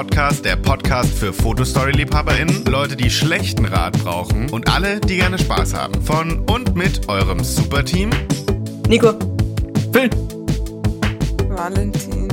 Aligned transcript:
Podcast, 0.00 0.46
der 0.46 0.56
Podcast 0.56 1.12
für 1.12 1.30
Fotostory-LiebhaberInnen, 1.30 2.64
Leute, 2.64 2.96
die 2.96 3.10
schlechten 3.10 3.66
Rat 3.66 4.02
brauchen 4.02 4.48
und 4.48 4.72
alle, 4.72 4.98
die 4.98 5.16
gerne 5.16 5.38
Spaß 5.38 5.74
haben. 5.74 5.92
Von 6.00 6.40
und 6.48 6.74
mit 6.74 7.06
eurem 7.06 7.44
Superteam 7.44 8.08
Nico. 8.88 9.12
Phil. 9.92 10.08
Valentin. 11.50 12.28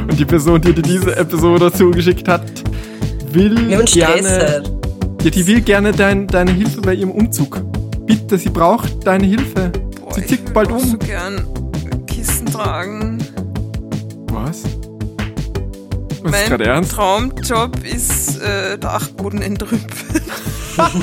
Und 0.00 0.18
die 0.18 0.24
Person, 0.24 0.62
die 0.62 0.72
dir 0.72 0.80
diese 0.80 1.14
Episode 1.14 1.70
zugeschickt 1.70 2.26
hat, 2.26 2.50
will 3.32 3.54
gerne, 3.84 4.62
ja, 5.22 5.30
die 5.30 5.46
will 5.46 5.60
gerne 5.60 5.92
dein, 5.92 6.26
deine 6.26 6.52
Hilfe 6.52 6.80
bei 6.80 6.94
ihrem 6.94 7.10
Umzug. 7.10 7.60
Bitte, 8.06 8.38
sie 8.38 8.48
braucht 8.48 9.06
deine 9.06 9.26
Hilfe. 9.26 9.72
Boah, 10.00 10.14
sie 10.14 10.20
ich 10.22 10.26
zieht 10.26 10.46
will 10.46 10.54
bald 10.54 10.72
um. 10.72 10.78
so 10.78 10.96
gern 10.96 11.46
Kisten 12.06 12.46
tragen. 12.46 13.18
Was? 14.30 14.62
Ist 16.24 16.30
mein 16.30 16.48
gerade 16.48 16.64
ernst? 16.64 16.92
Traumjob 16.92 17.84
ist 17.84 18.40
äh, 18.40 18.78
Dachboden 18.78 19.42
entrümpeln. 19.42 20.22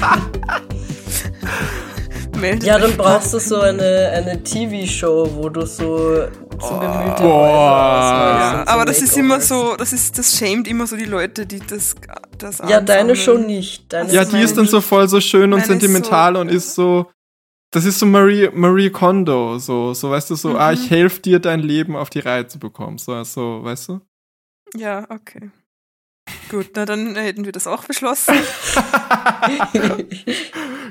Meldet 2.40 2.64
Ja, 2.64 2.80
dann 2.80 2.96
brauchst 2.96 3.34
du 3.34 3.40
so 3.40 3.60
eine, 3.60 4.12
eine 4.14 4.42
TV-Show, 4.44 5.30
wo 5.36 5.50
du 5.50 5.66
so 5.66 6.26
zum 6.60 6.80
Gemüte 6.80 7.22
Boah. 7.22 8.64
Ja, 8.64 8.64
aber 8.68 8.86
das 8.86 9.02
ist 9.02 9.18
immer 9.18 9.42
so, 9.42 9.76
das 9.78 9.92
ist, 9.94 10.18
das 10.18 10.38
schämt 10.38 10.68
immer 10.68 10.88
so 10.88 10.96
die 10.96 11.06
Leute, 11.06 11.46
die 11.46 11.60
das, 11.60 11.96
das 12.38 12.62
Ja, 12.68 12.80
deine. 12.82 13.16
Show 13.16 13.38
nicht. 13.38 13.92
Deine 13.92 14.12
Ja, 14.14 14.24
die 14.26 14.40
ist 14.42 14.58
dann 14.58 14.68
so 14.68 14.80
voll 14.82 15.08
so 15.10 15.20
schön 15.20 15.52
und 15.54 15.66
sentimental 15.66 16.36
so- 16.36 16.42
und 16.42 16.50
ist 16.50 16.76
so. 16.76 17.08
Das 17.72 17.86
ist 17.86 18.00
so 18.00 18.06
Marie, 18.08 18.50
Marie 18.54 18.90
Kondo, 18.90 19.60
so, 19.60 19.94
so 19.94 20.10
weißt 20.10 20.32
du, 20.32 20.36
so, 20.36 20.58
ah, 20.58 20.70
Mhm. 20.72 20.74
ich 20.74 20.90
helfe 20.90 21.22
dir, 21.22 21.40
dein 21.40 21.60
Leben 21.60 21.96
auf 21.96 22.10
die 22.10 22.18
Reihe 22.20 22.48
zu 22.48 22.58
bekommen. 22.58 22.98
So, 22.98 23.24
so, 23.24 23.64
weißt 23.64 23.90
du? 23.90 24.02
Ja, 24.76 25.06
okay. 25.10 25.52
Gut, 26.50 26.72
na 26.76 26.86
dann 26.86 27.16
hätten 27.16 27.46
wir 27.46 27.52
das 27.52 27.68
auch 27.68 27.86
beschlossen. 27.86 28.36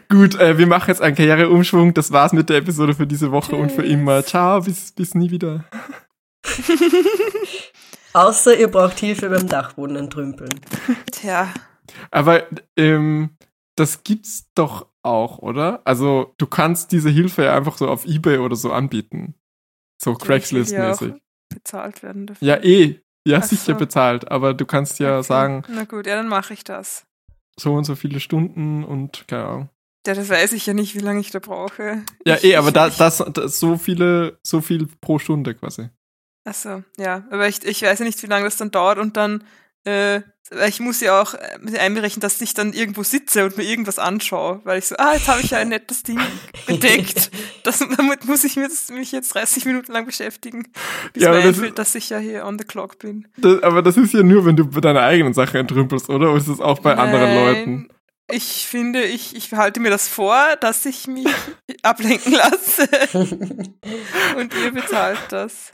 Gut, 0.08 0.34
äh, 0.36 0.58
wir 0.58 0.66
machen 0.66 0.88
jetzt 0.88 1.02
einen 1.02 1.16
Karriereumschwung. 1.16 1.94
Das 1.94 2.12
war's 2.12 2.32
mit 2.32 2.48
der 2.48 2.58
Episode 2.58 2.94
für 2.94 3.06
diese 3.06 3.30
Woche 3.30 3.56
und 3.56 3.70
für 3.70 3.82
Tschüss. 3.82 3.92
immer. 3.92 4.24
Ciao, 4.24 4.60
bis, 4.60 4.92
bis 4.92 5.14
nie 5.14 5.30
wieder. 5.30 5.64
Außer 8.14 8.58
ihr 8.58 8.68
braucht 8.68 8.98
Hilfe 8.98 9.28
beim 9.28 9.48
Dachboden 9.48 9.96
entrümpeln. 9.96 10.50
Tja, 11.12 11.52
Aber 12.10 12.44
ähm, 12.76 13.36
das 13.76 14.02
gibt's 14.02 14.50
doch 14.54 14.86
auch, 15.02 15.38
oder? 15.38 15.82
Also 15.84 16.34
du 16.38 16.46
kannst 16.46 16.92
diese 16.92 17.10
Hilfe 17.10 17.44
ja 17.44 17.56
einfach 17.56 17.76
so 17.76 17.88
auf 17.88 18.06
Ebay 18.06 18.38
oder 18.38 18.56
so 18.56 18.72
anbieten. 18.72 19.34
So 20.02 20.12
ja 20.12 20.16
Craigslist-mäßig. 20.16 21.12
auch 21.12 21.18
bezahlt 21.48 22.02
werden 22.02 22.26
dafür. 22.26 22.46
Ja, 22.48 22.56
eh. 22.62 23.00
Ja, 23.28 23.38
Ach 23.38 23.44
sicher 23.44 23.72
so. 23.72 23.78
bezahlt. 23.78 24.30
Aber 24.30 24.54
du 24.54 24.64
kannst 24.66 24.98
ja 24.98 25.18
Okay. 25.18 25.26
sagen, 25.26 25.62
Na 25.68 25.84
gut, 25.84 26.06
ja, 26.06 26.16
dann 26.16 26.28
mache 26.28 26.54
ich 26.54 26.64
das. 26.64 27.04
so 27.58 27.74
und 27.74 27.84
so 27.84 27.94
viele 27.94 28.20
Stunden 28.20 28.84
und 28.84 29.26
keine 29.28 29.44
Ahnung. 29.44 29.68
Ja, 30.06 30.14
das 30.14 30.28
weiß 30.30 30.52
ich 30.54 30.64
ja 30.64 30.72
nicht, 30.74 30.94
wie 30.94 31.00
lange 31.00 31.20
ich 31.20 31.30
da 31.30 31.38
brauche. 31.38 32.02
Ja, 32.24 32.36
ich, 32.36 32.44
eh, 32.44 32.56
aber 32.56 32.68
ich, 32.68 32.74
da, 32.74 32.88
das, 32.88 33.18
das 33.34 33.60
so 33.60 33.76
viele, 33.76 34.38
so 34.42 34.60
viel 34.60 34.86
pro 35.00 35.18
Stunde 35.18 35.54
quasi. 35.54 35.90
Achso, 36.44 36.82
ja. 36.96 37.24
Aber 37.30 37.46
ich, 37.48 37.62
ich 37.64 37.82
weiß 37.82 37.98
ja 37.98 38.04
nicht, 38.06 38.22
wie 38.22 38.26
lange 38.28 38.44
das 38.46 38.56
dann 38.56 38.70
dauert 38.70 38.98
und 38.98 39.16
dann, 39.18 39.44
äh, 39.84 40.22
ich 40.66 40.80
muss 40.80 41.00
ja 41.00 41.20
auch 41.20 41.34
äh, 41.34 41.78
einberechnen, 41.78 42.20
dass 42.20 42.41
ich 42.41 42.54
dann 42.54 42.72
irgendwo 42.72 43.02
sitze 43.02 43.44
und 43.44 43.56
mir 43.56 43.64
irgendwas 43.64 43.98
anschaue, 43.98 44.60
weil 44.64 44.78
ich 44.78 44.86
so, 44.86 44.96
ah, 44.96 45.12
jetzt 45.14 45.28
habe 45.28 45.40
ich 45.40 45.50
ja 45.50 45.58
ein 45.58 45.68
nettes 45.68 46.02
Ding 46.02 46.18
entdeckt. 46.66 47.30
Das, 47.64 47.78
damit 47.78 48.24
muss 48.24 48.45
ich 48.45 48.55
das, 48.55 48.89
mich 48.90 49.12
jetzt 49.12 49.34
30 49.34 49.64
Minuten 49.67 49.92
lang 49.92 50.06
beschäftigen, 50.06 50.67
bis 51.12 51.23
Ja, 51.23 51.30
mir 51.30 51.36
das- 51.39 51.46
einfällt, 51.46 51.78
dass 51.78 51.95
ich 51.95 52.08
ja 52.11 52.18
hier 52.18 52.45
on 52.46 52.58
the 52.58 52.64
clock 52.64 52.98
bin. 52.98 53.28
Das, 53.36 53.62
aber 53.62 53.83
das 53.83 53.96
ist 53.96 54.14
ja 54.14 54.23
nur, 54.23 54.45
wenn 54.46 54.56
du 54.56 54.64
bei 54.67 54.80
deiner 54.80 55.02
eigenen 55.02 55.34
Sache 55.34 55.58
entrümpelst, 55.58 56.08
oder? 56.08 56.28
Oder 56.30 56.39
ist 56.39 56.48
es 56.48 56.61
auch 56.61 56.78
bei 56.78 56.96
anderen 56.96 57.34
Nein, 57.34 57.44
Leuten? 57.44 57.89
Ich 58.30 58.67
finde, 58.67 59.05
ich, 59.05 59.34
ich 59.34 59.48
behalte 59.50 59.80
mir 59.80 59.90
das 59.90 60.06
vor, 60.08 60.36
dass 60.61 60.84
ich 60.84 61.06
mich 61.06 61.27
ablenken 61.83 62.33
lasse. 62.33 62.89
und 64.36 64.55
ihr 64.62 64.70
bezahlt 64.73 65.18
das. 65.30 65.73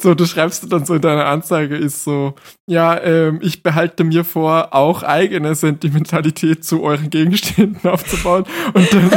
So, 0.00 0.14
du 0.14 0.24
schreibst 0.24 0.72
dann 0.72 0.86
so 0.86 0.94
in 0.94 1.02
deiner 1.02 1.26
Anzeige 1.26 1.76
ist 1.76 2.04
so, 2.04 2.34
ja, 2.66 2.98
ähm, 3.02 3.38
ich 3.42 3.62
behalte 3.62 4.02
mir 4.02 4.24
vor, 4.24 4.74
auch 4.74 5.02
eigene 5.02 5.54
Sentimentalität 5.54 6.64
zu 6.64 6.82
euren 6.82 7.10
Gegenständen 7.10 7.90
aufzubauen. 7.90 8.44
Und 8.72 8.94
dann, 8.94 9.10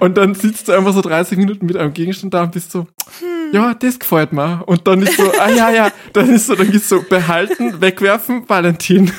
und 0.00 0.16
dann 0.16 0.34
sitzt 0.34 0.68
du 0.68 0.72
einfach 0.72 0.94
so 0.94 1.02
30 1.02 1.36
Minuten 1.36 1.66
mit 1.66 1.76
einem 1.76 1.92
Gegenstand 1.92 2.32
da 2.32 2.44
und 2.44 2.52
bist 2.52 2.72
so, 2.72 2.86
ja, 3.56 3.74
das 3.74 3.98
gefällt 3.98 4.32
mir. 4.32 4.62
Und 4.66 4.86
dann 4.86 5.02
ist 5.02 5.16
so, 5.16 5.32
ah 5.40 5.48
ja, 5.48 5.70
ja, 5.70 5.90
dann 6.12 6.34
ist 6.34 6.46
so, 6.46 6.54
dann 6.54 6.70
gehst 6.70 6.88
so, 6.88 7.00
behalten, 7.02 7.80
wegwerfen, 7.80 8.46
Valentin. 8.48 9.10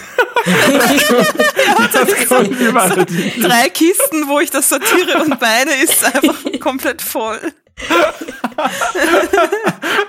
das 1.92 2.28
kommt 2.28 2.59
wie 2.59 2.74
Valentin. 2.74 3.42
Drei 3.42 3.70
Kisten, 3.70 4.28
wo 4.28 4.40
ich 4.40 4.52
das 4.52 4.70
sortiere 4.70 5.24
und 5.24 5.42
meine 5.42 5.74
ist 5.84 6.03
einfach 6.06 6.36
komplett 6.59 7.02
voll. 7.02 7.40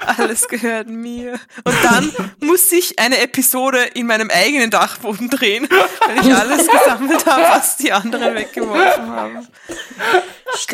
Alles 0.07 0.49
gehört 0.49 0.89
mir. 0.89 1.41
Und 1.65 1.77
dann 1.83 2.13
muss 2.41 2.71
ich 2.73 2.99
eine 2.99 3.19
Episode 3.21 3.79
in 3.95 4.07
meinem 4.07 4.31
eigenen 4.31 4.71
Dachboden 4.71 5.31
drehen, 5.31 5.69
weil 5.71 6.27
ich 6.27 6.35
alles 6.35 6.67
gesammelt 6.67 7.27
habe, 7.27 7.43
was 7.43 7.77
die 7.77 7.93
anderen 7.93 8.35
weggeworfen 8.35 9.07
haben. 9.07 9.49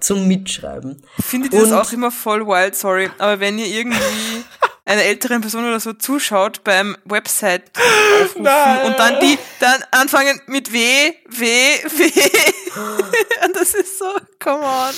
zum 0.01 0.29
Mitschreiben. 0.29 1.03
Findet 1.21 1.53
ihr 1.55 1.61
das 1.61 1.73
auch 1.73 1.93
immer 1.93 2.11
voll 2.11 2.47
wild, 2.47 2.75
sorry. 2.75 3.11
Aber 3.19 3.41
wenn 3.41 3.59
ihr 3.59 3.67
irgendwie 3.67 3.99
einer 4.85 5.03
älteren 5.03 5.41
Person 5.41 5.65
oder 5.67 5.81
so 5.81 5.93
zuschaut 5.93 6.65
beim 6.65 6.97
Website 7.05 7.71
aufrufen 7.77 8.43
Nein. 8.43 8.87
und 8.87 8.99
dann 8.99 9.21
die 9.21 9.39
dann 9.61 9.83
anfangen 9.91 10.41
mit 10.47 10.73
W, 10.73 11.13
W, 11.29 11.45
W. 11.45 12.05
und 13.47 13.57
das 13.57 13.75
ist 13.75 13.99
so, 13.99 14.07
come 14.43 14.63
on. 14.63 14.95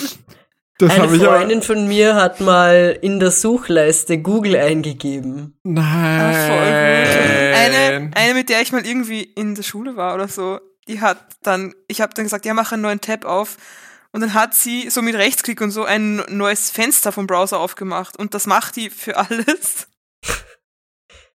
Das 0.78 0.91
Eine. 0.93 1.09
Freundin 1.19 1.62
von 1.62 1.88
mir 1.88 2.15
hat 2.15 2.41
mal 2.41 2.97
in 3.03 3.20
der 3.20 3.31
Suchleiste 3.31 4.19
Google 4.19 4.56
eingegeben. 4.56 5.59
Gut. 5.62 5.78
Eine, 5.78 8.00
Nein. 8.00 8.10
eine, 8.15 8.34
mit 8.34 8.49
der 8.49 8.62
ich 8.62 8.72
mal 8.72 8.87
irgendwie 8.87 9.22
in 9.22 9.54
der 9.54 9.62
Schule 9.62 9.97
war 9.97 10.15
oder 10.15 10.28
so, 10.28 10.59
die 10.90 11.00
hat 11.00 11.18
dann, 11.42 11.74
ich 11.86 12.00
habe 12.00 12.12
dann 12.14 12.24
gesagt, 12.24 12.44
ja, 12.44 12.52
mach 12.52 12.72
einen 12.72 12.82
neuen 12.82 13.00
Tab 13.00 13.24
auf. 13.24 13.56
Und 14.12 14.22
dann 14.22 14.34
hat 14.34 14.54
sie 14.54 14.90
so 14.90 15.02
mit 15.02 15.14
Rechtsklick 15.14 15.60
und 15.60 15.70
so 15.70 15.84
ein 15.84 16.16
neues 16.28 16.70
Fenster 16.70 17.12
vom 17.12 17.28
Browser 17.28 17.60
aufgemacht. 17.60 18.18
Und 18.18 18.34
das 18.34 18.46
macht 18.46 18.74
die 18.74 18.90
für 18.90 19.16
alles. 19.16 19.86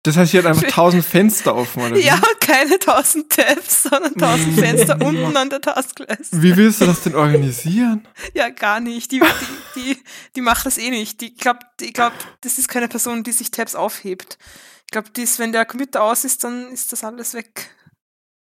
Das 0.01 0.17
heißt, 0.17 0.31
sie 0.31 0.39
hat 0.39 0.47
einfach 0.47 0.67
tausend 0.67 1.05
Fenster 1.05 1.55
offen, 1.55 1.83
oder? 1.83 1.97
Ja, 1.97 2.19
keine 2.41 2.77
tausend 2.79 3.29
Tabs, 3.29 3.83
sondern 3.83 4.15
tausend 4.15 4.59
Fenster 4.59 4.99
unten 5.05 5.37
an 5.37 5.49
der 5.49 5.61
Taskleiste. 5.61 6.41
Wie 6.41 6.57
willst 6.57 6.81
du 6.81 6.85
das 6.85 7.03
denn 7.03 7.15
organisieren? 7.15 8.05
Ja, 8.33 8.49
gar 8.49 8.79
nicht. 8.81 9.11
Die, 9.11 9.19
die, 9.19 9.79
die, 9.79 10.03
die 10.35 10.41
macht 10.41 10.65
das 10.65 10.77
eh 10.77 10.89
nicht. 10.89 11.21
Die 11.21 11.35
glaubt, 11.35 11.63
ich 11.79 11.93
glaube, 11.93 12.15
das 12.41 12.57
ist 12.57 12.67
keine 12.67 12.89
Person, 12.89 13.23
die 13.23 13.31
sich 13.31 13.51
Tabs 13.51 13.75
aufhebt. 13.75 14.37
Ich 14.85 14.91
glaube, 14.91 15.09
wenn 15.37 15.51
der 15.53 15.65
Computer 15.65 16.03
aus 16.03 16.25
ist, 16.25 16.43
dann 16.43 16.69
ist 16.71 16.91
das 16.91 17.03
alles 17.03 17.33
weg. 17.33 17.69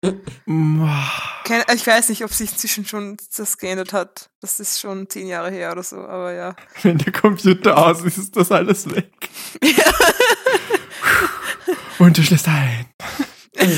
Keine, 0.03 1.63
ich 1.75 1.86
weiß 1.86 2.09
nicht, 2.09 2.24
ob 2.24 2.33
sich 2.33 2.51
inzwischen 2.51 2.86
schon 2.86 3.18
das 3.38 3.57
geändert 3.59 3.94
hat. 3.94 4.31
Das 4.42 4.59
ist 4.59 4.80
schon 4.80 5.07
zehn 5.07 5.27
Jahre 5.27 5.51
her 5.51 5.71
oder 5.71 5.83
so, 5.83 5.98
aber 5.98 6.33
ja. 6.33 6.56
Wenn 6.81 6.98
der 6.98 7.13
Computer 7.13 7.77
aus 7.77 8.01
ist, 8.01 8.18
ist 8.18 8.36
das 8.36 8.51
alles 8.51 8.89
weg. 8.89 9.30
Und 12.00 12.18
du 12.18 12.24
schläfst 12.24 12.48
ein. 12.48 12.88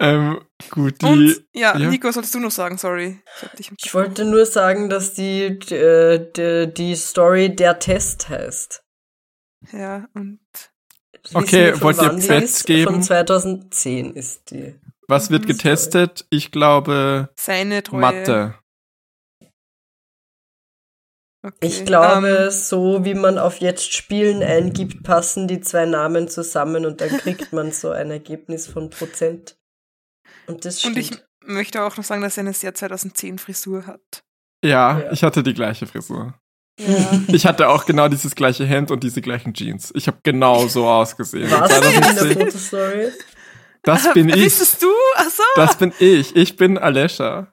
ähm, 0.00 0.40
gut, 0.70 1.00
die. 1.00 1.06
Und 1.06 1.44
ja, 1.52 1.78
ja. 1.78 1.88
Nico, 1.88 2.10
solltest 2.10 2.34
du 2.34 2.40
noch 2.40 2.50
sagen, 2.50 2.78
sorry. 2.78 3.22
Ich 3.36 3.42
hab 3.42 3.56
dich 3.56 3.68
im 3.68 3.76
Ich 3.78 3.94
wollte 3.94 4.24
nur 4.24 4.44
sagen, 4.44 4.88
dass 4.88 5.14
die, 5.14 5.44
äh, 5.44 6.32
die, 6.32 6.74
die 6.74 6.96
Story 6.96 7.54
der 7.54 7.78
Test 7.78 8.28
heißt. 8.28 8.82
Ja, 9.70 10.08
und 10.14 10.40
Okay, 11.32 11.80
wollt 11.80 11.98
ihr 12.02 12.42
ist? 12.42 12.66
geben? 12.66 12.92
Von 12.94 13.02
2010 13.02 14.14
ist 14.14 14.50
die. 14.50 14.74
was 15.08 15.30
wird 15.30 15.46
getestet? 15.46 16.26
Ich 16.30 16.50
glaube, 16.50 17.28
seine 17.38 17.82
Treue. 17.82 18.00
Mathe. 18.00 18.54
Okay. 21.44 21.56
Ich 21.66 21.84
glaube, 21.84 22.44
ähm, 22.44 22.50
so 22.50 23.04
wie 23.04 23.14
man 23.14 23.36
auf 23.36 23.56
jetzt 23.60 23.92
Spielen 23.92 24.42
eingibt, 24.44 25.02
passen 25.02 25.48
die 25.48 25.60
zwei 25.60 25.86
Namen 25.86 26.28
zusammen 26.28 26.86
und 26.86 27.00
dann 27.00 27.08
kriegt 27.18 27.52
man 27.52 27.72
so 27.72 27.90
ein 27.90 28.10
Ergebnis 28.12 28.68
von 28.68 28.90
Prozent. 28.90 29.56
Und 30.46 30.64
das 30.64 30.84
und 30.84 30.92
stimmt. 30.92 30.98
ich 30.98 31.46
möchte 31.48 31.82
auch 31.82 31.96
noch 31.96 32.04
sagen, 32.04 32.22
dass 32.22 32.36
er 32.36 32.42
eine 32.42 32.52
sehr 32.52 32.74
2010 32.74 33.38
Frisur 33.38 33.86
hat. 33.86 34.22
Ja, 34.64 35.00
Ja. 35.00 35.12
ich 35.12 35.24
hatte 35.24 35.42
die 35.42 35.54
gleiche 35.54 35.86
Frisur. 35.88 36.34
Ja. 36.78 37.20
Ich 37.28 37.46
hatte 37.46 37.68
auch 37.68 37.84
genau 37.86 38.08
dieses 38.08 38.34
gleiche 38.34 38.64
Hemd 38.64 38.90
und 38.90 39.02
diese 39.04 39.20
gleichen 39.20 39.54
Jeans. 39.54 39.92
Ich 39.94 40.06
habe 40.06 40.18
genau 40.22 40.66
so 40.68 40.88
ausgesehen. 40.88 41.50
Warst 41.50 41.72
du 41.72 41.76
in 41.86 41.92
der 41.92 42.02
2010. 42.02 42.38
Fotostory? 42.38 43.12
Das 43.82 44.12
bin 44.14 44.28
ich. 44.30 44.58
Bist 44.58 44.82
du? 44.82 44.88
Achso. 45.16 45.42
Das 45.56 45.76
bin 45.76 45.92
ich. 45.98 46.34
Ich 46.36 46.56
bin 46.56 46.78
Alesha. 46.78 47.52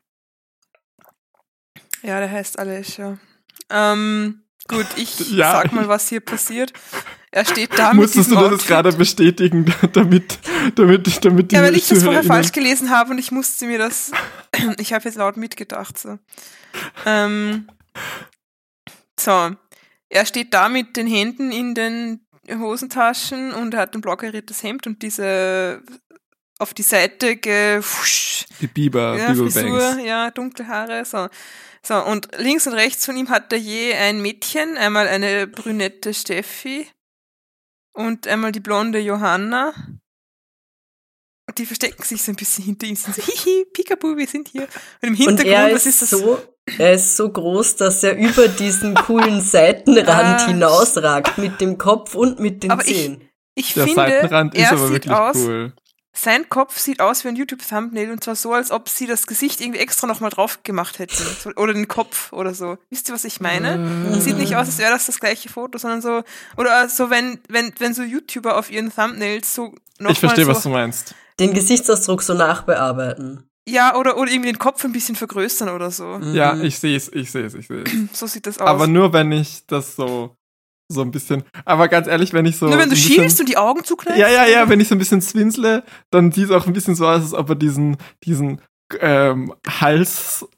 Ja, 2.01 2.19
der 2.19 2.31
heißt 2.31 2.57
Alessia. 2.59 3.17
Ähm, 3.69 4.43
gut, 4.67 4.85
ich 4.95 5.19
Ja. 5.31 5.51
sag 5.53 5.73
mal, 5.73 5.87
was 5.87 6.07
hier 6.07 6.21
passiert. 6.21 6.71
Er 7.31 7.45
steht 7.45 7.77
da 7.77 7.89
mit 7.93 8.01
Musstest 8.03 8.31
du 8.31 8.35
das 8.35 8.43
Outfit. 8.53 8.67
gerade 8.67 8.91
bestätigen, 8.93 9.71
damit, 9.93 10.39
damit, 10.75 11.23
damit 11.25 11.51
die 11.51 11.55
Ja, 11.55 11.61
weil 11.61 11.75
ich 11.75 11.87
das 11.87 12.03
vorher 12.03 12.23
falsch 12.23 12.51
gelesen 12.53 12.89
habe 12.89 13.11
und 13.11 13.17
ich 13.19 13.31
musste 13.31 13.65
mir 13.67 13.77
das. 13.77 14.11
ich 14.77 14.93
habe 14.93 15.03
jetzt 15.05 15.15
laut 15.17 15.37
mitgedacht. 15.37 15.99
So. 15.99 16.17
Ähm, 17.05 17.67
so. 19.19 19.51
Er 20.09 20.25
steht 20.25 20.53
da 20.53 20.69
mit 20.69 20.97
den 20.97 21.07
Händen 21.07 21.51
in 21.51 21.75
den 21.75 22.25
Hosentaschen 22.51 23.51
und 23.53 23.73
er 23.73 23.81
hat 23.81 23.95
ein 23.95 24.01
blaugeriertes 24.01 24.63
Hemd 24.63 24.87
und 24.87 25.01
diese 25.03 25.83
auf 26.57 26.73
die 26.73 26.83
Seite 26.83 27.37
gefusch, 27.37 28.45
Die 28.59 28.67
Biber, 28.67 29.17
ja, 29.17 29.31
Bibel 29.31 29.49
Frisur, 29.49 29.79
Banks. 29.79 30.03
ja, 30.03 30.29
dunkle 30.31 30.67
Haare, 30.67 31.05
so. 31.05 31.29
So, 31.85 32.03
und 32.03 32.27
links 32.37 32.67
und 32.67 32.73
rechts 32.73 33.05
von 33.05 33.15
ihm 33.15 33.29
hat 33.29 33.53
er 33.53 33.59
je 33.59 33.93
ein 33.93 34.21
Mädchen, 34.21 34.75
einmal 34.77 35.07
eine 35.07 35.47
brünette 35.47 36.13
Steffi 36.13 36.85
und 37.93 38.27
einmal 38.27 38.51
die 38.51 38.59
blonde 38.59 38.99
Johanna. 38.99 39.73
Und 41.47 41.57
die 41.57 41.65
verstecken 41.65 42.03
sich 42.03 42.21
so 42.21 42.31
ein 42.31 42.35
bisschen 42.35 42.65
hinter 42.65 42.85
ihm, 42.87 42.95
sind 42.97 43.15
so, 43.15 43.21
hihi, 43.25 43.65
Pikabu, 43.73 44.17
wir 44.17 44.27
sind 44.27 44.49
hier. 44.49 44.63
Und 44.63 44.69
im 45.01 45.09
Und 45.11 45.15
Hintergrund, 45.15 45.47
er 45.55 45.73
was 45.73 45.85
ist, 45.85 46.01
ist 46.01 46.11
das? 46.11 46.19
so, 46.19 46.41
er 46.77 46.93
ist 46.93 47.15
so 47.17 47.29
groß, 47.29 47.77
dass 47.77 48.03
er 48.03 48.15
über 48.17 48.47
diesen 48.47 48.93
coolen 48.95 49.41
Seitenrand 49.53 50.41
Ah. 50.41 50.47
hinausragt 50.47 51.37
mit 51.37 51.59
dem 51.61 51.77
Kopf 51.77 52.15
und 52.15 52.39
mit 52.39 52.63
den 52.63 52.71
Aber 52.71 52.81
ich- 52.87 52.95
Zehen. 52.95 53.21
Ich 53.55 53.73
Der 53.73 53.83
finde, 53.85 53.95
Seitenrand 54.01 54.55
ist 54.55 54.61
er 54.61 54.71
aber 54.71 54.81
sieht 54.87 54.91
wirklich 54.93 55.13
aus, 55.13 55.35
cool. 55.37 55.73
sein 56.13 56.47
Kopf 56.47 56.77
sieht 56.79 57.01
aus 57.01 57.23
wie 57.25 57.27
ein 57.29 57.35
YouTube-Thumbnail 57.35 58.11
und 58.11 58.23
zwar 58.23 58.35
so, 58.35 58.53
als 58.53 58.71
ob 58.71 58.87
sie 58.87 59.05
das 59.05 59.27
Gesicht 59.27 59.59
irgendwie 59.59 59.79
extra 59.79 60.07
nochmal 60.07 60.29
drauf 60.29 60.59
gemacht 60.63 60.99
hätten. 60.99 61.15
So, 61.43 61.49
oder 61.57 61.73
den 61.73 61.87
Kopf 61.89 62.31
oder 62.31 62.53
so. 62.53 62.77
Wisst 62.89 63.09
ihr, 63.09 63.15
was 63.15 63.25
ich 63.25 63.41
meine? 63.41 64.07
Äh, 64.15 64.19
Sieht 64.21 64.37
nicht 64.37 64.55
aus, 64.55 64.67
als 64.67 64.77
wäre 64.77 64.91
das 64.91 65.07
das 65.07 65.19
gleiche 65.19 65.49
Foto, 65.49 65.77
sondern 65.77 66.01
so, 66.01 66.23
oder 66.57 66.87
so, 66.87 67.09
wenn, 67.09 67.39
wenn, 67.49 67.73
wenn 67.79 67.93
so 67.93 68.03
YouTuber 68.03 68.57
auf 68.57 68.71
ihren 68.71 68.93
Thumbnails 68.95 69.53
so 69.55 69.73
noch 69.99 70.11
Ich 70.11 70.19
verstehe, 70.19 70.45
mal 70.45 70.53
so, 70.53 70.57
was 70.57 70.63
du 70.63 70.69
meinst. 70.69 71.15
Den 71.39 71.53
Gesichtsausdruck 71.53 72.21
so 72.23 72.33
nachbearbeiten. 72.33 73.49
Ja, 73.69 73.95
oder, 73.95 74.17
oder 74.17 74.31
irgendwie 74.31 74.51
den 74.51 74.59
Kopf 74.59 74.83
ein 74.85 74.91
bisschen 74.91 75.15
vergrößern 75.15 75.69
oder 75.69 75.91
so. 75.91 76.19
Ja, 76.33 76.53
Mhm. 76.55 76.63
ich 76.65 76.79
sehe 76.79 76.95
es, 76.97 77.11
ich 77.13 77.29
sehe 77.31 77.45
es, 77.45 77.53
ich 77.53 77.67
sehe 77.67 77.83
es. 77.83 77.91
So 78.13 78.25
sieht 78.27 78.45
das 78.47 78.57
aus. 78.59 78.67
Aber 78.67 78.87
nur, 78.87 79.13
wenn 79.13 79.31
ich 79.31 79.65
das 79.67 79.95
so, 79.95 80.35
so 80.91 81.01
ein 81.01 81.11
bisschen. 81.11 81.43
Aber 81.65 81.87
ganz 81.87 82.07
ehrlich, 82.07 82.33
wenn 82.33 82.45
ich 82.45 82.57
so. 82.57 82.65
Nur 82.67 82.77
wenn 82.79 82.89
du 82.89 82.95
bisschen, 82.95 83.13
schielst 83.15 83.39
und 83.39 83.47
die 83.49 83.57
Augen 83.57 83.83
zukneifst? 83.83 84.19
Ja, 84.19 84.27
ja, 84.29 84.45
ja, 84.47 84.67
wenn 84.69 84.79
ich 84.79 84.87
so 84.87 84.95
ein 84.95 84.99
bisschen 84.99 85.21
zwinsle, 85.21 85.83
dann 86.11 86.31
sieht 86.31 86.45
es 86.45 86.51
auch 86.51 86.65
ein 86.67 86.73
bisschen 86.73 86.95
so 86.95 87.05
aus, 87.07 87.21
als 87.21 87.33
ob 87.33 87.49
er 87.49 87.55
diesen, 87.55 87.97
diesen 88.23 88.61
ähm, 88.99 89.53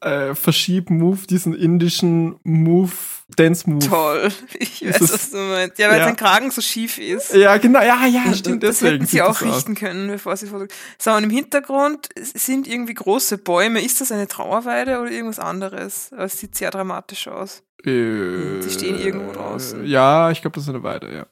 Hals-Verschieb-Move, 0.01 1.27
diesen 1.27 1.53
indischen 1.53 2.35
Move, 2.43 2.91
Dance-Move. 3.35 3.87
Toll. 3.87 4.31
Ich 4.59 4.85
weiß, 4.85 5.01
was 5.01 5.29
du 5.31 5.37
meinst. 5.37 5.77
Ja, 5.79 5.89
weil 5.89 5.99
Ja. 5.99 6.05
sein 6.05 6.15
Kragen 6.15 6.51
so 6.51 6.61
schief 6.61 6.97
ist. 6.97 7.33
Ja, 7.33 7.57
genau, 7.57 7.81
ja, 7.81 8.05
ja, 8.05 8.33
stimmt, 8.33 8.63
das 8.63 8.79
deswegen. 8.79 8.93
hätten 8.93 9.05
sie 9.07 9.21
auch 9.21 9.39
das 9.39 9.47
aus. 9.47 9.55
richten 9.57 9.75
können, 9.75 10.07
bevor 10.09 10.35
sie 10.37 10.47
fotografieren. 10.47 10.77
So, 10.99 11.11
und 11.11 11.23
im 11.23 11.29
Hintergrund 11.29 12.09
sind 12.17 12.67
irgendwie 12.67 12.93
große 12.93 13.37
Bäume. 13.37 13.81
Ist 13.83 14.01
das 14.01 14.11
eine 14.11 14.27
Trauerweide 14.27 14.99
oder 14.99 15.11
irgendwas 15.11 15.39
anderes? 15.39 16.11
Es 16.11 16.37
sieht 16.39 16.55
sehr 16.55 16.71
dramatisch 16.71 17.27
aus. 17.27 17.63
Äh, 17.83 18.59
Die 18.61 18.69
stehen 18.69 18.99
irgendwo 18.99 19.31
draußen. 19.33 19.85
Ja, 19.85 20.29
ich 20.31 20.41
glaube, 20.41 20.55
das 20.55 20.63
ist 20.63 20.69
eine 20.69 20.83
Weide, 20.83 21.13
ja. 21.13 21.25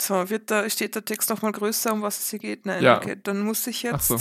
So, 0.00 0.30
wird 0.30 0.50
da, 0.50 0.68
steht 0.68 0.94
der 0.94 1.04
Text 1.04 1.30
nochmal 1.30 1.52
größer, 1.52 1.92
um 1.92 2.02
was 2.02 2.18
es 2.18 2.30
hier 2.30 2.38
geht? 2.38 2.66
Nein, 2.66 2.82
Ja. 2.82 2.96
okay. 2.98 3.16
Dann 3.22 3.40
muss 3.42 3.66
ich 3.66 3.82
jetzt, 3.82 4.08
so. 4.08 4.18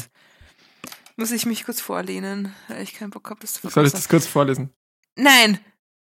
muss 1.15 1.31
ich 1.31 1.45
mich 1.45 1.65
kurz 1.65 1.81
vorlehnen, 1.81 2.53
weil 2.67 2.81
ich 2.83 2.93
keinen 2.95 3.09
Bock 3.09 3.29
habe, 3.29 3.39
das 3.41 3.53
zu 3.53 3.67
Soll 3.69 3.85
ich 3.85 3.91
das 3.91 4.07
kurz 4.09 4.27
vorlesen? 4.27 4.69
Nein! 5.15 5.59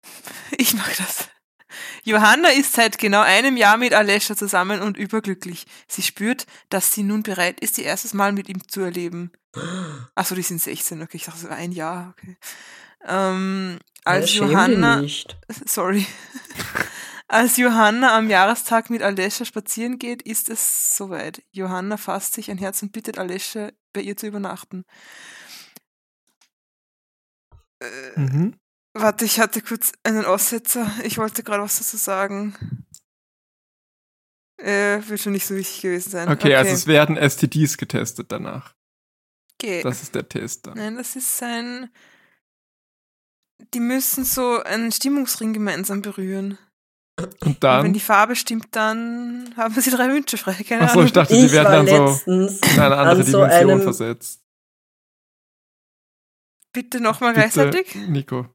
Ich 0.59 0.75
mag 0.75 0.95
das. 0.99 1.29
Johanna 2.05 2.49
ist 2.51 2.73
seit 2.73 2.99
genau 2.99 3.21
einem 3.21 3.57
Jahr 3.57 3.77
mit 3.77 3.93
Alessia 3.95 4.35
zusammen 4.37 4.83
und 4.83 4.97
überglücklich. 4.97 5.67
Sie 5.87 6.03
spürt, 6.03 6.47
dass 6.69 6.93
sie 6.93 7.03
nun 7.03 7.23
bereit 7.23 7.61
ist, 7.61 7.79
ihr 7.79 7.85
erstes 7.85 8.15
Mal 8.15 8.33
mit 8.33 8.49
ihm 8.49 8.67
zu 8.69 8.81
erleben. 8.81 9.31
Achso, 10.15 10.35
die 10.35 10.43
sind 10.43 10.61
16, 10.61 11.03
okay. 11.03 11.17
Ich 11.17 11.25
dachte 11.25 11.39
so 11.41 11.49
ein 11.49 11.73
Jahr, 11.73 12.15
okay. 12.17 12.37
Ähm, 13.07 13.79
als 14.05 14.35
Ja, 14.35 14.47
Johanna, 14.47 15.01
nicht. 15.01 15.39
sorry. 15.67 16.07
Als 17.29 17.57
Johanna 17.57 18.17
am 18.17 18.29
Jahrestag 18.29 18.91
mit 18.91 19.03
Alessia 19.03 19.47
spazieren 19.47 19.99
geht, 19.99 20.23
ist 20.23 20.51
es 20.51 20.97
soweit. 20.97 21.43
Johanna 21.53 21.97
fasst 21.97 22.35
sich 22.35 22.51
ein 22.51 22.59
Herz 22.59 22.83
und 22.83 22.93
bittet 22.93 23.19
Alessia, 23.19 23.71
bei 23.93 24.01
ihr 24.01 24.17
zu 24.17 24.27
übernachten. 24.27 24.85
Äh, 27.81 28.21
Mhm. 28.21 28.60
Warte, 28.93 29.25
ich 29.25 29.39
hatte 29.39 29.61
kurz 29.63 29.93
einen 30.03 30.25
Aussetzer. 30.25 30.91
Ich 31.05 31.19
wollte 31.19 31.43
gerade 31.43 31.63
was 31.63 31.79
dazu 31.79 31.97
sagen. 31.97 32.55
Äh, 34.59 35.01
wird 35.09 35.21
schon 35.21 35.33
nicht 35.33 35.47
so 35.47 35.55
wichtig 35.55 35.81
gewesen 35.83 36.11
sein. 36.11 36.29
Okay, 36.29 36.55
also 36.55 36.73
es 36.73 36.87
werden 36.87 37.17
STDs 37.17 37.79
getestet 37.79 38.31
danach. 38.31 38.75
okay. 39.55 39.83
Das 39.83 40.03
ist 40.03 40.15
der 40.15 40.29
Test 40.29 40.67
dann. 40.67 40.77
Nein, 40.77 40.97
das 40.97 41.17
ist 41.17 41.43
ein. 41.43 41.89
Die 43.75 43.81
müssen 43.81 44.25
so 44.25 44.63
einen 44.63 44.91
Stimmungsring 44.93 45.53
gemeinsam 45.53 46.03
berühren. 46.03 46.59
Und 47.19 47.27
Und 47.43 47.47
wenn 47.47 47.61
dann. 47.61 47.93
die 47.93 48.01
Farbe 48.01 48.35
stimmt, 48.35 48.69
dann 48.73 49.55
haben 49.57 49.79
sie 49.79 49.91
drei 49.91 50.09
Wünsche 50.09 50.37
frei. 50.39 50.55
Keine 50.67 50.83
Achso, 50.83 51.03
ich 51.03 51.13
dachte, 51.13 51.35
Ich 51.35 51.47
die 51.47 51.53
werden 51.53 51.87
dann 51.87 52.09
so 52.09 52.31
in 52.31 52.49
eine 52.81 52.97
andere 52.97 53.21
an 53.21 53.25
so 53.25 53.39
Dimension 53.45 53.83
versetzt. 53.83 54.43
Bitte 56.73 57.01
nochmal 57.01 57.35
gleichzeitig. 57.35 57.95
Nico. 57.95 58.47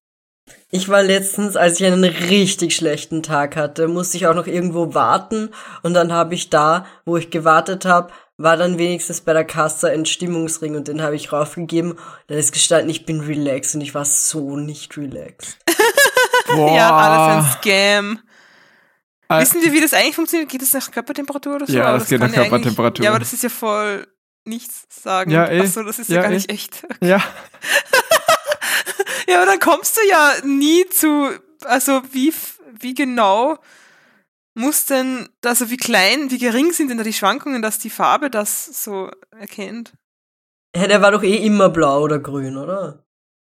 Ich 0.70 0.90
war 0.90 1.02
letztens, 1.02 1.56
als 1.56 1.80
ich 1.80 1.86
einen 1.86 2.04
richtig 2.04 2.76
schlechten 2.76 3.24
Tag 3.24 3.56
hatte, 3.56 3.88
musste 3.88 4.18
ich 4.18 4.28
auch 4.28 4.36
noch 4.36 4.46
irgendwo 4.48 4.94
warten 4.94 5.50
und 5.84 5.94
dann 5.94 6.14
habe 6.14 6.36
ich 6.36 6.50
da, 6.50 6.86
wo 7.06 7.18
ich 7.18 7.32
gewartet 7.32 7.86
habe, 7.86 8.12
war 8.38 8.58
dann 8.58 8.78
wenigstens 8.78 9.22
bei 9.22 9.34
der 9.34 9.46
Kasse 9.46 9.90
ein 9.90 10.06
Stimmungsring 10.06 10.76
und 10.76 10.88
den 10.88 11.02
habe 11.02 11.16
ich 11.16 11.32
raufgegeben. 11.32 11.98
Dann 12.28 12.38
ist 12.38 12.52
gestanden, 12.52 12.90
ich 12.90 13.06
bin 13.06 13.22
relaxed 13.22 13.76
und 13.76 13.82
ich 13.82 13.96
war 13.96 14.06
so 14.06 14.58
nicht 14.58 14.98
relaxed. 14.98 15.58
Boah. 16.48 16.76
Ja, 16.76 16.96
alles 16.96 17.46
ein 17.46 17.52
Scam. 17.54 18.20
Äh, 19.30 19.42
Wissen 19.42 19.62
wir, 19.64 19.72
wie 19.72 19.82
das 19.82 19.94
eigentlich 19.94 20.16
funktioniert? 20.16 20.50
Geht 20.52 20.62
das 20.62 20.74
nach 20.74 20.92
Körpertemperatur 20.92 21.56
oder 21.56 21.66
so? 21.66 21.74
Ja, 21.74 21.86
Aber 21.86 22.00
das 22.00 22.08
geht 22.10 22.20
nach 22.20 22.32
Körpertemperatur. 22.32 23.04
Ja, 23.04 23.12
aber 23.12 23.20
das 23.20 23.34
ist 23.34 23.42
ja 23.42 23.50
voll 23.50 24.06
nichts 24.44 24.86
sagen. 24.90 25.32
Ja. 25.32 25.46
Achso, 25.46 25.82
das 25.84 25.98
ist 25.98 26.10
ja, 26.10 26.18
Ja, 26.18 26.22
gar 26.24 26.32
eh. 26.32 26.36
nicht 26.36 26.52
echt. 26.52 26.86
Ja, 27.02 27.24
Ja, 29.28 29.38
aber 29.38 29.46
dann 29.46 29.60
kommst 29.60 29.98
du 29.98 30.02
ja 30.08 30.34
nie 30.44 30.88
zu, 30.90 31.30
also 31.64 32.02
wie, 32.12 32.34
wie 32.80 32.94
genau 32.94 33.58
muss 34.54 34.86
denn, 34.86 35.28
also 35.44 35.70
wie 35.70 35.78
klein, 35.78 36.32
wie 36.32 36.38
gering 36.38 36.72
sind 36.72 36.90
denn 36.90 36.98
da 36.98 37.04
die 37.04 37.14
Schwankungen, 37.14 37.62
dass 37.62 37.80
die 37.80 37.90
Farbe 37.90 38.30
das 38.30 38.84
so 38.84 39.12
erkennt? 39.32 39.94
Ja, 40.76 40.88
der 40.88 41.02
war 41.02 41.12
doch 41.12 41.24
eh 41.24 41.38
immer 41.38 41.70
blau 41.70 42.02
oder 42.02 42.20
grün, 42.20 42.58
oder? 42.58 43.06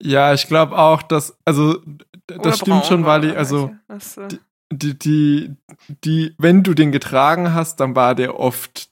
ja, 0.04 0.34
ich 0.34 0.48
glaube 0.48 0.78
auch, 0.78 1.02
dass, 1.02 1.38
also, 1.46 1.82
das 2.28 2.38
Oder 2.38 2.54
stimmt 2.54 2.70
braun 2.70 2.84
schon, 2.84 3.06
weil 3.06 3.26
ich, 3.26 3.32
er, 3.34 3.38
also, 3.38 3.68
welche? 3.70 3.80
Ach 3.88 4.02
so. 4.02 4.28
die, 4.72 5.00
die, 5.00 5.56
die, 6.04 6.36
wenn 6.38 6.64
du 6.64 6.74
den 6.74 6.92
getragen 6.92 7.54
hast, 7.54 7.80
dann 7.80 7.96
war 7.96 8.16
der 8.16 8.40
oft, 8.40 8.90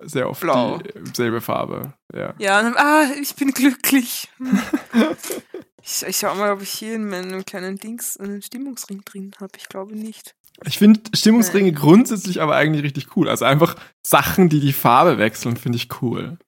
sehr 0.00 0.28
oft 0.28 0.40
Blau. 0.40 0.78
dieselbe 0.78 1.40
Farbe, 1.40 1.94
ja. 2.14 2.34
Ja, 2.38 2.58
und 2.60 2.64
dann, 2.64 2.76
ah, 2.76 3.04
ich 3.20 3.34
bin 3.36 3.52
glücklich. 3.52 4.28
Ich, 5.82 6.02
ich 6.06 6.16
schau 6.16 6.34
mal, 6.34 6.52
ob 6.52 6.62
ich 6.62 6.70
hier 6.70 6.94
in 6.94 7.08
meinem 7.08 7.44
kleinen 7.44 7.76
Dings 7.76 8.16
einen 8.16 8.40
Stimmungsring 8.40 9.02
drin 9.04 9.32
habe. 9.40 9.52
Ich 9.56 9.68
glaube 9.68 9.96
nicht. 9.96 10.34
Ich 10.64 10.78
finde 10.78 11.00
Stimmungsringe 11.14 11.72
grundsätzlich 11.72 12.40
aber 12.40 12.54
eigentlich 12.54 12.84
richtig 12.84 13.16
cool. 13.16 13.28
Also 13.28 13.44
einfach 13.44 13.74
Sachen, 14.06 14.48
die 14.48 14.60
die 14.60 14.72
Farbe 14.72 15.18
wechseln, 15.18 15.56
finde 15.56 15.76
ich 15.76 15.88
cool. 16.00 16.38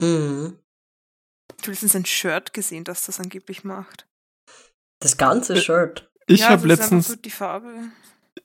Mhm. 0.00 0.58
Ich 1.58 1.62
habe 1.62 1.70
letztens 1.72 1.94
ein 1.94 2.06
Shirt 2.06 2.52
gesehen, 2.52 2.82
das 2.84 3.06
das 3.06 3.20
angeblich 3.20 3.62
macht. 3.62 4.08
Das 5.00 5.16
ganze 5.16 5.56
Shirt. 5.60 6.10
Ich 6.26 6.40
ja, 6.40 6.46
habe 6.46 6.54
also 6.62 6.66
letztens, 6.66 7.08
So 7.08 7.16
die 7.16 7.30
Farbe. 7.30 7.72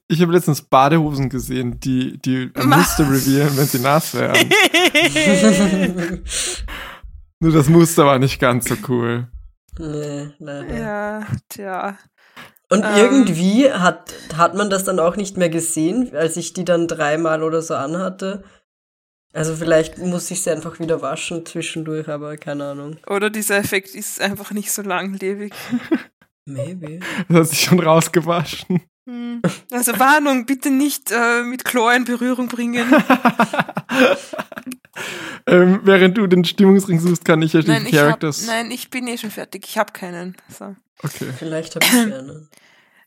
ich 0.08 0.22
habe 0.22 0.34
letztens 0.34 0.62
Badehosen 0.62 1.30
gesehen, 1.30 1.80
die 1.80 2.18
die? 2.20 2.52
Muster 2.64 3.10
revealen, 3.10 3.58
wenn 3.58 3.66
sie 3.66 3.80
nass 3.80 4.14
werden. 4.14 4.50
Nur 7.40 7.54
das 7.54 7.70
Muster 7.70 8.06
war 8.06 8.20
nicht 8.20 8.40
ganz 8.40 8.68
so 8.68 8.76
cool. 8.88 9.32
Nee, 9.80 10.30
leider. 10.40 10.78
ja, 10.78 11.28
tja. 11.50 11.98
Und 12.70 12.84
Ähm. 12.84 12.96
irgendwie 12.98 13.72
hat, 13.72 14.14
hat 14.36 14.56
man 14.56 14.70
das 14.70 14.84
dann 14.84 15.00
auch 15.00 15.16
nicht 15.16 15.38
mehr 15.38 15.50
gesehen, 15.50 16.14
als 16.16 16.36
ich 16.38 16.54
die 16.54 16.66
dann 16.66 16.88
dreimal 16.88 17.44
oder 17.44 17.62
so 17.62 17.76
anhatte. 17.76 18.44
Also 19.34 19.56
vielleicht 19.56 19.98
muss 20.00 20.32
ich 20.32 20.42
sie 20.42 20.52
einfach 20.52 20.80
wieder 20.80 21.02
waschen 21.02 21.46
zwischendurch, 21.46 22.10
aber 22.10 22.38
keine 22.38 22.66
Ahnung. 22.72 22.98
Oder 23.08 23.30
dieser 23.30 23.58
Effekt 23.58 23.94
ist 23.94 24.20
einfach 24.20 24.52
nicht 24.52 24.72
so 24.72 24.82
langlebig. 24.82 25.54
Maybe. 26.46 27.00
Das 27.30 27.38
hat 27.38 27.48
sich 27.50 27.62
schon 27.62 27.80
rausgewaschen. 27.80 28.82
Hm. 29.08 29.42
Also 29.72 29.98
Warnung, 30.00 30.46
bitte 30.46 30.70
nicht 30.72 31.12
äh, 31.12 31.44
mit 31.44 31.64
Chlor 31.66 31.94
in 31.94 32.04
Berührung 32.06 32.48
bringen. 32.48 32.86
ähm, 35.48 35.80
während 35.84 36.18
du 36.18 36.28
den 36.28 36.44
Stimmungsring 36.46 37.00
suchst, 37.00 37.26
kann 37.26 37.42
ich 37.42 37.54
ja 37.54 37.62
die 37.62 37.68
Nein 37.70 37.86
ich, 37.86 37.94
hab, 37.96 38.02
Characters. 38.06 38.46
nein, 38.48 38.72
ich 38.72 38.90
bin 38.90 39.08
eh 39.08 39.18
schon 39.18 39.32
fertig. 39.32 39.66
Ich 39.68 39.78
habe 39.78 39.94
keinen. 39.94 40.36
So. 40.58 40.76
Okay. 41.04 41.28
Vielleicht 41.38 41.76
habe 41.76 41.86
ich 41.86 41.94
einen. 41.94 42.50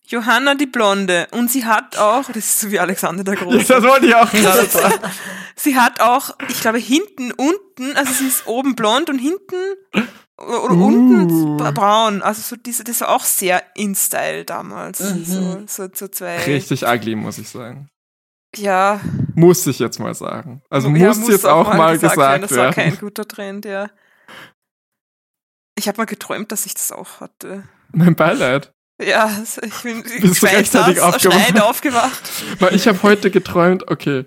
Johanna 0.07 0.57
die 0.57 0.67
Blonde. 0.67 1.29
Und 1.31 1.51
sie 1.53 1.65
hat 1.65 1.97
auch, 1.97 2.25
das 2.27 2.37
ist 2.39 2.61
so 2.61 2.71
wie 2.73 2.81
Alexander 2.81 3.23
der 3.23 3.37
Große. 3.37 3.65
das 3.69 3.85
wollte 3.85 4.07
ich 4.07 4.15
auch 4.15 4.31
gerade 4.31 4.67
sagen. 4.69 4.99
Sie 5.55 5.77
hat 5.77 6.01
auch, 6.01 6.31
ich 6.49 6.61
glaube, 6.61 6.79
hinten, 6.79 7.31
unten, 7.33 7.97
also 7.97 8.13
sie 8.13 8.27
ist 8.27 8.47
oben 8.47 8.75
blond 8.75 9.09
und 9.11 9.19
hinten 9.19 9.55
oder, 10.39 10.73
Uh. 10.75 10.87
unten 10.87 11.57
bra- 11.59 11.71
braun. 11.71 12.23
Also 12.23 12.41
so 12.43 12.57
diese, 12.57 12.83
das 12.83 13.03
war 13.03 13.11
auch 13.11 13.25
sehr 13.25 13.63
in 13.77 13.95
Style 13.95 14.45
damals. 14.45 14.99
Mhm. 15.01 15.25
So, 15.25 15.63
so, 15.67 15.89
so 15.95 16.09
zwei. 16.09 16.39
Richtig 16.45 16.85
ugly, 16.87 17.15
muss 17.15 17.39
ich 17.39 17.49
sagen. 17.49 17.89
Ja. 18.57 19.01
Muss 19.35 19.67
ich 19.67 19.79
jetzt 19.79 19.99
mal 20.01 20.15
sagen. 20.15 20.63
Also 20.71 20.89
ja, 20.91 21.09
muss 21.09 21.29
jetzt 21.29 21.47
auch 21.47 21.73
mal 21.75 21.99
gesagt, 21.99 22.17
werden. 22.17 22.43
Das 22.43 22.57
war 22.57 22.73
kein 22.73 22.97
guter 22.99 23.27
Trend, 23.27 23.65
ja. 23.65 23.91
Ich 25.79 25.89
habe 25.89 25.99
mal 25.99 26.05
geträumt, 26.07 26.53
dass 26.53 26.67
ich 26.67 26.75
das 26.75 26.93
auch 26.93 27.21
hatte. 27.21 27.65
Mein 27.93 28.15
Beileid. 28.15 28.73
Ja, 29.01 29.31
ich 29.63 29.83
bin 29.83 30.03
Bist 30.21 30.43
du 30.43 30.47
rechtzeitig 30.47 31.01
aufgewacht? 31.01 31.63
aufgewacht. 31.63 32.31
Weil 32.59 32.75
ich 32.75 32.87
habe 32.87 33.03
heute 33.03 33.31
geträumt, 33.31 33.91
okay. 33.91 34.27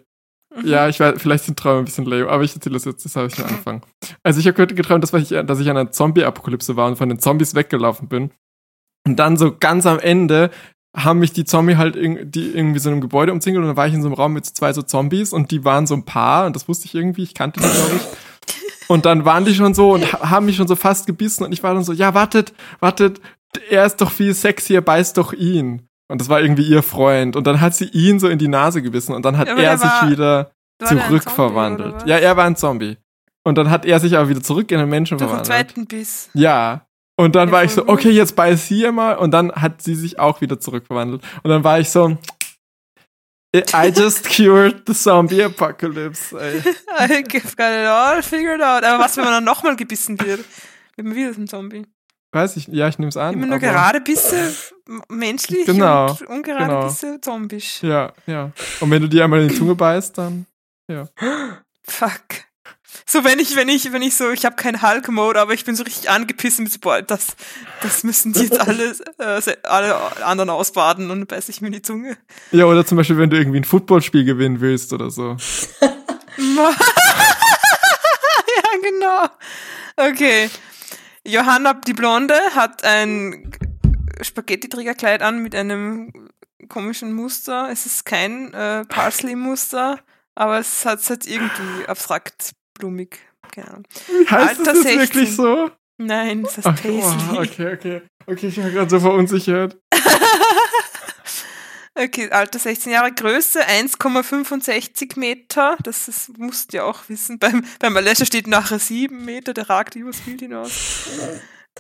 Mhm. 0.56 0.68
Ja, 0.68 0.88
ich 0.88 1.00
weiß, 1.00 1.22
vielleicht 1.22 1.46
sind 1.46 1.60
Träume 1.60 1.80
ein 1.80 1.86
bisschen 1.86 2.06
lame, 2.06 2.28
aber 2.30 2.44
ich 2.44 2.56
erzähle 2.56 2.74
das 2.74 2.86
jetzt, 2.86 3.06
das 3.06 3.16
habe 3.16 3.28
ich 3.28 3.38
am 3.40 3.46
Anfang. 3.46 3.86
Also 4.24 4.40
ich 4.40 4.48
habe 4.48 4.58
heute 4.60 4.74
geträumt, 4.74 5.04
dass 5.04 5.14
ich, 5.14 5.30
dass 5.30 5.60
ich 5.60 5.70
an 5.70 5.78
einer 5.78 5.92
Zombie-Apokalypse 5.92 6.76
war 6.76 6.88
und 6.88 6.96
von 6.96 7.10
den 7.10 7.20
Zombies 7.20 7.56
weggelaufen 7.56 8.08
bin. 8.08 8.32
Und 9.06 9.18
dann 9.18 9.38
so 9.38 9.56
ganz 9.56 9.86
am 9.86 10.00
Ende 10.00 10.50
haben 10.96 11.20
mich 11.20 11.34
die 11.34 11.44
Zombie 11.46 11.76
halt 11.78 11.96
irg- 11.96 12.26
die 12.26 12.52
irgendwie 12.52 12.80
so 12.80 12.90
in 12.90 12.94
einem 12.94 13.02
Gebäude 13.02 13.32
umzingelt 13.32 13.62
und 13.64 13.68
dann 13.70 13.78
war 13.78 13.88
ich 13.88 13.94
in 13.94 14.02
so 14.02 14.08
einem 14.08 14.16
Raum 14.16 14.34
mit 14.34 14.46
zwei 14.46 14.74
so 14.74 14.82
Zombies 14.84 15.34
und 15.34 15.50
die 15.52 15.66
waren 15.66 15.88
so 15.88 15.96
ein 15.96 16.06
Paar 16.06 16.46
und 16.46 16.56
das 16.56 16.68
wusste 16.68 16.86
ich 16.86 16.94
irgendwie, 16.96 17.24
ich 17.24 17.34
kannte 17.34 17.60
die, 17.62 17.68
glaube 17.68 17.96
ich. 17.96 18.88
Und 18.90 19.06
dann 19.06 19.26
waren 19.26 19.46
die 19.46 19.56
schon 19.56 19.74
so 19.74 19.94
und 19.94 20.12
ha- 20.14 20.30
haben 20.30 20.46
mich 20.46 20.56
schon 20.58 20.68
so 20.68 20.76
fast 20.76 21.08
gebissen 21.08 21.44
und 21.44 21.52
ich 21.52 21.64
war 21.64 21.74
dann 21.74 21.84
so, 21.84 21.94
ja, 21.94 22.14
wartet, 22.14 22.54
wartet, 22.80 23.22
er 23.70 23.86
ist 23.86 23.98
doch 24.02 24.12
viel 24.12 24.34
sexier, 24.34 24.82
beißt 24.82 25.18
doch 25.18 25.34
ihn. 25.34 25.88
Und 26.12 26.20
das 26.22 26.30
war 26.30 26.42
irgendwie 26.42 26.64
ihr 26.68 26.84
Freund. 26.84 27.36
Und 27.36 27.48
dann 27.48 27.62
hat 27.62 27.74
sie 27.74 27.86
ihn 27.86 28.20
so 28.20 28.28
in 28.28 28.38
die 28.38 28.48
Nase 28.50 28.82
gebissen 28.84 29.14
und 29.16 29.24
dann 29.26 29.38
hat 29.38 29.48
Ja, 29.48 29.56
er 29.56 29.78
sich 29.78 29.90
war- 29.90 30.10
wieder 30.12 30.52
zurückverwandelt. 30.84 32.06
Ja, 32.06 32.18
er 32.18 32.38
war 32.38 32.46
ein 32.46 32.56
Zombie. 32.56 32.98
Und 33.44 33.58
dann 33.58 33.70
hat 33.70 33.86
er 33.86 34.00
sich 34.00 34.16
aber 34.18 34.30
wieder 34.30 34.42
zurück 34.42 34.72
in 34.72 34.80
einen 34.80 34.90
Menschen 34.90 35.18
Durch 35.18 35.30
den 35.32 35.44
verwandelt. 35.44 35.68
zweiten 35.70 35.86
Biss. 35.88 36.30
Ja. 36.34 36.86
Und 37.16 37.36
dann 37.36 37.50
Ja, 37.50 37.54
war 37.54 37.64
ich 37.64 37.72
so, 37.72 37.88
okay, 37.88 38.10
jetzt 38.10 38.36
beiß 38.36 38.68
sie 38.68 38.90
mal. 38.92 39.14
Und 39.18 39.32
dann 39.32 39.52
hat 39.52 39.82
sie 39.82 39.96
sich 39.96 40.20
auch 40.20 40.42
wieder 40.42 40.60
zurückverwandelt. 40.60 41.22
Und 41.44 41.50
dann 41.50 41.64
war 41.64 41.80
ich 41.80 41.90
so, 41.90 42.18
I 43.56 43.90
just 43.96 44.24
cured 44.28 44.82
the 44.88 44.94
zombie 44.94 45.44
apocalypse. 45.44 46.36
Ey. 46.36 46.58
I 47.00 47.22
got 47.22 47.44
it 47.44 47.88
all 47.88 48.24
figured 48.24 48.62
out. 48.62 48.84
Aber 48.84 49.04
was, 49.04 49.16
wenn 49.16 49.26
man 49.26 49.34
dann 49.34 49.44
nochmal 49.44 49.76
gebissen 49.76 50.20
wird? 50.20 50.44
Wird 50.96 51.08
man 51.08 51.16
wieder 51.16 51.30
ein 51.30 51.48
Zombie. 51.48 51.86
Weiß 52.32 52.58
ich, 52.58 52.68
ja, 52.68 52.88
ich 52.88 52.98
nehme 52.98 53.10
es 53.10 53.18
an. 53.18 53.36
Immer 53.36 53.46
nur 53.46 53.60
gerade 53.60 54.02
Bisse 54.02 54.52
menschlich 55.08 55.68
Genau, 55.68 56.10
und 56.10 56.22
ungerade 56.24 56.66
genau. 56.66 56.86
Bisse 56.88 57.22
zombisch. 57.22 57.84
Ja, 57.84 58.12
ja. 58.26 58.52
Und 58.80 58.90
wenn 58.90 59.04
du 59.04 59.08
dir 59.08 59.24
einmal 59.24 59.42
in 59.44 59.50
die 59.50 59.56
Zunge 59.56 59.76
beißt, 59.76 60.18
dann. 60.18 60.48
Fuck. 61.84 62.46
So, 63.06 63.24
wenn 63.24 63.40
ich, 63.40 63.56
wenn 63.56 63.70
ich, 63.70 63.92
wenn 63.92 64.02
ich 64.02 64.16
so, 64.16 64.32
ich 64.32 64.46
habe 64.46 64.56
keinen 64.56 64.82
Hulk-Mode, 64.82 65.40
aber 65.40 65.54
ich 65.54 65.66
bin 65.66 65.76
so 65.76 65.84
richtig 65.84 66.10
angepisst 66.10 66.60
mit 66.60 66.72
so, 66.72 66.80
boah, 66.80 67.02
das, 67.02 67.36
das 67.82 68.04
müssen 68.04 68.34
die 68.34 68.44
jetzt 68.44 68.60
alle, 68.60 68.96
äh, 69.18 69.58
alle 69.64 70.26
anderen 70.26 70.50
ausbaden 70.50 71.12
und 71.12 71.20
dann 71.20 71.28
beiß 71.28 71.50
ich 71.50 71.62
mir 71.62 71.72
die 71.72 71.82
Zunge. 71.82 72.18
Ja, 72.52 72.66
oder 72.66 72.86
zum 72.86 72.98
Beispiel, 72.98 73.18
wenn 73.18 73.30
du 73.30 73.38
irgendwie 73.38 73.60
ein 73.60 73.66
Footballspiel 73.66 74.24
gewinnen 74.24 74.62
willst 74.62 74.94
oder 74.94 75.10
so. 75.10 75.36
ja, 75.82 76.76
genau. 78.82 79.28
Okay. 79.98 80.50
Johanna 81.26 81.74
die 81.74 81.94
Blonde 81.94 82.36
hat 82.56 82.84
ein 82.84 83.52
Spaghetti-Trägerkleid 84.22 85.22
an 85.22 85.40
mit 85.40 85.56
einem 85.56 86.12
komischen 86.70 87.14
Muster. 87.14 87.70
Es 87.72 87.86
ist 87.86 88.06
kein 88.06 88.54
äh, 88.54 88.86
Parsley-Muster, 88.86 90.00
aber 90.36 90.60
es 90.60 90.86
hat 90.86 91.00
es 91.00 91.10
halt 91.10 91.28
irgendwie 91.28 91.86
abstrakt 91.88 92.54
blumig. 92.74 93.20
Keine 93.54 93.68
Ahnung. 93.68 93.84
Heißt 94.30 94.60
Alter, 94.60 94.64
das 94.64 94.76
jetzt 94.76 94.84
16. 94.84 95.00
wirklich 95.00 95.36
so? 95.36 95.72
Nein, 95.98 96.44
es 96.46 96.58
heißt 96.58 96.68
Ach, 96.68 96.82
Paisley. 96.82 97.38
oh, 97.38 97.42
okay, 97.42 97.74
okay. 97.74 98.02
Okay, 98.26 98.48
ich 98.48 98.58
war 98.58 98.70
gerade 98.70 98.90
so 98.90 99.00
verunsichert. 99.00 99.78
Okay, 101.96 102.32
Alter 102.32 102.58
16 102.58 102.92
Jahre, 102.92 103.12
Größe 103.12 103.68
1,65 103.68 105.20
Meter. 105.20 105.78
Das 105.84 106.08
ist, 106.08 106.36
musst 106.40 106.74
du 106.74 106.78
ja 106.78 106.86
auch 106.86 107.08
wissen. 107.08 107.38
Beim, 107.38 107.64
beim 107.78 107.96
Alessia 107.96 108.26
steht 108.26 108.48
nachher 108.48 108.80
7 108.80 109.24
Meter, 109.24 109.54
der 109.54 109.70
ragt 109.70 109.96
übers 109.96 110.18
Bild 110.22 110.42
hinaus. 110.42 111.08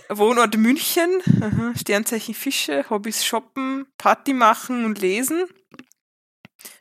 Wohnort 0.09 0.55
München, 0.55 1.09
aha, 1.41 1.73
Sternzeichen 1.75 2.35
Fische, 2.35 2.85
Hobbys 2.91 3.25
shoppen, 3.25 3.87
Party 3.97 4.33
machen 4.33 4.85
und 4.85 4.99
lesen. 5.01 5.45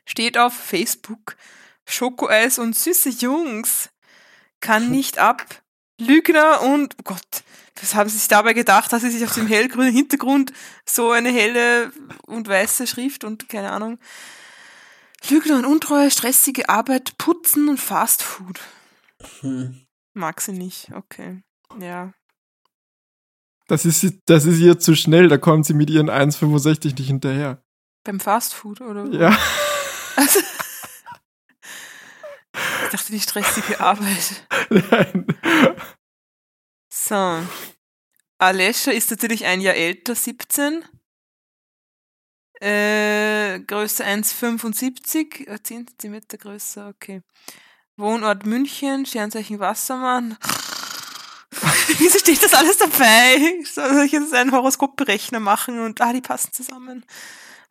Steht 0.05 0.37
auf 0.37 0.53
Facebook. 0.53 1.35
Schokoeis 1.87 2.59
und 2.59 2.75
süße 2.75 3.09
Jungs. 3.09 3.89
Kann 4.63 4.91
nicht 4.91 5.19
ab. 5.19 5.45
Lügner 5.99 6.61
und, 6.61 6.95
oh 6.97 7.03
Gott, 7.03 7.43
was 7.81 7.95
haben 7.95 8.09
sie 8.09 8.17
sich 8.17 8.29
dabei 8.29 8.53
gedacht, 8.53 8.93
dass 8.93 9.01
sie 9.01 9.09
sich 9.09 9.25
auf 9.25 9.33
dem 9.33 9.45
hellgrünen 9.45 9.93
Hintergrund 9.93 10.53
so 10.85 11.11
eine 11.11 11.29
helle 11.29 11.91
und 12.27 12.47
weiße 12.47 12.87
Schrift 12.87 13.25
und 13.25 13.49
keine 13.49 13.71
Ahnung. 13.71 13.99
Lügner 15.29 15.57
und 15.57 15.65
Untreue, 15.65 16.09
stressige 16.09 16.69
Arbeit, 16.69 17.17
Putzen 17.17 17.67
und 17.67 17.77
Fast 17.77 18.23
Food. 18.23 18.61
Hm. 19.41 19.85
Mag 20.13 20.39
sie 20.39 20.53
nicht, 20.53 20.91
okay. 20.95 21.43
Ja. 21.81 22.13
Das 23.67 23.83
ist, 23.83 24.05
das 24.27 24.45
ist 24.45 24.59
ihr 24.59 24.79
zu 24.79 24.95
schnell, 24.95 25.27
da 25.27 25.37
kommt 25.37 25.65
sie 25.65 25.73
mit 25.73 25.89
ihren 25.89 26.09
1,65 26.09 26.97
nicht 26.97 27.07
hinterher. 27.07 27.61
Beim 28.05 28.21
Fast 28.21 28.53
Food, 28.53 28.79
oder? 28.79 29.07
Ja. 29.11 29.37
Also, 30.15 30.39
dachte, 32.93 33.11
die 33.11 33.19
stressige 33.19 33.79
Arbeit. 33.79 34.47
Nein. 34.69 35.25
So. 36.89 37.41
Alessia 38.37 38.93
ist 38.93 39.09
natürlich 39.11 39.45
ein 39.45 39.61
Jahr 39.61 39.75
älter, 39.75 40.15
17. 40.15 40.83
Äh, 42.61 43.59
Größe 43.59 44.05
1,75, 44.05 45.47
äh, 45.47 45.61
10 45.61 45.87
cm 45.97 46.21
größer, 46.39 46.87
okay. 46.87 47.21
Wohnort 47.97 48.45
München, 48.45 49.05
Sternzeichen 49.05 49.59
Wassermann. 49.59 50.37
Wieso 51.97 52.19
steht 52.19 52.41
das 52.41 52.53
alles 52.53 52.77
dabei? 52.77 53.63
Soll 53.65 54.05
ich 54.05 54.13
jetzt 54.13 54.33
einen 54.33 54.51
Horoskopberechner 54.51 55.39
machen 55.39 55.79
und 55.79 56.01
ah, 56.01 56.13
die 56.13 56.21
passen 56.21 56.53
zusammen. 56.53 57.05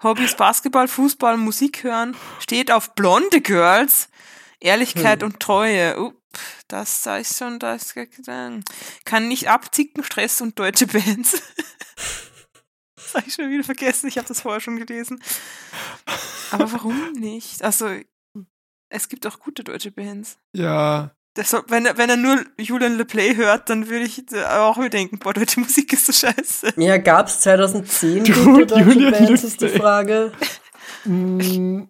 Hobbys 0.03 0.37
Basketball, 0.37 0.89
Fußball, 0.89 1.37
Musik 1.37 1.85
hören. 1.85 2.17
Steht 2.41 2.71
auf 2.71 2.95
blonde 2.95 3.41
Girls. 3.41 4.09
Ehrlichkeit 4.63 5.23
Hm. 5.23 5.29
und 5.31 5.41
Treue. 5.41 5.97
Up, 5.97 6.15
das 6.69 7.03
da 7.03 7.19
ist 7.19 7.37
schon 7.39 7.59
das. 7.59 7.95
Kann 9.05 9.29
nicht 9.29 9.49
abzicken, 9.49 10.03
Stress 10.05 10.41
und 10.41 10.59
deutsche 10.59 10.87
Bands. 10.87 11.33
das 12.97 13.15
habe 13.15 13.25
ich 13.27 13.35
schon 13.35 13.51
wieder 13.51 13.65
vergessen. 13.65 14.09
Ich 14.09 14.17
habe 14.19 14.29
das 14.29 14.41
vorher 14.41 14.61
schon 14.61 14.77
gelesen. 14.77 15.23
Aber 16.51 16.73
warum 16.73 17.13
nicht? 17.13 17.63
Also, 17.63 17.91
es 18.89 19.09
gibt 19.09 19.27
auch 19.27 19.39
gute 19.41 19.65
deutsche 19.65 19.91
Bands. 19.91 20.39
Ja. 20.55 21.15
Das 21.35 21.55
wenn, 21.69 21.87
er, 21.87 21.97
wenn 21.97 22.11
er 22.11 22.17
nur 22.19 22.45
Julian 22.59 22.99
LePlay 22.99 23.37
hört, 23.37 23.71
dann 23.71 23.89
würde 23.89 24.05
ich 24.05 24.23
auch 24.37 24.77
mir 24.77 24.91
denken, 24.91 25.19
boah, 25.19 25.33
deutsche 25.33 25.61
Musik 25.61 25.91
ist 25.95 26.05
so 26.05 26.13
scheiße. 26.13 26.75
Ja, 26.77 26.99
gab's 26.99 27.41
2010 27.41 28.25
Du, 28.25 28.33
gute 28.45 28.67
deutsche 28.67 28.85
Julian 28.85 29.13
Bands, 29.13 29.43
ist 29.43 29.61
die. 29.61 29.69
Frage. 29.69 30.33
Mm, 31.05 31.89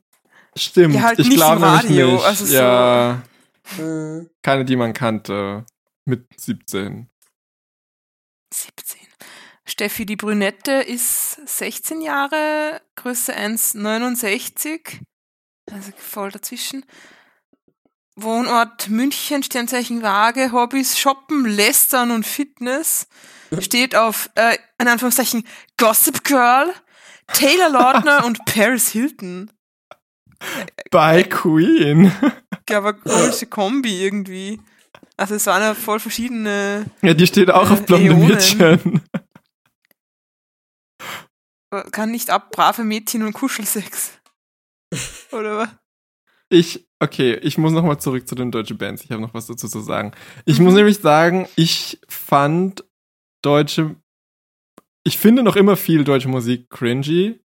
Stimmt, 0.57 0.95
Ja, 0.95 1.03
halt 1.03 1.19
ich 1.19 1.29
nicht 1.29 1.37
glaube 1.37 1.63
Radio, 1.63 2.13
nicht. 2.13 2.25
also 2.25 2.45
so- 2.45 2.55
ja, 2.55 3.23
Hm. 3.77 4.29
keine, 4.43 4.65
die 4.65 4.77
man 4.77 4.93
kannte. 4.93 5.65
Mit 6.05 6.27
17. 6.39 7.09
17. 8.53 8.99
Steffi 9.65 10.05
die 10.05 10.17
Brünette 10.17 10.73
ist 10.73 11.39
16 11.47 12.01
Jahre, 12.03 12.83
Größe 12.97 13.35
1,69. 13.35 15.01
Also 15.71 15.93
voll 15.97 16.31
dazwischen. 16.33 16.85
Wohnort 18.17 18.89
München, 18.91 19.43
Sternzeichen 19.43 20.03
Waage, 20.03 20.53
Hobbys 20.53 20.99
Shoppen, 20.99 21.47
Lästern 21.47 22.11
und 22.11 22.27
Fitness. 22.27 23.07
Steht 23.61 23.95
auf, 23.95 24.29
äh, 24.35 24.59
in 24.79 24.89
Anführungszeichen, 24.89 25.47
Gossip 25.79 26.25
Girl. 26.25 26.75
Taylor 27.29 27.71
Lautner 27.71 28.25
und 28.27 28.45
Paris 28.45 28.89
Hilton. 28.89 29.51
Bei 30.91 31.23
Queen. 31.23 32.13
Ja, 32.69 32.79
aber 32.79 32.93
komische 32.95 33.47
Kombi 33.47 34.03
irgendwie. 34.05 34.61
Also 35.17 35.35
es 35.35 35.47
waren 35.47 35.63
ja 35.63 35.75
voll 35.75 36.01
verschiedene. 36.01 36.87
Ja, 37.03 37.15
die 37.15 37.27
steht 37.27 37.51
auch 37.51 37.69
Äh, 37.71 37.73
auf 37.75 37.87
blonde 37.87 38.07
Äonen. 38.13 38.29
Mädchen. 38.29 39.01
Kann 41.91 42.11
nicht 42.11 42.31
ab, 42.31 42.51
brave 42.51 42.85
Mädchen 42.85 43.23
und 43.23 43.33
Kuschelsex. 43.33 44.19
Oder 45.33 45.59
was? 45.59 45.69
Ich, 46.51 46.87
okay, 47.01 47.35
ich 47.37 47.57
muss 47.57 47.73
nochmal 47.73 47.99
zurück 47.99 48.29
zu 48.29 48.35
den 48.35 48.51
deutschen 48.51 48.77
Bands. 48.77 49.03
Ich 49.05 49.11
habe 49.11 49.23
noch 49.23 49.33
was 49.33 49.47
dazu 49.47 49.69
zu 49.69 49.81
sagen. 49.81 50.13
Ich 50.45 50.59
Mhm. 50.59 50.65
muss 50.67 50.75
nämlich 50.75 50.99
sagen, 50.99 51.49
ich 51.57 51.99
fand 52.09 52.85
deutsche, 53.43 53.97
ich 55.05 55.17
finde 55.17 55.43
noch 55.43 55.57
immer 55.57 55.77
viel 55.79 56.05
deutsche 56.05 56.29
Musik 56.29 56.69
cringy 56.69 57.41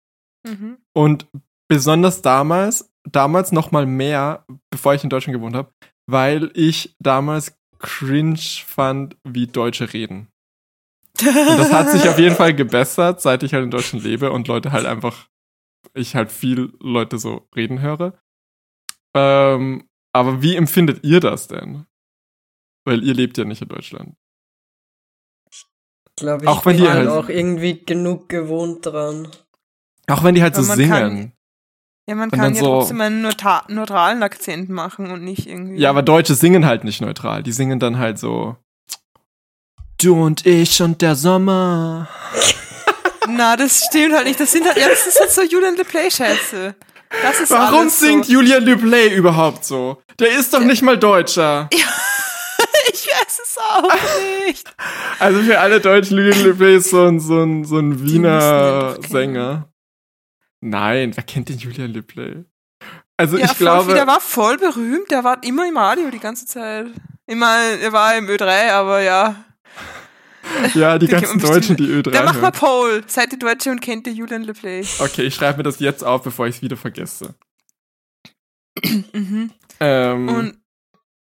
Mhm. 0.46 0.78
und 0.94 1.28
besonders 1.68 2.22
damals, 2.22 2.92
damals 3.04 3.52
noch 3.52 3.72
mal 3.72 3.86
mehr, 3.86 4.46
bevor 4.70 4.94
ich 4.94 5.04
in 5.04 5.10
Deutschland 5.10 5.38
gewohnt 5.38 5.56
habe, 5.56 5.72
weil 6.10 6.52
ich 6.54 6.96
damals 7.00 7.58
cringe 7.80 8.40
fand, 8.66 9.18
wie 9.24 9.48
Deutsche 9.48 9.94
reden. 9.94 10.30
Und 11.20 11.58
das 11.58 11.72
hat 11.72 11.90
sich 11.90 12.08
auf 12.08 12.20
jeden 12.20 12.36
Fall 12.36 12.54
gebessert, 12.54 13.22
seit 13.22 13.44
ich 13.44 13.54
halt 13.54 13.64
in 13.64 13.72
Deutschland 13.72 14.04
lebe 14.04 14.32
und 14.32 14.48
Leute 14.48 14.72
halt 14.72 14.86
einfach, 14.86 15.28
ich 15.94 16.16
halt 16.16 16.32
viel 16.32 16.74
Leute 16.80 17.18
so 17.18 17.48
reden 17.56 17.82
höre. 17.82 18.14
Ähm, 19.16 19.90
aber 20.14 20.42
wie 20.42 20.56
empfindet 20.56 21.04
ihr 21.04 21.20
das 21.20 21.48
denn? 21.48 21.86
Weil 22.86 23.04
ihr 23.04 23.14
lebt 23.14 23.38
ja 23.38 23.46
nicht 23.46 23.62
in 23.62 23.68
Deutschland. 23.68 24.16
Glaube 26.16 26.46
ich 26.46 26.50
Auch 26.50 26.66
wenn 26.66 26.78
bin 26.78 26.86
die 26.86 26.90
halt 26.90 27.08
auch 27.10 27.30
irgendwie 27.30 27.84
genug 27.84 28.30
gewohnt 28.30 28.86
dran. 28.86 29.28
Auch 30.08 30.24
wenn 30.24 30.36
die 30.36 30.42
halt 30.42 30.56
so 30.56 30.62
Aber 30.62 30.70
man 30.70 30.78
singen. 30.78 31.37
Ja, 32.08 32.16
man 32.16 32.32
kann 32.32 32.54
ja 32.56 32.62
so- 32.62 32.66
trotzdem 32.80 33.02
einen 33.02 33.22
neutra 33.22 33.64
neutralen 33.68 34.24
Akzent 34.24 34.70
machen 34.70 35.12
und 35.12 35.24
nicht 35.24 35.46
irgendwie. 35.48 35.78
Ja, 35.78 35.90
aber 35.90 36.02
Deutsche 36.04 36.36
singen 36.36 36.66
halt 36.66 36.84
nicht 36.84 37.02
neutral. 37.02 37.44
Die 37.44 37.52
singen 37.52 37.80
dann 37.80 37.98
halt 38.00 38.18
so. 38.18 38.56
Du 40.00 40.24
und 40.24 40.46
ich 40.46 40.82
und 40.82 41.02
der 41.02 41.16
Sommer. 41.16 42.08
Na, 43.28 43.58
das 43.58 43.84
stimmt 43.90 44.14
halt 44.16 44.26
nicht. 44.28 44.40
Das 44.40 44.52
sind 44.52 44.66
halt, 44.66 44.78
ja, 44.78 44.88
das 44.88 45.06
ist 45.06 45.20
halt 45.20 45.32
so 45.32 45.42
Julian 45.44 45.76
LePlay-Scheiße. 45.76 46.76
Das 47.24 47.40
ist 47.42 47.50
Warum 47.52 47.90
singt 47.90 48.26
so. 48.26 48.34
Julian 48.34 48.66
Duplay 48.66 49.14
überhaupt 49.14 49.64
so? 49.66 50.02
Der 50.20 50.30
ist 50.38 50.54
doch 50.54 50.60
nicht 50.62 50.82
mal 50.82 50.98
Deutscher. 50.98 51.70
Ich 52.90 53.06
weiß 53.06 53.40
es 53.44 53.58
auch 53.70 54.46
nicht. 54.46 54.74
Also 55.20 55.42
für 55.42 55.60
alle 55.60 55.80
Deutschen, 55.82 56.18
Julian 56.18 56.42
Duplay 56.44 56.78
ist 56.78 56.90
so 56.90 57.06
ein, 57.06 57.20
so 57.20 57.44
ein, 57.44 57.66
so 57.66 57.78
ein 57.80 58.02
Wiener. 58.02 58.96
Sänger. 59.08 59.68
Nein, 60.62 61.16
wer 61.16 61.24
kennt 61.24 61.50
den 61.50 61.58
Julian 61.58 61.94
Duplay? 61.94 62.46
Also 63.18 63.38
Ja, 63.38 63.46
ich 63.46 63.52
voll 63.52 63.58
glaube. 63.58 63.94
Der 63.94 64.08
war 64.08 64.20
voll 64.20 64.58
berühmt. 64.58 65.10
Der 65.12 65.24
war 65.24 65.44
immer 65.44 65.68
im 65.68 65.78
Radio 65.78 66.10
die 66.10 66.20
ganze 66.20 66.46
Zeit. 66.46 66.88
Immer, 67.26 67.58
er 67.58 67.92
war 67.92 68.16
im 68.16 68.28
Ö3, 68.28 68.72
aber 68.72 69.02
ja. 69.02 69.44
ja, 70.74 70.98
die 70.98 71.08
ganzen 71.08 71.40
Deutschen, 71.40 71.76
die 71.76 71.88
bestimmt. 71.88 72.08
Ö3 72.08 72.12
Der 72.12 72.24
macht 72.24 72.42
mal. 72.42 72.52
Poll. 72.52 73.04
Seid 73.08 73.34
ihr 73.34 73.40
Deutsche 73.40 73.72
und 73.72 73.82
kennt 73.82 74.08
ihr 74.08 74.14
Julian 74.14 74.44
LePlay? 74.44 74.86
Okay, 75.00 75.24
ich 75.24 75.36
schreibe 75.36 75.58
mir 75.58 75.64
das 75.64 75.80
jetzt 75.80 76.04
auf, 76.04 76.24
bevor 76.24 76.48
ich 76.48 76.58
es 76.58 76.62
wieder 76.62 76.78
vergesse. 76.78 77.36
mhm. 79.14 79.52
Ähm, 79.80 80.30
Und 80.30 80.58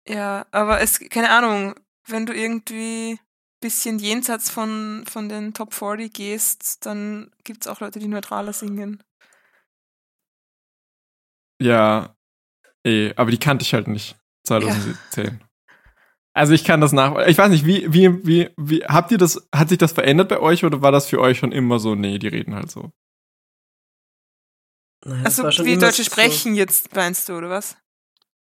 ja, 0.08 0.46
aber 0.50 0.80
es, 0.80 1.00
keine 1.08 1.30
Ahnung, 1.30 1.74
wenn 2.06 2.26
du 2.26 2.34
irgendwie 2.34 3.18
bisschen 3.60 3.98
jenseits 3.98 4.50
von, 4.50 5.04
von 5.10 5.30
den 5.30 5.54
Top 5.54 5.72
40 5.72 6.12
gehst, 6.12 6.84
dann 6.84 7.30
gibt's 7.44 7.66
auch 7.66 7.80
Leute, 7.80 7.98
die 7.98 8.08
neutraler 8.08 8.52
singen. 8.52 9.02
Ja, 11.64 12.14
eh, 12.84 13.14
aber 13.16 13.30
die 13.30 13.38
kannte 13.38 13.62
ich 13.62 13.72
halt 13.72 13.88
nicht 13.88 14.16
2010. 14.46 15.40
Also 16.34 16.52
ich 16.52 16.64
kann 16.64 16.82
das 16.82 16.92
nach. 16.92 17.26
Ich 17.26 17.38
weiß 17.38 17.48
nicht, 17.48 17.64
wie, 17.64 17.90
wie, 17.90 18.26
wie, 18.26 18.50
wie, 18.58 18.84
habt 18.84 19.10
ihr 19.12 19.18
das, 19.18 19.48
hat 19.54 19.70
sich 19.70 19.78
das 19.78 19.92
verändert 19.92 20.28
bei 20.28 20.40
euch 20.40 20.64
oder 20.64 20.82
war 20.82 20.92
das 20.92 21.06
für 21.06 21.20
euch 21.20 21.38
schon 21.38 21.52
immer 21.52 21.78
so, 21.78 21.94
nee, 21.94 22.18
die 22.18 22.28
reden 22.28 22.54
halt 22.54 22.70
so? 22.70 22.90
Naja, 25.06 25.24
Also 25.24 25.44
wie 25.64 25.78
Deutsche 25.78 26.02
so. 26.02 26.10
sprechen 26.10 26.54
jetzt, 26.54 26.94
meinst 26.94 27.28
du, 27.28 27.38
oder 27.38 27.48
was? 27.48 27.78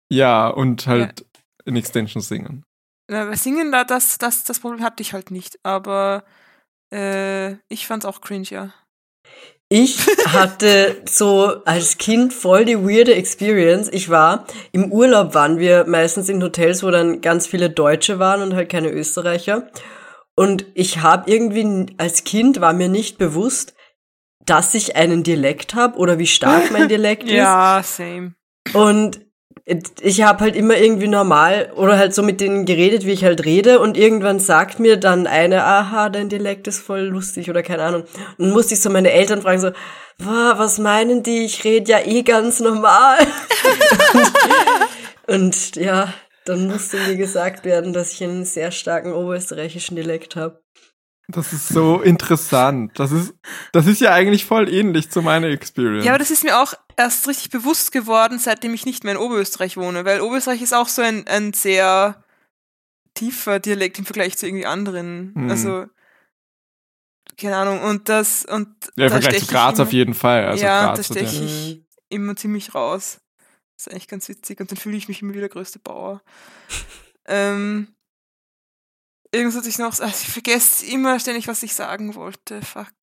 Ja, 0.09 0.47
und 0.47 0.87
halt 0.87 1.25
in 1.65 1.75
Extensions 1.75 2.27
singen. 2.27 2.63
Na, 3.07 3.25
bei 3.25 3.35
Singen, 3.35 3.71
da, 3.71 3.83
das, 3.83 4.17
das, 4.17 4.45
das 4.45 4.61
Problem 4.61 4.83
hatte 4.83 5.03
ich 5.03 5.13
halt 5.13 5.29
nicht, 5.29 5.59
aber 5.63 6.23
äh, 6.91 7.53
ich 7.67 7.85
fand's 7.85 8.05
auch 8.05 8.21
cringe, 8.21 8.47
ja. 8.49 8.73
Ich 9.73 10.05
hatte 10.25 11.01
so 11.09 11.63
als 11.63 11.97
Kind 11.97 12.33
voll 12.33 12.65
die 12.65 12.77
weirde 12.77 13.15
Experience. 13.15 13.87
Ich 13.89 14.09
war, 14.09 14.45
im 14.73 14.91
Urlaub 14.91 15.33
waren 15.33 15.59
wir 15.59 15.85
meistens 15.85 16.27
in 16.27 16.43
Hotels, 16.43 16.83
wo 16.83 16.91
dann 16.91 17.21
ganz 17.21 17.47
viele 17.47 17.69
Deutsche 17.69 18.19
waren 18.19 18.41
und 18.41 18.53
halt 18.53 18.67
keine 18.67 18.89
Österreicher. 18.89 19.69
Und 20.35 20.65
ich 20.73 21.01
habe 21.01 21.31
irgendwie, 21.31 21.85
als 21.97 22.25
Kind 22.25 22.59
war 22.59 22.73
mir 22.73 22.89
nicht 22.89 23.17
bewusst, 23.17 23.73
dass 24.45 24.73
ich 24.73 24.97
einen 24.97 25.23
Dialekt 25.23 25.73
habe 25.73 25.97
oder 25.97 26.19
wie 26.19 26.27
stark 26.27 26.69
mein 26.71 26.87
Dialekt 26.89 27.23
ist. 27.23 27.31
Ja, 27.31 27.81
same. 27.81 28.33
Und 28.73 29.21
ich 30.01 30.21
habe 30.23 30.41
halt 30.41 30.55
immer 30.55 30.77
irgendwie 30.77 31.07
normal 31.07 31.71
oder 31.75 31.97
halt 31.97 32.13
so 32.13 32.23
mit 32.23 32.41
denen 32.41 32.65
geredet, 32.65 33.05
wie 33.05 33.11
ich 33.11 33.23
halt 33.23 33.45
rede. 33.45 33.79
Und 33.79 33.97
irgendwann 33.97 34.39
sagt 34.39 34.79
mir 34.79 34.97
dann 34.97 35.27
eine, 35.27 35.63
aha, 35.63 36.09
dein 36.09 36.29
Dialekt 36.29 36.67
ist 36.67 36.79
voll 36.79 37.01
lustig 37.01 37.49
oder 37.49 37.63
keine 37.63 37.83
Ahnung. 37.83 38.01
Und 38.37 38.45
dann 38.45 38.51
musste 38.51 38.73
ich 38.73 38.81
so 38.81 38.89
meine 38.89 39.11
Eltern 39.11 39.41
fragen, 39.41 39.61
so, 39.61 39.71
"Wa, 40.17 40.55
was 40.57 40.77
meinen 40.77 41.23
die? 41.23 41.45
Ich 41.45 41.63
rede 41.63 41.91
ja 41.91 41.99
eh 42.05 42.23
ganz 42.23 42.59
normal. 42.59 43.19
und, 45.27 45.33
und 45.35 45.75
ja, 45.75 46.13
dann 46.45 46.67
musste 46.67 46.97
mir 46.97 47.15
gesagt 47.15 47.63
werden, 47.65 47.93
dass 47.93 48.13
ich 48.13 48.23
einen 48.23 48.45
sehr 48.45 48.71
starken 48.71 49.13
oberösterreichischen 49.13 49.95
Dialekt 49.95 50.35
habe. 50.35 50.61
Das 51.27 51.53
ist 51.53 51.69
so 51.69 52.01
interessant. 52.01 52.91
Das 52.95 53.11
ist, 53.11 53.33
das 53.71 53.87
ist 53.87 54.01
ja 54.01 54.11
eigentlich 54.11 54.43
voll 54.45 54.67
ähnlich 54.67 55.09
zu 55.09 55.21
meiner 55.21 55.47
Experience. 55.47 56.03
Ja, 56.03 56.11
aber 56.11 56.19
das 56.19 56.31
ist 56.31 56.43
mir 56.43 56.59
auch 56.59 56.73
erst 56.97 57.27
richtig 57.27 57.49
bewusst 57.49 57.91
geworden, 57.91 58.39
seitdem 58.39 58.73
ich 58.73 58.85
nicht 58.85 59.03
mehr 59.03 59.13
in 59.13 59.19
Oberösterreich 59.19 59.77
wohne, 59.77 60.05
weil 60.05 60.21
Oberösterreich 60.21 60.61
ist 60.61 60.73
auch 60.73 60.87
so 60.87 61.01
ein, 61.01 61.27
ein 61.27 61.53
sehr 61.53 62.23
tiefer 63.13 63.59
Dialekt 63.59 63.99
im 63.99 64.05
Vergleich 64.05 64.37
zu 64.37 64.47
irgendwie 64.47 64.65
anderen. 64.65 65.33
Mhm. 65.33 65.49
Also, 65.49 65.85
keine 67.37 67.57
Ahnung, 67.57 67.81
und 67.81 68.07
das, 68.09 68.45
und 68.45 68.67
ja, 68.95 69.05
im 69.05 69.09
da 69.13 69.21
Vergleich 69.21 69.39
zu 69.39 69.47
Graz 69.47 69.75
ich 69.75 69.81
auf 69.81 69.93
jeden 69.93 70.13
Fall. 70.13 70.45
Also 70.45 70.63
Ja, 70.63 70.85
Graz 70.93 71.07
da 71.07 71.15
wird 71.15 71.27
stech 71.29 71.39
ja. 71.39 71.45
ich- 71.45 71.75
Mhm. 71.77 71.85
immer 72.09 72.35
ziemlich 72.35 72.75
raus. 72.75 73.19
Das 73.77 73.87
ist 73.87 73.91
eigentlich 73.93 74.07
ganz 74.07 74.29
witzig 74.29 74.59
und 74.59 74.69
dann 74.69 74.77
fühle 74.77 74.97
ich 74.97 75.07
mich 75.07 75.21
immer 75.21 75.33
wieder 75.33 75.49
größte 75.49 75.79
Bauer. 75.79 76.21
ähm, 77.25 77.95
irgendwas 79.33 79.57
hatte 79.57 79.69
ich 79.69 79.79
noch, 79.79 79.87
also 79.99 80.05
ich 80.05 80.27
vergesse 80.29 80.85
immer 80.85 81.19
ständig, 81.19 81.47
was 81.47 81.63
ich 81.63 81.73
sagen 81.73 82.13
wollte. 82.15 82.61
Fuck. 82.61 82.93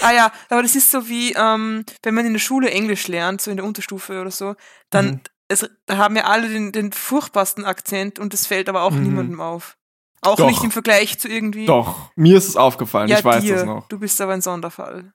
Ah 0.00 0.12
ja, 0.12 0.32
aber 0.48 0.62
das 0.62 0.74
ist 0.76 0.90
so 0.90 1.08
wie, 1.08 1.32
ähm, 1.32 1.84
wenn 2.02 2.14
man 2.14 2.26
in 2.26 2.32
der 2.32 2.40
Schule 2.40 2.70
Englisch 2.70 3.08
lernt, 3.08 3.40
so 3.40 3.50
in 3.50 3.56
der 3.56 3.66
Unterstufe 3.66 4.20
oder 4.20 4.30
so, 4.30 4.54
dann 4.90 5.06
Mhm. 5.06 5.20
es, 5.48 5.68
da 5.86 5.96
haben 5.98 6.16
ja 6.16 6.24
alle 6.24 6.48
den, 6.48 6.72
den 6.72 6.92
furchtbarsten 6.92 7.64
Akzent 7.64 8.18
und 8.18 8.32
das 8.32 8.46
fällt 8.46 8.68
aber 8.68 8.82
auch 8.82 8.92
Mhm. 8.92 9.02
niemandem 9.02 9.40
auf. 9.40 9.76
Auch 10.22 10.36
Doch. 10.36 10.46
nicht 10.46 10.62
im 10.62 10.70
Vergleich 10.70 11.18
zu 11.18 11.28
irgendwie. 11.28 11.66
Doch, 11.66 12.10
mir 12.14 12.38
ist 12.38 12.48
es 12.48 12.56
aufgefallen, 12.56 13.08
ja, 13.08 13.18
ich 13.18 13.24
weiß 13.24 13.42
dir. 13.42 13.54
das 13.56 13.64
noch. 13.64 13.88
Du 13.88 13.98
bist 13.98 14.20
aber 14.20 14.32
ein 14.34 14.40
Sonderfall. 14.40 15.12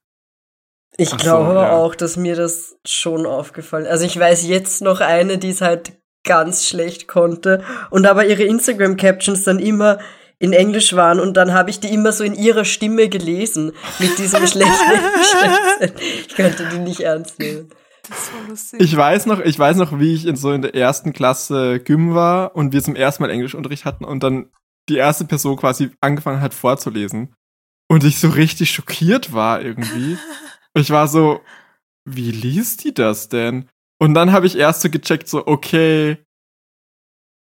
Ich 0.98 1.10
Ach 1.14 1.20
so, 1.20 1.24
glaube 1.24 1.52
aber 1.52 1.64
ja. 1.64 1.72
auch, 1.78 1.96
dass 1.96 2.18
mir 2.18 2.36
das 2.36 2.76
schon 2.86 3.26
aufgefallen 3.26 3.86
Also 3.88 4.06
ich 4.06 4.18
weiß 4.20 4.46
jetzt 4.48 4.82
noch 4.82 5.00
eine, 5.00 5.38
die 5.38 5.50
es 5.52 5.62
halt 5.62 5.94
ganz 6.24 6.66
schlecht 6.68 7.08
konnte 7.08 7.64
und 7.90 8.06
aber 8.06 8.26
ihre 8.26 8.44
Instagram-Captions 8.44 9.44
dann 9.44 9.60
immer 9.60 10.00
in 10.40 10.54
Englisch 10.54 10.94
waren 10.94 11.20
und 11.20 11.36
dann 11.36 11.54
habe 11.54 11.70
ich 11.70 11.80
die 11.80 11.94
immer 11.94 12.12
so 12.12 12.24
in 12.24 12.36
ihrer 12.36 12.66
Stimme 12.66 13.10
gelesen 13.10 13.72
mit 14.00 14.18
diesem 14.20 14.46
schlechten 14.48 14.92
Englisch. 14.92 16.28
Ich 16.28 16.36
konnte 16.36 16.70
die 16.72 16.80
nicht 16.80 17.00
ernst 17.00 17.40
nehmen. 17.40 17.70
Ich 18.78 18.96
weiß 18.96 19.26
noch, 19.26 19.40
ich 19.40 19.58
weiß 19.58 19.78
noch, 19.78 20.00
wie 20.00 20.14
ich 20.14 20.26
in 20.26 20.36
so 20.36 20.52
in 20.54 20.62
der 20.62 20.76
ersten 20.76 21.12
Klasse 21.12 21.80
Gym 21.80 22.16
war 22.16 22.56
und 22.56 22.72
wir 22.72 22.82
zum 22.82 22.96
ersten 22.96 23.24
Mal 23.24 23.30
Englischunterricht 23.30 23.84
hatten 23.84 24.06
und 24.06 24.24
dann 24.24 24.50
die 24.88 24.96
erste 24.96 25.26
Person 25.26 25.58
quasi 25.58 25.92
angefangen 26.00 26.40
hat 26.40 26.54
vorzulesen 26.54 27.34
und 27.90 28.04
ich 28.04 28.20
so 28.20 28.30
richtig 28.30 28.72
schockiert 28.72 29.34
war 29.34 29.62
irgendwie. 29.62 30.18
Ich 30.74 30.92
war 30.92 31.08
so, 31.08 31.42
wie 32.06 32.30
liest 32.30 32.84
die 32.84 32.94
das 32.94 33.30
denn? 33.30 33.68
Und 34.00 34.14
dann 34.14 34.32
habe 34.32 34.46
ich 34.46 34.56
erst 34.56 34.82
so 34.82 34.92
gecheckt, 34.92 35.28
so, 35.28 35.48
okay, 35.48 36.24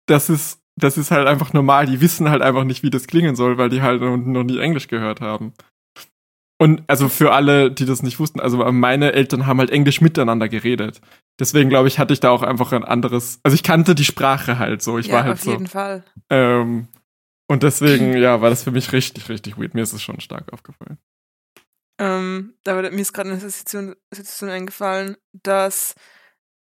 das 0.07 0.31
ist, 0.31 0.60
das 0.83 0.97
ist 0.97 1.11
halt 1.11 1.27
einfach 1.27 1.53
normal. 1.53 1.85
Die 1.85 2.01
wissen 2.01 2.29
halt 2.29 2.41
einfach 2.41 2.63
nicht, 2.63 2.83
wie 2.83 2.89
das 2.89 3.07
klingen 3.07 3.35
soll, 3.35 3.57
weil 3.57 3.69
die 3.69 3.81
halt 3.81 4.01
noch, 4.01 4.43
nie 4.43 4.59
Englisch 4.59 4.87
gehört 4.87 5.21
haben. 5.21 5.53
Und 6.59 6.83
also 6.87 7.09
für 7.09 7.31
alle, 7.33 7.71
die 7.71 7.85
das 7.85 8.03
nicht 8.03 8.19
wussten, 8.19 8.39
also 8.39 8.57
meine 8.71 9.13
Eltern 9.13 9.47
haben 9.47 9.59
halt 9.59 9.71
Englisch 9.71 9.99
miteinander 10.01 10.47
geredet. 10.47 11.01
Deswegen 11.39 11.69
glaube 11.69 11.87
ich, 11.87 11.97
hatte 11.97 12.13
ich 12.13 12.19
da 12.19 12.29
auch 12.29 12.43
einfach 12.43 12.71
ein 12.71 12.83
anderes, 12.83 13.39
also 13.43 13.55
ich 13.55 13.63
kannte 13.63 13.95
die 13.95 14.05
Sprache 14.05 14.59
halt 14.59 14.83
so. 14.83 14.99
Ich 14.99 15.07
ja, 15.07 15.13
war 15.13 15.23
halt 15.23 15.33
auf 15.33 15.41
so. 15.41 15.51
jeden 15.51 15.67
Fall. 15.67 16.03
Ähm, 16.29 16.87
und 17.47 17.63
deswegen, 17.63 18.15
ja, 18.15 18.41
war 18.41 18.49
das 18.49 18.63
für 18.63 18.71
mich 18.71 18.91
richtig, 18.91 19.27
richtig 19.29 19.57
weird. 19.57 19.73
Mir 19.73 19.81
ist 19.81 19.93
es 19.93 20.03
schon 20.03 20.19
stark 20.19 20.53
aufgefallen. 20.53 20.99
Ähm, 21.99 22.53
aber 22.65 22.89
mir 22.91 23.01
ist 23.01 23.13
gerade 23.13 23.29
eine 23.29 23.39
Situation, 23.39 23.95
Situation 24.11 24.49
eingefallen, 24.49 25.17
dass 25.33 25.95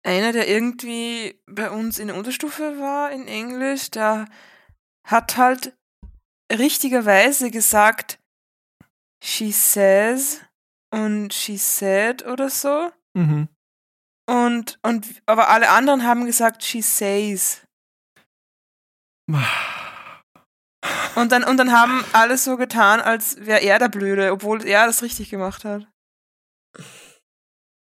einer, 0.03 0.33
der 0.33 0.49
irgendwie 0.49 1.41
bei 1.47 1.71
uns 1.71 1.99
in 1.99 2.09
der 2.09 2.17
Unterstufe 2.17 2.79
war 2.79 3.11
in 3.11 3.29
Englisch, 3.29 3.91
der 3.91 4.27
hat 5.07 5.37
halt 5.37 5.77
richtigerweise 6.53 7.51
gesagt, 7.51 8.19
she 9.23 9.53
says 9.53 10.41
und 10.93 11.33
she 11.35 11.57
said 11.57 12.25
oder 12.27 12.49
so. 12.51 12.91
Mhm. 13.15 13.49
Und, 14.29 14.79
und, 14.83 15.23
aber 15.27 15.49
alle 15.49 15.71
anderen 15.71 16.05
haben 16.05 16.25
gesagt, 16.25 16.63
she 16.63 16.83
says. 16.83 17.63
Und 21.15 21.33
dann, 21.33 21.45
und 21.45 21.57
dann 21.59 21.73
haben 21.73 22.03
alle 22.13 22.39
so 22.39 22.57
getan, 22.57 23.01
als 23.01 23.45
wäre 23.45 23.61
er 23.61 23.79
der 23.79 23.89
Blöde, 23.89 24.33
obwohl 24.33 24.65
er 24.65 24.87
das 24.87 25.03
richtig 25.03 25.29
gemacht 25.29 25.65
hat. 25.65 25.87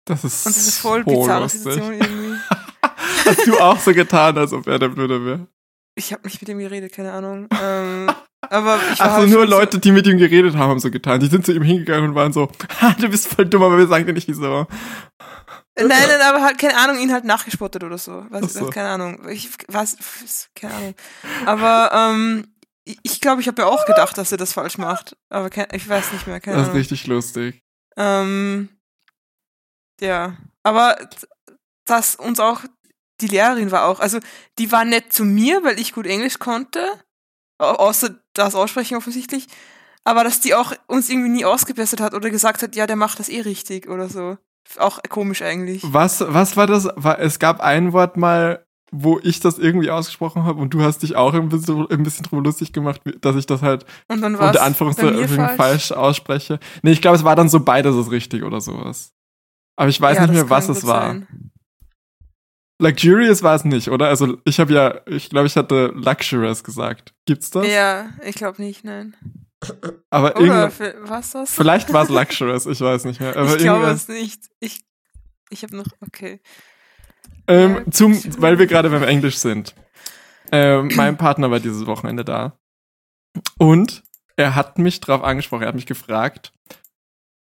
Das 0.06 0.24
ist, 0.24 0.46
Und 0.46 0.56
das 0.56 0.68
ist 0.68 0.78
voll 0.78 1.04
so 1.06 1.12
bizarre 1.22 1.42
lustig. 1.42 1.62
Situation 1.62 1.94
irgendwie. 2.02 2.38
Hast 3.26 3.48
du 3.48 3.60
auch 3.60 3.80
so 3.80 3.94
getan, 3.94 4.38
als 4.38 4.54
ob 4.54 4.68
er 4.68 4.78
der 4.80 4.90
Blöde 4.90 5.26
wäre? 5.26 5.48
Ich 5.98 6.12
habe 6.14 6.24
nicht 6.26 6.42
mit 6.42 6.50
ihm 6.50 6.60
geredet, 6.60 6.92
keine 6.94 7.12
Ahnung. 7.14 7.48
Ähm, 7.62 8.12
aber 8.42 8.78
ich 8.94 9.00
war 9.00 9.08
Ach 9.08 9.12
so, 9.16 9.22
halt 9.22 9.30
nur 9.32 9.46
Leute, 9.48 9.80
die 9.80 9.92
mit 9.92 10.06
ihm 10.06 10.18
geredet 10.18 10.54
haben, 10.56 10.70
haben 10.70 10.80
so 10.80 10.92
getan. 10.92 11.20
Die 11.22 11.28
sind 11.28 11.46
zu 11.46 11.54
ihm 11.54 11.64
hingegangen 11.64 12.10
und 12.10 12.16
waren 12.16 12.34
so, 12.34 12.52
ha, 12.82 12.96
du 13.00 13.10
bist 13.10 13.28
voll 13.28 13.46
dumm, 13.46 13.64
aber 13.64 13.78
wir 13.78 13.88
sagen 13.88 14.06
dir 14.06 14.14
nicht 14.14 14.28
wieso. 14.28 14.68
So, 15.78 15.88
nein, 15.88 15.88
nein, 16.08 16.22
aber 16.22 16.42
halt, 16.44 16.58
keine 16.58 16.78
Ahnung, 16.78 17.00
ihn 17.02 17.12
halt 17.12 17.26
nachgespottet 17.26 17.84
oder 17.84 17.98
so. 17.98 18.26
Was, 18.30 18.54
so. 18.54 18.68
Keine 18.68 18.90
Ahnung. 18.90 19.28
Ich 19.30 19.50
was, 19.68 19.98
keine 20.56 20.74
Ahnung. 20.74 20.96
Aber 21.46 21.92
ähm, 21.94 22.48
ich- 22.84 23.20
glaube, 23.22 23.42
ich 23.42 23.48
habe 23.48 23.62
ja 23.64 23.68
auch 23.68 23.86
gedacht, 23.86 24.18
dass 24.18 24.32
er 24.32 24.38
das 24.38 24.54
falsch 24.54 24.78
macht. 24.78 25.18
Aber 25.30 25.50
kein, 25.50 25.68
ich 25.74 25.88
weiß 25.90 26.12
nicht 26.14 26.28
mehr, 26.28 26.40
keine 26.40 26.58
Das 26.58 26.64
ist 26.64 26.70
Ahnung. 26.70 26.78
richtig 26.80 27.08
lustig. 27.08 27.62
Ähm, 27.98 28.70
ja, 30.02 30.36
aber 30.64 30.98
dass 31.86 32.16
uns 32.16 32.40
auch 32.40 32.62
die 33.22 33.28
Lehrerin 33.28 33.72
war 33.72 33.86
auch, 33.86 34.00
also 34.00 34.20
die 34.60 34.72
war 34.72 34.84
nett 34.86 35.14
zu 35.14 35.24
mir, 35.24 35.64
weil 35.64 35.80
ich 35.80 35.94
gut 35.94 36.06
Englisch 36.08 36.40
konnte, 36.40 36.86
au- 37.60 37.66
außer 37.76 38.16
das 38.34 38.56
Aussprechen 38.56 38.98
offensichtlich, 38.98 39.48
aber 40.04 40.24
dass 40.24 40.42
die 40.42 40.54
auch 40.56 40.74
uns 40.88 41.10
irgendwie 41.10 41.30
nie 41.30 41.46
ausgebessert 41.46 42.02
hat 42.02 42.14
oder 42.14 42.30
gesagt 42.30 42.62
hat, 42.62 42.76
ja, 42.76 42.88
der 42.88 42.96
macht 42.98 43.20
das 43.20 43.30
eh 43.30 43.42
richtig 43.42 43.88
oder 43.90 44.10
so. 44.10 44.38
Auch 44.78 45.00
komisch 45.10 45.42
eigentlich. 45.44 45.84
Was, 45.86 46.22
was 46.28 46.58
war 46.58 46.66
das? 46.68 46.86
Es 47.20 47.38
gab 47.40 47.62
ein 47.62 47.94
Wort 47.94 48.18
mal, 48.18 48.66
wo 48.92 49.20
ich 49.22 49.40
das 49.40 49.58
irgendwie 49.60 49.92
ausgesprochen 49.92 50.44
habe 50.44 50.60
und 50.60 50.74
du 50.74 50.82
hast 50.82 51.04
dich 51.04 51.16
auch 51.16 51.34
ein 51.34 51.50
bisschen, 51.50 51.88
ein 51.90 52.04
bisschen 52.04 52.24
drüber 52.26 52.42
lustig 52.44 52.74
gemacht, 52.74 53.02
dass 53.22 53.36
ich 53.36 53.46
das 53.46 53.62
halt 53.62 53.86
Und 54.08 54.22
dann 54.22 54.38
war 54.40 54.48
unter 54.48 54.64
Anführungszeichen 54.64 55.28
falsch. 55.36 55.56
falsch 55.58 55.92
ausspreche. 55.92 56.60
Nee, 56.82 56.92
ich 56.92 57.02
glaube, 57.02 57.18
es 57.18 57.24
war 57.24 57.36
dann 57.36 57.48
so 57.50 57.60
beides 57.60 57.96
ist 57.96 58.12
richtig 58.12 58.44
oder 58.44 58.60
sowas. 58.60 59.14
Aber 59.76 59.90
ich 59.90 60.00
weiß 60.00 60.18
Ja, 60.18 60.22
nicht 60.28 60.34
mehr, 60.36 60.50
was 60.50 60.70
es 60.70 60.86
war. 60.86 61.08
sein. 61.08 61.52
Luxurious 62.82 63.42
war 63.42 63.56
es 63.56 63.64
nicht, 63.64 63.90
oder? 63.90 64.08
Also 64.10 64.38
ich 64.44 64.60
habe 64.60 64.74
ja, 64.74 65.02
ich 65.08 65.30
glaube, 65.30 65.48
ich 65.48 65.56
hatte 65.56 65.92
Luxurious 65.96 66.64
gesagt. 66.64 67.14
Gibt's 67.26 67.50
das? 67.50 67.68
Ja, 67.68 68.10
ich 68.24 68.36
glaube 68.36 68.62
nicht, 68.62 68.84
nein. 68.84 69.16
Aber 70.10 70.36
Oder 70.38 70.72
was 71.04 71.32
das? 71.32 71.54
vielleicht 71.56 71.92
war 71.94 72.04
es 72.04 72.10
Luxurious, 72.10 72.66
ich 72.66 72.82
weiß 72.82 73.06
nicht 73.06 73.22
mehr. 73.22 73.36
Aber 73.36 73.56
ich 73.56 73.62
glaube 73.64 73.86
es 73.88 74.08
nicht. 74.10 74.50
Ich, 74.60 74.82
ich 75.50 75.64
habe 75.64 75.76
noch, 75.78 75.88
okay. 76.02 76.42
Ähm, 77.48 77.76
Ja, 77.86 77.92
zum, 77.92 78.42
weil 78.42 78.60
wir 78.60 78.68
gerade 78.68 78.90
beim 78.90 79.04
Englisch 79.04 79.38
sind. 79.38 79.74
Ähm, 80.52 80.92
mein 80.96 81.18
Partner 81.18 81.50
war 81.52 81.60
dieses 81.62 81.86
Wochenende 81.86 82.26
da. 82.26 82.58
Und 83.58 84.04
er 84.36 84.56
hat 84.56 84.78
mich 84.80 85.00
drauf 85.00 85.24
angesprochen, 85.24 85.62
er 85.64 85.70
hat 85.70 85.76
mich 85.76 85.86
gefragt, 85.86 86.52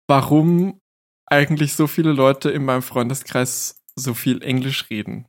warum 0.07 0.81
eigentlich 1.29 1.73
so 1.73 1.87
viele 1.87 2.11
Leute 2.11 2.49
in 2.49 2.65
meinem 2.65 2.81
Freundeskreis 2.81 3.81
so 3.95 4.13
viel 4.13 4.41
Englisch 4.41 4.89
reden 4.89 5.27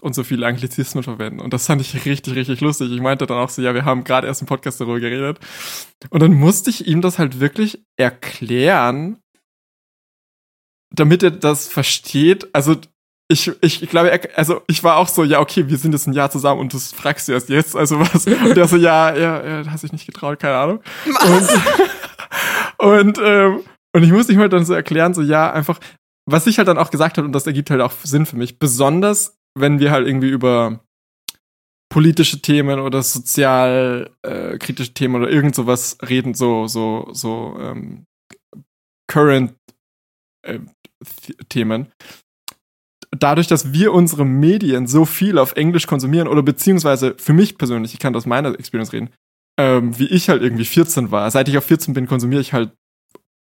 und 0.00 0.14
so 0.14 0.24
viele 0.24 0.46
Anglizismen 0.46 1.02
verwenden. 1.02 1.40
Und 1.40 1.52
das 1.52 1.66
fand 1.66 1.80
ich 1.80 2.04
richtig, 2.04 2.34
richtig 2.34 2.60
lustig. 2.60 2.92
Ich 2.92 3.00
meinte 3.00 3.26
dann 3.26 3.38
auch 3.38 3.48
so, 3.48 3.62
ja, 3.62 3.74
wir 3.74 3.84
haben 3.84 4.04
gerade 4.04 4.26
erst 4.26 4.42
im 4.42 4.46
Podcast 4.46 4.80
darüber 4.80 5.00
geredet. 5.00 5.38
Und 6.10 6.22
dann 6.22 6.34
musste 6.34 6.70
ich 6.70 6.86
ihm 6.86 7.00
das 7.00 7.18
halt 7.18 7.40
wirklich 7.40 7.84
erklären, 7.96 9.18
damit 10.90 11.22
er 11.22 11.30
das 11.30 11.66
versteht. 11.66 12.48
Also 12.54 12.76
ich, 13.28 13.52
ich, 13.60 13.82
ich 13.82 13.90
glaube, 13.90 14.10
er, 14.10 14.38
also 14.38 14.62
ich 14.68 14.82
war 14.84 14.96
auch 14.96 15.08
so, 15.08 15.24
ja, 15.24 15.40
okay, 15.40 15.68
wir 15.68 15.76
sind 15.76 15.92
jetzt 15.92 16.06
ein 16.06 16.14
Jahr 16.14 16.30
zusammen 16.30 16.60
und 16.60 16.72
das 16.72 16.92
fragst 16.92 17.28
du 17.28 17.32
erst 17.32 17.48
jetzt, 17.50 17.76
also 17.76 18.00
was? 18.00 18.26
Und 18.26 18.56
er 18.56 18.68
so, 18.68 18.76
ja, 18.76 19.14
ja, 19.14 19.44
ja, 19.44 19.70
hast 19.70 19.84
dich 19.84 19.92
nicht 19.92 20.06
getraut, 20.06 20.38
keine 20.38 20.56
Ahnung. 20.56 20.80
Und, 21.06 21.48
und, 22.78 23.18
ähm, 23.22 23.60
und 23.94 24.02
ich 24.02 24.12
muss 24.12 24.28
ihm 24.28 24.38
halt 24.38 24.52
dann 24.52 24.64
so 24.64 24.74
erklären, 24.74 25.14
so, 25.14 25.22
ja, 25.22 25.52
einfach, 25.52 25.80
was 26.28 26.46
ich 26.46 26.58
halt 26.58 26.68
dann 26.68 26.78
auch 26.78 26.90
gesagt 26.90 27.16
habe, 27.18 27.26
und 27.26 27.32
das 27.32 27.46
ergibt 27.46 27.70
halt 27.70 27.80
auch 27.80 27.92
Sinn 27.92 28.26
für 28.26 28.36
mich, 28.36 28.58
besonders 28.58 29.38
wenn 29.58 29.80
wir 29.80 29.90
halt 29.90 30.06
irgendwie 30.06 30.28
über 30.28 30.84
politische 31.90 32.42
Themen 32.42 32.80
oder 32.80 33.02
sozial 33.02 34.10
äh, 34.22 34.58
kritische 34.58 34.92
Themen 34.92 35.16
oder 35.16 35.30
irgend 35.30 35.54
sowas 35.54 35.96
reden, 36.06 36.34
so, 36.34 36.66
so, 36.66 37.08
so 37.12 37.56
ähm, 37.58 38.04
current 39.10 39.54
äh, 40.46 40.58
Th- 41.02 41.48
Themen. 41.48 41.90
Dadurch, 43.10 43.46
dass 43.46 43.72
wir 43.72 43.94
unsere 43.94 44.26
Medien 44.26 44.86
so 44.86 45.06
viel 45.06 45.38
auf 45.38 45.52
Englisch 45.56 45.86
konsumieren, 45.86 46.28
oder 46.28 46.42
beziehungsweise 46.42 47.14
für 47.18 47.32
mich 47.32 47.56
persönlich, 47.56 47.94
ich 47.94 48.00
kann 48.00 48.14
aus 48.14 48.26
meiner 48.26 48.52
Experience 48.58 48.92
reden, 48.92 49.10
ähm, 49.58 49.98
wie 49.98 50.08
ich 50.08 50.28
halt 50.28 50.42
irgendwie 50.42 50.66
14 50.66 51.10
war. 51.10 51.30
Seit 51.30 51.48
ich 51.48 51.56
auf 51.56 51.64
14 51.64 51.94
bin, 51.94 52.06
konsumiere 52.06 52.42
ich 52.42 52.52
halt 52.52 52.72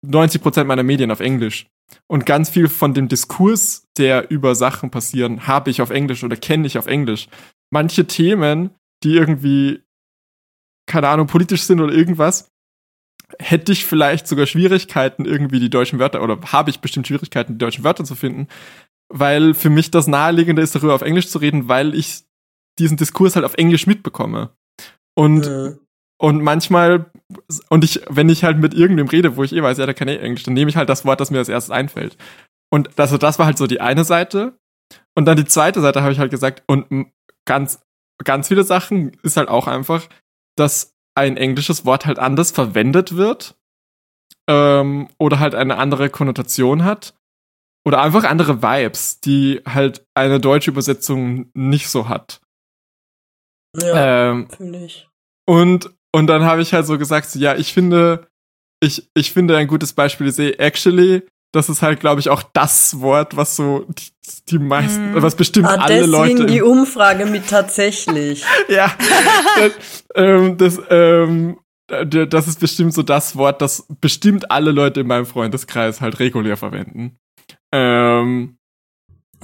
90% 0.10 0.64
meiner 0.66 0.84
Medien 0.84 1.12
auf 1.12 1.20
Englisch. 1.20 1.68
Und 2.08 2.26
ganz 2.26 2.50
viel 2.50 2.68
von 2.68 2.94
dem 2.94 3.08
Diskurs, 3.08 3.88
der 3.98 4.32
über 4.32 4.56
Sachen 4.56 4.90
passieren, 4.90 5.48
habe 5.48 5.70
ich 5.70 5.82
auf 5.82 5.92
Englisch 5.92 6.24
oder 6.24 6.36
kenne 6.36 6.68
ich 6.68 6.78
auf 6.78 6.88
Englisch. 6.88 7.28
Manche 7.72 8.06
Themen, 8.06 8.72
die 9.04 9.16
irgendwie, 9.16 9.84
keine 10.88 11.10
Ahnung, 11.10 11.28
politisch 11.28 11.64
sind 11.64 11.82
oder 11.82 11.94
irgendwas, 11.94 12.52
hätte 13.40 13.72
ich 13.72 13.86
vielleicht 13.86 14.28
sogar 14.28 14.46
Schwierigkeiten, 14.46 15.26
irgendwie 15.26 15.60
die 15.60 15.70
deutschen 15.70 16.00
Wörter, 16.00 16.22
oder 16.24 16.40
habe 16.52 16.70
ich 16.70 16.80
bestimmt 16.80 17.08
Schwierigkeiten, 17.08 17.54
die 17.54 17.58
deutschen 17.60 17.84
Wörter 17.84 18.04
zu 18.04 18.16
finden, 18.16 18.48
weil 19.10 19.54
für 19.54 19.70
mich 19.70 19.92
das 19.92 20.08
Naheliegende 20.08 20.62
ist, 20.62 20.76
darüber 20.76 20.96
auf 20.96 21.02
Englisch 21.02 21.28
zu 21.28 21.40
reden, 21.40 21.68
weil 21.68 21.96
ich 21.96 22.24
diesen 22.80 22.98
Diskurs 22.98 23.36
halt 23.36 23.46
auf 23.46 23.56
Englisch 23.56 23.88
mitbekomme. 23.88 24.52
Und 25.16 25.48
Mhm. 25.48 25.80
Und 26.26 26.42
manchmal, 26.42 27.06
und 27.70 27.84
ich, 27.84 28.02
wenn 28.10 28.30
ich 28.30 28.44
halt 28.44 28.58
mit 28.58 28.74
irgendwem 28.74 29.08
rede, 29.08 29.38
wo 29.38 29.44
ich 29.44 29.54
eh 29.54 29.62
weiß, 29.62 29.78
ja, 29.78 29.86
der 29.86 29.94
kann 29.94 30.08
eh 30.08 30.18
Englisch, 30.18 30.42
dann 30.42 30.56
nehme 30.56 30.70
ich 30.72 30.76
halt 30.76 30.90
das 30.90 31.06
Wort, 31.06 31.20
das 31.20 31.30
mir 31.30 31.38
als 31.38 31.50
erstes 31.50 31.70
einfällt. 31.70 32.18
Und 32.74 33.00
also 33.00 33.20
das 33.20 33.38
war 33.38 33.46
halt 33.46 33.60
so 33.60 33.68
die 33.68 33.80
eine 33.80 34.04
Seite. 34.04 34.58
Und 35.14 35.26
dann 35.26 35.38
die 35.38 35.46
zweite 35.46 35.82
Seite 35.82 36.02
habe 36.02 36.14
ich 36.14 36.18
halt 36.18 36.32
gesagt, 36.32 36.64
und 36.66 37.12
ganz, 37.46 37.80
ganz 38.24 38.48
viele 38.48 38.64
Sachen 38.64 39.12
ist 39.22 39.38
halt 39.38 39.50
auch 39.50 39.68
einfach, 39.68 40.10
dass 40.56 40.96
ein 41.14 41.38
englisches 41.38 41.86
Wort 41.86 42.08
halt 42.08 42.18
anders 42.18 42.50
verwendet 42.50 43.16
wird. 43.16 43.56
Ähm, 44.50 45.10
oder 45.20 45.40
halt 45.40 45.54
eine 45.54 45.78
andere 45.78 46.10
Konnotation 46.10 46.86
hat. 46.86 47.14
Oder 47.86 48.02
einfach 48.02 48.24
andere 48.24 48.64
Vibes, 48.64 49.20
die 49.20 49.62
halt 49.64 50.04
eine 50.16 50.40
deutsche 50.40 50.72
Übersetzung 50.72 51.52
nicht 51.54 51.88
so 51.88 52.10
hat. 52.10 52.42
Ja, 53.78 54.32
Ähm, 54.32 54.48
und, 55.48 55.92
und 56.16 56.28
dann 56.28 56.46
habe 56.46 56.62
ich 56.62 56.74
halt 56.74 56.86
so 56.88 56.98
gesagt, 56.98 57.30
so, 57.30 57.38
ja, 57.40 57.56
ich 57.56 57.74
finde, 57.74 58.28
ich, 58.82 59.10
ich 59.16 59.32
finde 59.34 59.58
ein 59.58 59.68
gutes 59.68 59.92
Beispiel 59.94 60.28
ist 60.28 60.40
eh 60.40 60.52
actually, 60.54 61.24
das 61.54 61.68
ist 61.70 61.82
halt, 61.82 62.00
glaube 62.00 62.22
ich, 62.22 62.30
auch 62.30 62.42
das 62.54 63.00
Wort, 63.02 63.36
was 63.36 63.56
so 63.58 63.86
die, 63.90 64.12
die 64.50 64.60
meisten, 64.60 65.12
Mhm. 65.12 65.22
was 65.22 65.36
bestimmt 65.36 65.68
Ah, 65.68 65.76
alle 65.82 65.96
deswegen 66.08 66.12
Leute. 66.38 66.46
die 66.46 66.62
Umfrage 66.62 67.26
mit 67.26 67.48
tatsächlich. 67.50 68.44
ja, 68.70 68.92
das, 69.58 70.04
ähm, 70.16 70.58
das, 70.58 70.82
ähm, 70.90 71.58
das 71.88 72.48
ist 72.48 72.60
bestimmt 72.60 72.94
so 72.94 73.04
das 73.04 73.36
Wort, 73.36 73.62
das 73.62 73.86
bestimmt 74.02 74.52
alle 74.52 74.72
Leute 74.72 75.02
in 75.02 75.08
meinem 75.08 75.26
Freundeskreis 75.26 76.00
halt 76.02 76.20
regulär 76.20 76.58
verwenden. 76.58 77.18
Ähm, 77.74 78.58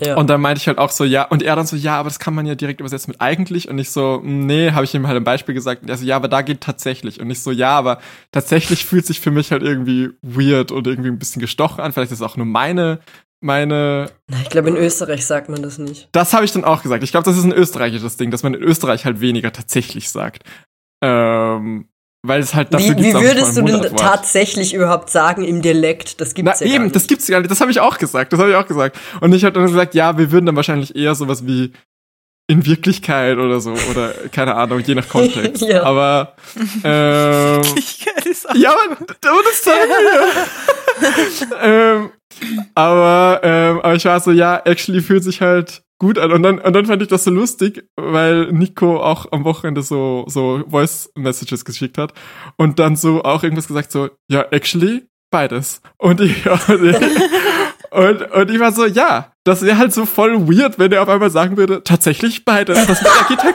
Ja. 0.04 0.18
und 0.18 0.30
dann 0.30 0.42
meinte 0.42 0.60
ich 0.60 0.68
halt 0.68 0.80
auch 0.80 0.90
so, 0.90 1.04
ja, 1.04 1.26
und 1.26 1.44
er 1.44 1.56
dann 1.56 1.68
so, 1.68 1.76
ja, 1.76 2.00
aber 2.00 2.10
das 2.10 2.18
kann 2.18 2.34
man 2.34 2.46
ja 2.46 2.56
direkt 2.56 2.80
übersetzen 2.80 3.12
mit 3.12 3.22
eigentlich. 3.22 3.70
Und 3.70 3.78
ich 3.78 3.92
so, 3.92 4.20
nee, 4.24 4.72
habe 4.72 4.84
ich 4.84 4.96
ihm 4.96 5.08
halt 5.08 5.18
ein 5.18 5.24
Beispiel 5.24 5.54
gesagt. 5.54 5.84
Und 5.84 5.90
er 5.90 5.98
so, 5.98 6.06
ja, 6.06 6.16
aber 6.16 6.28
da 6.28 6.42
geht 6.42 6.62
tatsächlich. 6.62 7.20
Und 7.20 7.30
ich 7.30 7.42
so, 7.42 7.52
ja, 7.52 7.78
aber 7.78 8.00
tatsächlich 8.32 8.86
fühlt 8.86 9.06
sich 9.06 9.20
für 9.20 9.32
mich 9.32 9.52
halt 9.52 9.62
irgendwie 9.62 10.10
weird 10.22 10.72
und 10.72 10.88
irgendwie 10.88 11.10
ein 11.10 11.20
bisschen 11.20 11.42
gestochen 11.42 11.82
an. 11.82 11.92
Vielleicht 11.92 12.12
ist 12.12 12.20
es 12.20 12.26
auch 12.26 12.36
nur 12.36 12.48
meine, 12.48 13.00
meine. 13.42 14.10
Na, 14.28 14.38
ich 14.42 14.50
glaube, 14.50 14.70
in 14.70 14.78
Österreich 14.78 15.26
sagt 15.26 15.50
man 15.50 15.62
das 15.62 15.78
nicht. 15.78 16.10
Das 16.14 16.34
habe 16.34 16.46
ich 16.46 16.52
dann 16.52 16.64
auch 16.64 16.82
gesagt. 16.82 17.04
Ich 17.04 17.12
glaube, 17.12 17.26
das 17.26 17.38
ist 17.38 17.44
ein 17.44 17.54
österreichisches 17.54 18.18
Ding, 18.18 18.32
dass 18.32 18.44
man 18.44 18.54
in 18.54 18.64
Österreich 18.64 19.06
halt 19.06 19.22
weniger 19.22 19.52
tatsächlich 19.52 20.10
sagt. 20.10 20.44
Ähm, 21.04 21.88
weil 22.24 22.42
es 22.42 22.54
halt 22.54 22.74
dafür 22.74 22.98
Wie, 22.98 23.04
wie 23.06 23.14
würdest 23.14 23.58
du 23.58 23.64
denn 23.64 23.96
tatsächlich 23.96 24.74
überhaupt 24.74 25.10
sagen 25.10 25.44
im 25.44 25.62
Dialekt? 25.62 26.22
Das 26.22 26.30
Na 26.30 26.34
gibt's 26.36 26.60
ja 26.60 26.68
gar 26.68 26.76
eben, 26.76 26.84
nicht. 26.86 26.96
das 26.96 27.08
gibt's 27.08 27.28
gar 27.28 27.40
nicht. 27.40 27.50
Das 27.50 27.62
habe 27.62 27.72
ich 27.72 27.80
auch 27.80 27.98
gesagt. 27.98 28.32
Das 28.32 28.40
habe 28.40 28.52
ich 28.52 28.56
auch 28.56 28.68
gesagt. 28.68 28.98
Und 29.22 29.34
ich 29.34 29.44
habe 29.44 29.54
dann 29.54 29.66
gesagt, 29.66 29.96
ja, 29.96 30.18
wir 30.18 30.32
würden 30.32 30.46
dann 30.46 30.56
wahrscheinlich 30.56 30.96
eher 30.96 31.16
sowas 31.16 31.46
wie 31.48 31.74
in 32.48 32.66
Wirklichkeit 32.66 33.38
oder 33.38 33.62
so 33.62 33.74
oder 33.90 34.14
keine 34.32 34.56
Ahnung, 34.56 34.80
je 34.80 34.96
nach 34.96 35.08
Kontext. 35.08 35.64
Ja. 35.68 35.84
Aber 35.84 36.36
ähm, 36.84 37.62
das 38.24 38.46
auch 38.46 38.56
Ja, 38.56 38.72
aber, 38.72 38.98
aber 38.98 39.42
das 39.44 39.64
sagen 39.64 39.90
wir. 39.90 41.58
ähm, 41.62 42.10
aber, 42.76 43.40
ähm, 43.44 43.80
aber 43.80 43.96
ich 43.96 44.06
war 44.06 44.20
so, 44.20 44.32
ja, 44.32 44.62
actually 44.66 45.02
fühlt 45.02 45.24
sich 45.24 45.42
halt 45.42 45.82
gut 46.02 46.18
an. 46.18 46.32
Und 46.32 46.42
dann, 46.42 46.58
und 46.58 46.74
dann 46.74 46.88
fand 46.88 47.04
ich 47.04 47.10
das 47.10 47.26
so 47.26 47.32
lustig, 47.32 47.88
weil 47.96 48.52
Nico 48.52 49.00
auch 49.00 49.32
am 49.32 49.44
Wochenende 49.44 49.84
so, 49.84 50.26
so 50.28 50.64
Voice-Messages 50.68 51.64
geschickt 51.64 52.00
hat 52.00 52.14
und 52.58 52.80
dann 52.80 52.96
so 52.96 53.24
auch 53.24 53.44
irgendwas 53.44 53.68
gesagt, 53.68 53.92
so, 53.92 54.10
ja, 54.28 54.44
actually, 54.50 55.04
beides. 55.30 55.80
Und 55.98 56.20
ich, 56.20 56.44
und, 56.70 56.96
und 57.92 58.50
ich 58.50 58.60
war 58.60 58.72
so, 58.72 58.86
ja, 58.86 59.34
das 59.44 59.64
wäre 59.64 59.78
halt 59.78 59.92
so 59.94 60.06
voll 60.06 60.48
weird, 60.48 60.80
wenn 60.80 60.92
er 60.92 61.02
auf 61.02 61.10
einmal 61.10 61.30
sagen 61.30 61.58
würde, 61.58 61.84
tatsächlich 61.84 62.46
beides. 62.46 62.78
Das 62.88 63.02
ergibt 63.04 63.44
ja, 63.44 63.54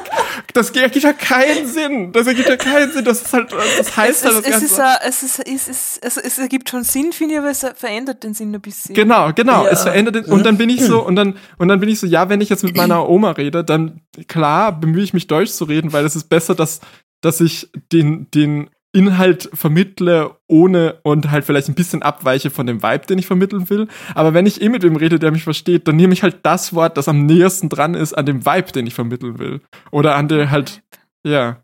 das 0.52 0.70
ergibt 0.70 1.04
ja 1.04 1.12
keinen 1.12 1.66
Sinn. 1.66 2.12
Das 2.12 2.26
ergibt 2.26 2.48
ja 2.48 2.56
keinen 2.56 2.92
Sinn. 2.92 3.04
Das 3.04 3.22
ist 3.22 3.32
halt, 3.32 3.50
das 3.52 3.96
heißt 3.96 4.24
es, 4.24 4.34
halt 4.34 4.36
das 4.36 4.44
es, 4.44 4.50
Ganze. 4.50 4.64
ist, 4.66 4.80
a- 4.80 4.98
es, 5.06 5.22
ist, 5.22 5.38
es, 5.46 5.68
ist, 5.68 6.04
also 6.04 6.20
es 6.22 6.38
ergibt 6.38 6.68
schon 6.68 6.82
Sinn, 6.82 7.12
finde 7.12 7.34
ich, 7.34 7.40
aber 7.40 7.50
es 7.50 7.64
verändert 7.76 8.24
den 8.24 8.34
Sinn 8.34 8.54
ein 8.54 8.60
bisschen. 8.60 8.94
Genau, 8.94 9.32
genau. 9.32 9.64
Ja. 9.64 9.70
Es 9.70 9.82
verändert 9.84 10.16
den, 10.16 10.24
und 10.26 10.44
dann 10.44 10.58
bin 10.58 10.68
ich 10.70 10.82
so, 10.84 11.02
und 11.06 11.16
dann, 11.16 11.36
und 11.56 11.68
dann 11.68 11.80
bin 11.80 11.88
ich 11.88 12.00
so, 12.00 12.06
ja, 12.06 12.28
wenn 12.28 12.40
ich 12.40 12.48
jetzt 12.50 12.64
mit 12.64 12.76
meiner 12.76 13.08
Oma 13.08 13.30
rede, 13.30 13.64
dann 13.64 14.00
klar 14.28 14.78
bemühe 14.78 15.02
ich 15.04 15.14
mich 15.14 15.28
Deutsch 15.28 15.52
zu 15.52 15.64
reden, 15.64 15.92
weil 15.92 16.04
es 16.04 16.14
ist 16.16 16.28
besser, 16.28 16.54
dass, 16.54 16.80
dass 17.22 17.40
ich 17.40 17.70
den, 17.92 18.30
den 18.32 18.68
Inhalt 18.96 19.50
vermittle, 19.52 20.36
ohne 20.46 20.98
und 21.02 21.30
halt 21.30 21.44
vielleicht 21.44 21.68
ein 21.68 21.74
bisschen 21.74 22.02
abweiche 22.02 22.50
von 22.50 22.66
dem 22.66 22.82
Vibe, 22.82 23.06
den 23.06 23.18
ich 23.18 23.26
vermitteln 23.26 23.68
will. 23.68 23.88
Aber 24.14 24.32
wenn 24.34 24.46
ich 24.46 24.62
eh 24.62 24.68
mit 24.68 24.82
wem 24.82 24.96
rede, 24.96 25.18
der 25.18 25.30
mich 25.32 25.44
versteht, 25.44 25.86
dann 25.86 25.96
nehme 25.96 26.12
ich 26.14 26.22
halt 26.22 26.38
das 26.44 26.74
Wort, 26.74 26.96
das 26.96 27.08
am 27.08 27.26
nähersten 27.26 27.68
dran 27.68 27.94
ist 27.94 28.14
an 28.14 28.26
dem 28.26 28.46
Vibe, 28.46 28.72
den 28.72 28.86
ich 28.86 28.94
vermitteln 28.94 29.38
will. 29.38 29.60
Oder 29.90 30.16
an 30.16 30.28
der 30.28 30.50
halt, 30.50 30.82
ja. 31.24 31.62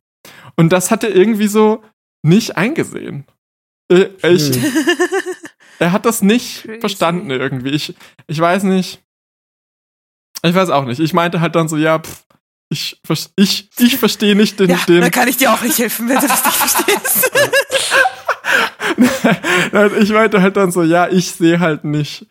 Und 0.57 0.73
das 0.73 0.90
hat 0.90 1.05
er 1.05 1.14
irgendwie 1.14 1.47
so 1.49 1.83
nicht 2.23 2.57
eingesehen. 2.57 3.25
Äh, 3.90 4.07
Ich, 4.29 4.55
Hm. 4.55 4.62
er 5.79 5.92
hat 5.92 6.05
das 6.07 6.23
nicht 6.23 6.64
Crazy. 6.64 6.81
verstanden 6.81 7.31
irgendwie. 7.31 7.71
Ich, 7.71 7.95
ich 8.27 8.38
weiß 8.40 8.64
nicht. 8.64 9.03
Ich 10.45 10.55
weiß 10.55 10.71
auch 10.71 10.85
nicht. 10.85 11.01
Ich 11.01 11.14
meinte 11.14 11.40
halt 11.40 11.55
dann 11.57 11.68
so, 11.68 11.77
ja, 11.77 11.99
pff, 12.01 12.25
ich, 12.72 13.00
ich, 13.37 13.70
ich 13.78 13.98
verstehe 13.98 14.35
nicht 14.35 14.58
den, 14.58 14.70
Ja, 14.70 14.78
den 14.88 15.02
dann 15.02 15.11
kann 15.11 15.28
ich 15.28 15.37
dir 15.37 15.52
auch 15.52 15.61
nicht 15.62 15.78
helfen, 15.78 16.08
wenn 16.08 16.18
du 16.18 16.26
das 16.26 16.44
nicht 16.44 16.56
verstehst. 16.56 17.30
Nein, 19.72 19.90
ich 20.00 20.11
meinte 20.11 20.40
halt 20.40 20.56
dann 20.56 20.72
so, 20.72 20.82
ja, 20.82 21.08
ich 21.08 21.30
sehe 21.30 21.61
halt 21.61 21.85
nicht 21.85 22.26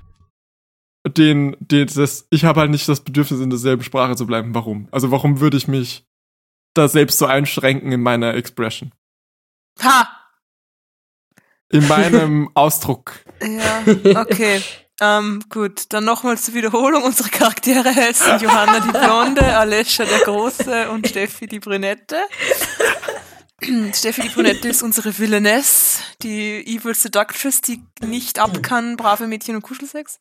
den, 1.08 1.56
den, 1.60 1.88
das, 1.88 2.28
ich 2.30 2.44
habe 2.44 2.60
halt 2.60 2.72
nicht 2.72 2.90
das 2.90 3.02
Bedürfnis, 3.02 3.40
in 3.40 3.50
derselben 3.50 3.84
Sprache 3.84 4.16
zu 4.16 4.26
bleiben. 4.26 4.54
Warum? 4.54 4.88
Also 4.92 5.12
warum 5.12 5.40
würde 5.40 5.58
ich 5.58 5.68
mich 5.68 6.06
da 6.74 6.88
selbst 6.88 7.20
so 7.20 7.26
einschränken 7.26 7.92
in 7.92 8.02
meiner 8.02 8.34
Expression? 8.34 8.92
Ha! 9.82 10.08
In 11.70 11.88
meinem 11.88 12.50
Ausdruck. 12.54 13.14
Ja, 13.42 13.84
okay. 14.22 14.62
Ähm, 15.04 15.42
gut, 15.50 15.86
dann 15.90 16.06
nochmal 16.06 16.38
zur 16.38 16.54
Wiederholung. 16.54 17.02
Unsere 17.02 17.30
Charaktere 17.30 17.94
heißen 17.94 18.40
Johanna 18.40 18.82
die 18.82 18.92
Blonde, 18.92 19.58
Alessia 19.58 20.06
der 20.06 20.20
Große 20.20 20.92
und 20.92 21.08
Steffi 21.08 21.48
die 21.48 21.60
Brünette. 21.60 22.18
Steffi 23.94 24.22
die 24.22 24.30
Brünette 24.30 24.70
ist 24.70 24.84
unsere 24.84 25.18
Villainess, 25.18 26.02
die 26.22 26.62
Evil 26.68 26.94
Seductress, 26.94 27.62
die 27.62 27.84
nicht 28.06 28.38
ab 28.38 28.62
kann, 28.62 28.96
brave 28.96 29.26
Mädchen 29.26 29.56
und 29.56 29.64
Kuschelsex. 29.64 30.20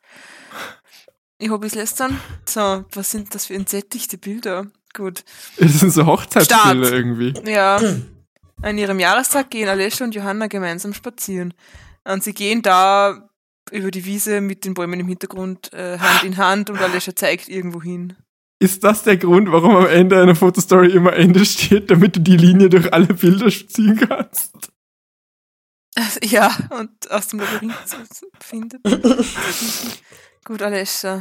Ihr 1.39 1.51
Hobbys 1.51 1.75
lästern. 1.75 2.19
So, 2.47 2.87
was 2.93 3.11
sind 3.11 3.35
das 3.35 3.47
für 3.47 3.55
entsättigte 3.55 4.17
Bilder? 4.17 4.67
Gut. 4.95 5.25
Das 5.59 5.81
sind 5.81 5.91
so 5.91 6.07
Hochzeitsbilder 6.07 6.91
irgendwie. 6.91 7.35
Ja. 7.45 7.79
An 8.63 8.79
ihrem 8.79 8.99
Jahrestag 8.99 9.51
gehen 9.51 9.69
Alessia 9.69 10.07
und 10.07 10.15
Johanna 10.15 10.47
gemeinsam 10.47 10.95
spazieren. 10.95 11.53
Und 12.05 12.25
sie 12.25 12.33
gehen 12.33 12.63
da 12.63 13.30
über 13.73 13.91
die 13.91 14.05
Wiese 14.05 14.41
mit 14.41 14.65
den 14.65 14.75
Bäumen 14.75 15.01
im 15.01 15.09
Hintergrund 15.09 15.73
äh, 15.73 15.99
Hand 15.99 16.25
in 16.25 16.37
Hand 16.37 16.71
und 16.71 16.79
Alessia 16.79 17.15
zeigt 17.15 17.49
irgendwo 17.49 17.83
hin. 17.83 18.15
Ist 18.63 18.85
das 18.85 19.03
der 19.05 19.17
Grund, 19.17 19.51
warum 19.51 19.75
am 19.75 19.87
Ende 19.87 20.21
einer 20.21 20.35
Fotostory 20.35 20.91
immer 20.93 21.15
Ende 21.15 21.45
steht, 21.47 21.91
damit 21.91 22.17
du 22.17 22.21
die 22.21 22.37
Linie 22.37 22.69
durch 22.69 22.93
alle 22.93 23.07
Bilder 23.15 23.49
ziehen 23.49 23.97
kannst? 24.07 24.71
Ja, 26.23 26.55
und 26.79 27.11
aus 27.11 27.29
dem 27.29 27.41
Labyrinth 27.41 27.75
so- 27.87 28.27
findet. 28.41 28.81
Gut, 30.45 30.63
Alessia. 30.63 31.21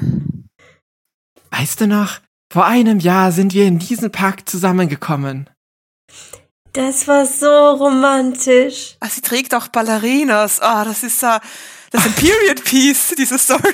Weißt 1.51 1.81
du 1.81 1.87
noch, 1.87 2.19
vor 2.51 2.65
einem 2.65 2.99
Jahr 2.99 3.31
sind 3.31 3.53
wir 3.53 3.65
in 3.65 3.79
diesen 3.79 4.11
Park 4.11 4.47
zusammengekommen. 4.47 5.49
Das 6.73 7.07
war 7.07 7.25
so 7.25 7.71
romantisch. 7.71 8.95
Ah, 8.99 9.09
sie 9.09 9.21
trägt 9.21 9.55
auch 9.55 9.69
Ballerinas. 9.69 10.61
Ah, 10.61 10.85
das 10.85 11.03
ist 11.03 11.23
uh, 11.23 11.39
das 11.91 12.05
ist 12.05 12.17
ein 12.17 12.23
Period 12.23 12.63
Piece, 12.63 13.15
diese 13.17 13.37
Story. 13.37 13.73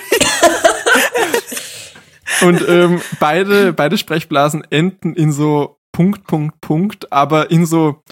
Und 2.42 2.68
ähm, 2.68 3.02
beide, 3.20 3.74
beide 3.74 3.98
Sprechblasen 3.98 4.64
enden 4.70 5.14
in 5.16 5.32
so 5.32 5.78
Punkt, 5.92 6.26
Punkt, 6.28 6.60
Punkt, 6.60 7.12
aber 7.14 7.52
in 7.52 7.66
so 7.66 8.04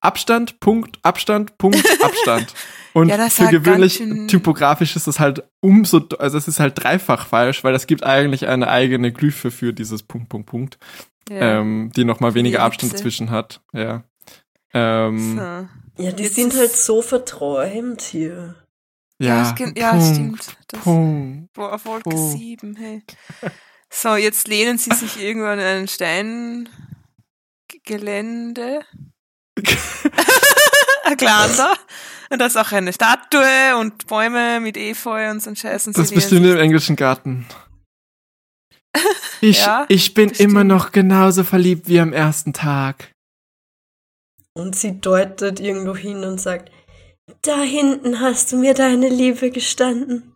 Abstand, 0.00 0.58
Punkt, 0.58 0.98
Abstand, 1.02 1.58
Punkt, 1.58 1.84
Abstand. 2.02 2.54
Und 2.94 3.08
Ja, 3.08 3.16
das 3.16 3.34
für 3.36 3.44
war 3.44 3.50
gewöhnlich 3.50 4.02
typografisch 4.26 4.96
ist 4.96 5.06
das 5.06 5.20
halt 5.20 5.44
umso, 5.60 6.00
also 6.18 6.36
es 6.36 6.48
ist 6.48 6.60
halt 6.60 6.82
dreifach 6.82 7.26
falsch, 7.26 7.62
weil 7.62 7.74
es 7.74 7.86
gibt 7.86 8.04
eigentlich 8.04 8.48
eine 8.48 8.68
eigene 8.68 9.12
Glyphe 9.12 9.50
für 9.50 9.72
dieses 9.72 10.02
Punkt, 10.02 10.28
Punkt, 10.28 10.48
Punkt, 10.50 10.78
Ja. 11.30 11.60
ähm, 11.60 11.92
die 11.94 12.04
nochmal 12.04 12.32
Die 12.32 12.36
weniger 12.36 12.58
Ellipse. 12.58 12.66
Abstand 12.66 12.92
dazwischen 12.94 13.30
hat. 13.30 13.60
Ja. 13.72 14.02
Ähm, 14.74 15.36
so. 15.96 16.02
Ja, 16.02 16.10
die 16.12 16.22
Jetzt 16.24 16.34
sind 16.36 16.56
halt 16.56 16.72
so 16.72 17.00
verträumt 17.02 18.00
hier. 18.02 18.56
Ja, 19.22 19.54
ja, 19.76 19.90
Punkt, 19.92 20.14
stimmt. 20.14 20.56
Das, 20.68 20.80
Punkt. 20.80 21.52
Boah, 21.52 21.72
auf 21.74 21.84
Wolke 21.84 22.10
Oh. 22.14 22.32
7, 22.36 22.76
hey. 22.76 23.02
So, 23.92 24.16
jetzt 24.16 24.48
lehnen 24.48 24.78
sie 24.78 24.90
sich 24.94 25.20
irgendwo 25.22 25.46
an 25.48 25.58
ein 25.60 25.86
Steingelände. 25.88 26.68
ein 31.04 31.16
Glander. 31.16 31.76
Und 32.30 32.38
da 32.38 32.46
ist 32.46 32.56
auch 32.56 32.72
eine 32.72 32.92
Statue 32.92 33.76
und 33.78 34.06
Bäume 34.06 34.60
mit 34.60 34.76
Efeu 34.78 35.30
und 35.30 35.42
so 35.42 35.50
ein 35.50 35.56
Scheiß. 35.56 35.88
Und 35.88 35.98
Das 35.98 36.06
ist 36.06 36.14
bestimmt 36.14 36.46
im 36.46 36.56
englischen 36.58 36.96
Garten. 36.96 37.46
Ich, 39.40 39.58
Ja, 39.58 39.84
ich 39.88 40.14
bin 40.14 40.30
bestimmt. 40.30 40.50
immer 40.50 40.64
noch 40.64 40.92
genauso 40.92 41.44
verliebt 41.44 41.88
wie 41.88 42.00
am 42.00 42.12
ersten 42.12 42.52
Tag. 42.52 43.10
Und 44.54 44.76
sie 44.76 45.00
deutet 45.00 45.60
irgendwo 45.60 45.96
hin 45.96 46.24
und 46.24 46.40
sagt, 46.40 46.70
da 47.42 47.60
hinten 47.62 48.20
hast 48.20 48.52
du 48.52 48.56
mir 48.56 48.74
deine 48.74 49.08
Liebe 49.08 49.50
gestanden. 49.50 50.34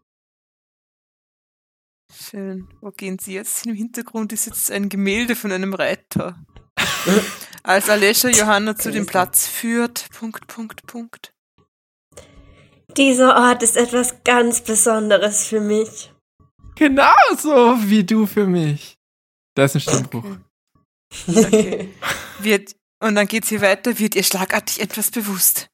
Schön. 2.12 2.68
Wo 2.80 2.90
gehen 2.90 3.18
sie 3.18 3.34
jetzt? 3.34 3.62
hin? 3.62 3.72
Im 3.72 3.76
Hintergrund 3.76 4.32
ist 4.32 4.46
jetzt 4.46 4.70
ein 4.70 4.88
Gemälde 4.88 5.36
von 5.36 5.52
einem 5.52 5.74
Reiter. 5.74 6.44
Als 7.62 7.88
Alessia 7.88 8.30
Johanna 8.30 8.76
zu 8.76 8.90
dem 8.90 9.06
Platz 9.06 9.46
führt. 9.46 10.08
Punkt, 10.10 10.46
Punkt, 10.46 10.86
Punkt. 10.86 11.32
Dieser 12.96 13.36
Ort 13.36 13.62
ist 13.62 13.76
etwas 13.76 14.22
ganz 14.24 14.60
Besonderes 14.62 15.46
für 15.46 15.60
mich. 15.60 16.12
Genauso 16.76 17.76
wie 17.88 18.04
du 18.04 18.26
für 18.26 18.46
mich. 18.46 18.96
Das 19.54 19.74
ist 19.74 19.88
ein 19.88 19.94
Stimmbruch. 19.94 20.24
Okay. 21.28 21.94
Wird, 22.40 22.74
und 23.00 23.14
dann 23.14 23.28
geht's 23.28 23.48
hier 23.48 23.60
weiter, 23.62 23.98
wird 23.98 24.16
ihr 24.16 24.24
schlagartig 24.24 24.80
etwas 24.80 25.10
bewusst. 25.12 25.70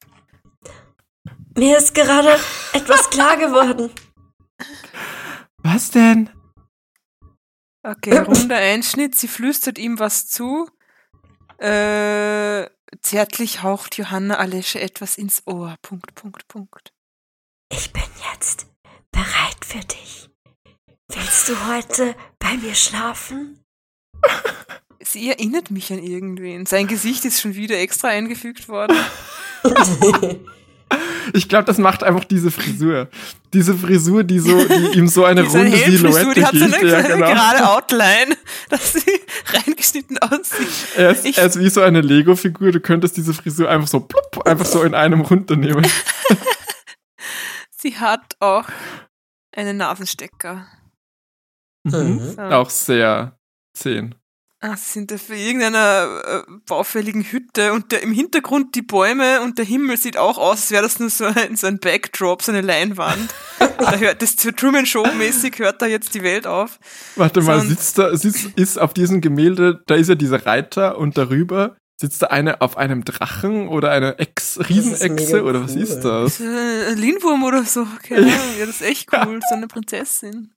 Mir 1.55 1.77
ist 1.77 1.93
gerade 1.93 2.39
etwas 2.73 3.09
klar 3.09 3.37
geworden. 3.37 3.91
Was 5.57 5.91
denn? 5.91 6.29
Okay, 7.83 8.17
runder 8.27 8.57
Einschnitt, 8.57 9.15
sie 9.15 9.27
flüstert 9.27 9.77
ihm 9.77 9.99
was 9.99 10.27
zu. 10.27 10.69
Äh, 11.59 12.67
zärtlich 13.01 13.61
haucht 13.61 13.97
Johanna 13.97 14.37
Alesche 14.37 14.81
etwas 14.81 15.17
ins 15.17 15.43
Ohr. 15.45 15.75
Punkt, 15.81 16.15
Punkt, 16.15 16.47
Punkt. 16.47 16.93
Ich 17.71 17.93
bin 17.93 18.03
jetzt 18.31 18.67
bereit 19.11 19.65
für 19.65 19.79
dich. 19.79 20.29
Willst 21.09 21.49
du 21.49 21.67
heute 21.67 22.15
bei 22.39 22.57
mir 22.57 22.73
schlafen? 22.73 23.63
Sie 24.99 25.29
erinnert 25.29 25.69
mich 25.69 25.91
an 25.91 25.99
irgendwen. 25.99 26.65
Sein 26.65 26.87
Gesicht 26.87 27.25
ist 27.25 27.41
schon 27.41 27.55
wieder 27.55 27.77
extra 27.77 28.07
eingefügt 28.07 28.69
worden. 28.69 28.97
Ich 31.33 31.47
glaube, 31.47 31.65
das 31.65 31.77
macht 31.77 32.03
einfach 32.03 32.23
diese 32.25 32.51
Frisur. 32.51 33.07
Diese 33.53 33.75
Frisur, 33.75 34.23
die 34.23 34.39
so, 34.39 34.65
die 34.67 34.73
ihm 34.97 35.07
so 35.07 35.23
eine 35.25 35.43
runde 35.43 35.77
Silhouette 35.77 36.33
die 36.35 36.45
hat 36.45 36.55
so 36.55 36.63
eine, 36.65 36.71
gibt. 36.77 36.83
Ja, 36.91 36.97
eine 36.97 37.07
genau. 37.07 37.25
gerade 37.27 37.69
Outline, 37.69 38.37
dass 38.69 38.93
sie 38.93 39.21
reingeschnitten 39.53 40.17
aussieht. 40.19 40.67
Er 40.97 41.11
ist, 41.11 41.25
Ich- 41.25 41.37
er 41.37 41.45
ist 41.45 41.59
wie 41.59 41.69
so 41.69 41.81
eine 41.81 42.01
Lego-Figur. 42.01 42.71
Du 42.71 42.79
könntest 42.79 43.15
diese 43.17 43.33
Frisur 43.33 43.69
einfach 43.69 43.87
so 43.87 43.99
plupp, 43.99 44.45
einfach 44.47 44.65
so 44.65 44.83
in 44.83 44.93
einem 44.95 45.21
runternehmen. 45.21 45.85
Sie 47.77 47.97
hat 47.97 48.35
auch 48.39 48.65
einen 49.55 49.77
Nasenstecker. 49.77 50.67
Mhm. 51.83 51.99
Mhm. 52.15 52.19
So. 52.35 52.41
Auch 52.41 52.69
sehr 52.69 53.37
zehn. 53.77 54.15
Ah, 54.65 54.77
sie 54.77 54.93
sind 54.93 55.11
da 55.11 55.17
für 55.17 55.35
irgendeiner 55.35 56.21
äh, 56.25 56.51
baufälligen 56.65 57.21
Hütte 57.21 57.73
und 57.73 57.91
der, 57.91 58.01
im 58.01 58.13
Hintergrund 58.13 58.75
die 58.75 58.81
Bäume 58.81 59.41
und 59.41 59.57
der 59.57 59.65
Himmel 59.65 59.97
sieht 59.97 60.15
auch 60.15 60.37
aus, 60.37 60.61
als 60.61 60.71
wäre 60.71 60.83
das 60.83 61.01
nur 61.01 61.09
so 61.09 61.25
ein, 61.25 61.57
so 61.57 61.67
ein 61.67 61.79
Backdrop, 61.79 62.41
so 62.41 62.53
eine 62.53 62.61
Leinwand. 62.61 63.35
da 63.59 63.97
hört 63.97 64.21
das 64.21 64.37
zur 64.37 64.55
Truman 64.55 64.85
Show 64.85 65.05
mäßig 65.17 65.59
hört 65.59 65.81
da 65.81 65.85
jetzt 65.85 66.15
die 66.15 66.23
Welt 66.23 66.47
auf. 66.47 66.79
Warte 67.17 67.41
mal, 67.41 67.59
sitzt 67.59 67.97
da, 67.97 68.15
sitzt, 68.15 68.57
ist 68.57 68.79
auf 68.79 68.93
diesem 68.93 69.19
Gemälde, 69.19 69.81
da 69.85 69.95
ist 69.95 70.07
ja 70.07 70.15
dieser 70.15 70.45
Reiter 70.45 70.97
und 70.97 71.17
darüber 71.17 71.75
sitzt 71.99 72.21
da 72.21 72.27
eine 72.27 72.61
auf 72.61 72.77
einem 72.77 73.03
Drachen 73.03 73.67
oder 73.67 73.91
eine 73.91 74.17
Ex, 74.17 74.61
Riesenechse 74.69 75.43
oder 75.43 75.61
was 75.65 75.75
cool. 75.75 75.81
ist 75.81 75.99
das? 75.99 76.37
So 76.37 76.45
Ein 76.45 76.97
Lindwurm 76.97 77.43
oder 77.43 77.65
so, 77.65 77.85
keine 78.01 78.27
Ahnung, 78.27 78.57
ja, 78.57 78.65
das 78.65 78.79
ist 78.79 78.87
echt 78.87 79.09
cool, 79.11 79.41
so 79.49 79.55
eine 79.55 79.67
Prinzessin. 79.67 80.53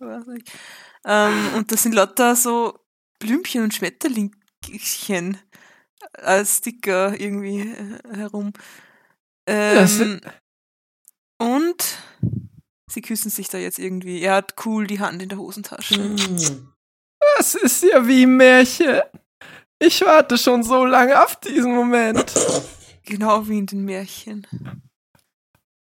Ähm, 1.05 1.35
und 1.57 1.73
da 1.73 1.77
sind 1.77 1.93
lauter 1.93 2.37
so 2.37 2.86
Blümchen 3.19 3.63
und 3.63 3.75
Schmetterlingchen 3.75 5.39
als 6.13 6.59
Sticker 6.59 7.19
irgendwie 7.19 7.61
äh, 7.61 8.17
herum. 8.17 8.53
Ähm, 9.49 10.21
und 11.39 11.99
sie 12.91 13.03
küssen 13.03 13.31
sich 13.31 13.49
da 13.49 13.59
jetzt 13.59 13.79
irgendwie. 13.79 14.21
Er 14.23 14.37
hat 14.37 14.55
cool 14.65 14.87
die 14.87 15.01
Hand 15.01 15.23
in 15.23 15.29
der 15.29 15.39
Hosentasche. 15.39 15.97
Hm. 15.97 16.73
Das 17.37 17.55
ist 17.55 17.83
ja 17.83 18.07
wie 18.07 18.25
ein 18.25 18.37
Märchen. 18.37 19.03
Ich 19.79 20.01
warte 20.03 20.39
schon 20.39 20.63
so 20.63 20.85
lange 20.87 21.23
auf 21.23 21.39
diesen 21.41 21.75
Moment. 21.75 22.33
Genau 23.05 23.47
wie 23.47 23.59
in 23.59 23.67
den 23.67 23.85
Märchen. 23.85 24.47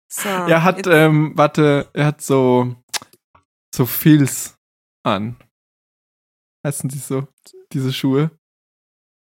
So, 0.10 0.30
Er 0.30 0.64
hat, 0.64 0.86
ähm, 0.88 1.34
warte, 1.36 1.90
er 1.94 2.06
hat 2.08 2.22
so, 2.22 2.76
so 3.76 3.86
Filz 3.86 4.56
an. 5.04 5.36
Heißen 6.66 6.90
die 6.90 6.98
so? 7.00 7.28
Diese 7.72 7.92
Schuhe? 7.94 8.32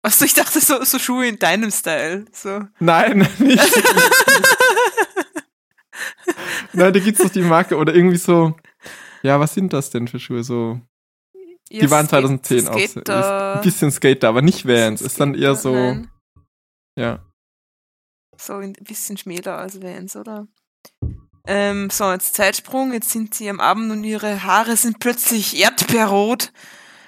Achso, 0.04 0.26
ich 0.26 0.34
dachte 0.36 0.60
so, 0.60 0.84
so 0.84 1.00
Schuhe 1.00 1.28
in 1.28 1.40
deinem 1.40 1.72
Style. 1.72 2.26
So. 2.32 2.62
Nein, 2.80 3.28
nicht. 3.40 3.60
Nein, 6.74 6.94
da 6.94 7.00
gibt's 7.00 7.22
doch 7.22 7.30
die 7.30 7.42
Marke 7.42 7.78
oder 7.78 7.96
irgendwie 7.96 8.18
so. 8.18 8.56
Ja, 9.24 9.40
was 9.40 9.54
sind 9.54 9.74
das 9.74 9.90
denn 9.90 10.08
für 10.08 10.20
Schuhe? 10.20 10.44
So, 10.44 10.80
Ja, 11.70 11.82
die 11.82 11.90
waren 11.90 12.06
Skate- 12.08 12.10
2010 12.46 12.68
auch. 12.68 12.80
so. 12.80 13.02
Ein 13.12 13.62
bisschen 13.62 13.92
Skater, 13.92 14.30
aber 14.30 14.42
nicht 14.42 14.68
Vans. 14.68 15.02
Ist 15.02 15.20
dann 15.20 15.34
eher 15.34 15.56
so, 15.56 15.74
Nein, 15.74 16.12
ja. 16.98 17.26
so 18.38 18.54
ein 18.56 18.74
bisschen 18.74 19.18
schmäler 19.18 19.58
als 19.58 19.82
Vans, 19.82 20.16
oder? 20.16 20.48
Ähm, 21.48 21.90
so, 21.90 22.12
jetzt 22.12 22.34
Zeitsprung. 22.36 22.92
Jetzt 22.94 23.10
sind 23.12 23.34
sie 23.34 23.50
am 23.50 23.60
Abend 23.60 23.92
und 23.92 24.04
ihre 24.04 24.44
Haare 24.44 24.76
sind 24.78 25.00
plötzlich 25.00 25.60
erdbeerrot. 25.60 26.52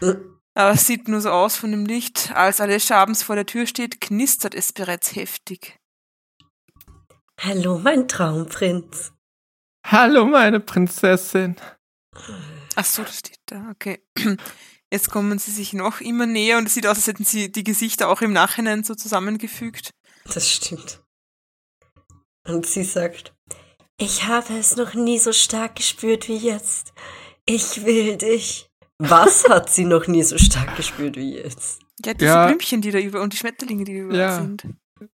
Aber 0.02 0.72
es 0.72 0.88
sieht 0.88 1.08
nur 1.08 1.22
so 1.22 1.30
aus 1.30 1.56
von 1.56 1.72
dem 1.72 1.86
Licht. 1.86 2.32
Als 2.34 2.60
Alessia 2.62 2.98
abends 2.98 3.24
vor 3.24 3.36
der 3.36 3.46
Tür 3.46 3.68
steht, 3.68 4.02
knistert 4.02 4.56
es 4.56 4.74
bereits 4.74 5.16
heftig. 5.16 5.80
Hallo, 7.40 7.78
mein 7.78 8.08
Traumprinz. 8.08 9.14
Hallo, 9.86 10.26
meine 10.26 10.60
Prinzessin. 10.60 11.56
Ach 12.76 12.86
so, 12.86 13.04
das 13.04 13.20
steht 13.20 13.40
da, 13.46 13.70
okay. 13.72 14.02
Jetzt 14.92 15.12
kommen 15.12 15.38
sie 15.38 15.52
sich 15.52 15.74
noch 15.74 16.02
immer 16.02 16.26
näher 16.26 16.58
und 16.58 16.66
es 16.66 16.74
sieht 16.74 16.88
aus, 16.88 16.98
als 16.98 17.08
hätten 17.08 17.26
sie 17.26 17.52
die 17.52 17.64
Gesichter 17.64 18.10
auch 18.10 18.22
im 18.22 18.34
Nachhinein 18.34 18.84
so 18.84 18.96
zusammengefügt. 18.96 19.92
Das 20.34 20.50
stimmt. 20.50 21.04
Und 22.46 22.66
sie 22.66 22.84
sagt, 22.84 23.36
ich 23.98 24.24
habe 24.24 24.58
es 24.58 24.76
noch 24.76 24.94
nie 24.94 25.20
so 25.20 25.34
stark 25.34 25.76
gespürt 25.76 26.28
wie 26.28 26.38
jetzt. 26.38 26.94
Ich 27.46 27.86
will 27.86 28.18
dich. 28.18 28.67
Was 29.00 29.48
hat 29.48 29.70
sie 29.70 29.86
noch 29.86 30.08
nie 30.08 30.24
so 30.24 30.38
stark 30.38 30.76
gespürt 30.76 31.16
wie 31.18 31.36
jetzt? 31.36 31.80
Ja, 32.04 32.14
diese 32.14 32.26
Ja. 32.32 32.48
Blümchen, 32.48 32.82
die 32.82 32.92
da 32.92 33.00
über 33.00 33.22
und 33.22 33.34
die 33.34 33.38
Schmetterlinge, 33.38 33.84
die 33.84 33.94
da 33.94 34.00
überall 34.00 34.20
Ja. 34.20 34.36
sind. 34.36 34.64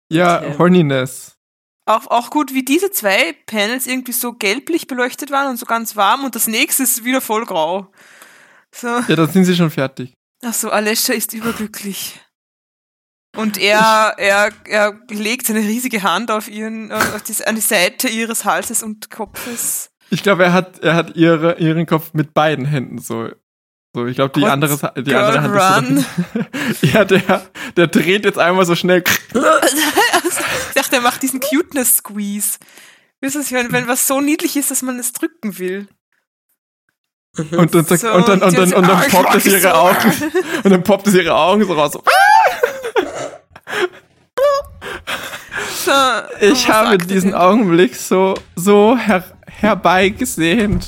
Ja, 0.09 0.39
Okay. 0.41 0.57
Horniness. 0.57 1.35
Auch, 1.85 2.07
auch 2.07 2.29
gut, 2.29 2.53
wie 2.53 2.63
diese 2.63 2.91
zwei 2.91 3.33
Panels 3.45 3.87
irgendwie 3.87 4.13
so 4.13 4.31
gelblich 4.33 4.87
beleuchtet 4.87 5.31
waren 5.31 5.49
und 5.49 5.57
so 5.57 5.65
ganz 5.65 5.97
warm 5.97 6.23
und 6.23 6.33
das 6.35 6.47
nächste 6.47 6.83
ist 6.83 7.03
wieder 7.03 7.19
voll 7.19 7.45
grau. 7.45 7.91
So. 8.73 8.87
Ja, 8.87 9.15
dann 9.17 9.29
sind 9.29 9.43
sie 9.45 9.55
schon 9.55 9.69
fertig. 9.69 10.13
Ach 10.45 10.53
so, 10.53 10.69
Alessia 10.69 11.13
ist 11.13 11.33
überglücklich. 11.33 12.21
Und 13.35 13.57
er, 13.57 14.13
er, 14.17 14.51
er 14.65 14.99
legt 15.09 15.47
seine 15.47 15.59
riesige 15.59 16.03
Hand 16.03 16.31
auf 16.31 16.47
ihren, 16.47 16.91
auf 16.91 17.23
die, 17.23 17.45
an 17.45 17.55
die 17.55 17.61
Seite 17.61 18.07
ihres 18.07 18.45
Halses 18.45 18.81
und 18.83 19.09
Kopfes. 19.09 19.89
Ich 20.09 20.21
glaube, 20.23 20.43
er 20.45 20.53
hat, 20.53 20.79
er 20.79 20.95
hat 20.95 21.15
ihre, 21.17 21.57
ihren 21.59 21.85
Kopf 21.85 22.13
mit 22.13 22.33
beiden 22.33 22.65
Händen 22.65 22.99
so. 22.99 23.29
So, 23.95 24.07
ich 24.07 24.15
glaube, 24.15 24.39
die 24.39 24.45
andere, 24.47 24.75
die 24.97 25.03
Girl, 25.03 25.37
andere 25.37 25.69
Hand 25.75 25.99
ist 25.99 26.81
so. 26.81 26.87
ja, 26.87 27.05
der, 27.05 27.45
der 27.77 27.87
dreht 27.87 28.25
jetzt 28.25 28.39
einmal 28.39 28.65
so 28.65 28.75
schnell. 28.75 29.03
Ich 29.33 30.73
dachte, 30.73 30.95
er 30.95 31.01
macht 31.01 31.21
diesen 31.21 31.39
Cuteness-Squeeze. 31.39 32.57
Wisst 33.21 33.51
ihr, 33.51 33.57
wenn, 33.57 33.71
wenn 33.71 33.87
was 33.87 34.07
so 34.07 34.19
niedlich 34.19 34.55
ist, 34.57 34.71
dass 34.71 34.81
man 34.81 34.97
es 34.97 35.13
drücken 35.13 35.59
will. 35.59 35.87
Und 37.37 37.73
dann, 37.73 37.85
So, 37.85 38.11
und 38.11 38.27
dann, 38.27 38.41
und 38.43 38.57
dann, 38.57 38.69
hat 38.69 38.75
und 38.75 38.87
dann 38.87 39.07
poppt 39.09 39.35
es 39.35 39.45
ihre 39.45 39.75
Augen. 39.75 40.13
Und 40.63 40.71
dann 40.71 40.83
poppt 40.83 41.07
es 41.07 41.13
ihre 41.13 41.33
Augen 41.35 41.65
so 41.65 41.73
raus. 41.73 41.93
So. 41.93 42.03
So, 45.85 45.91
Ich 46.41 46.67
was 46.67 46.69
habe 46.69 46.97
diesen 46.97 47.31
denn? 47.31 47.39
Augenblick 47.39 47.95
so, 47.95 48.35
so 48.55 48.97
her, 48.97 49.23
herbeigesehnt. 49.47 50.87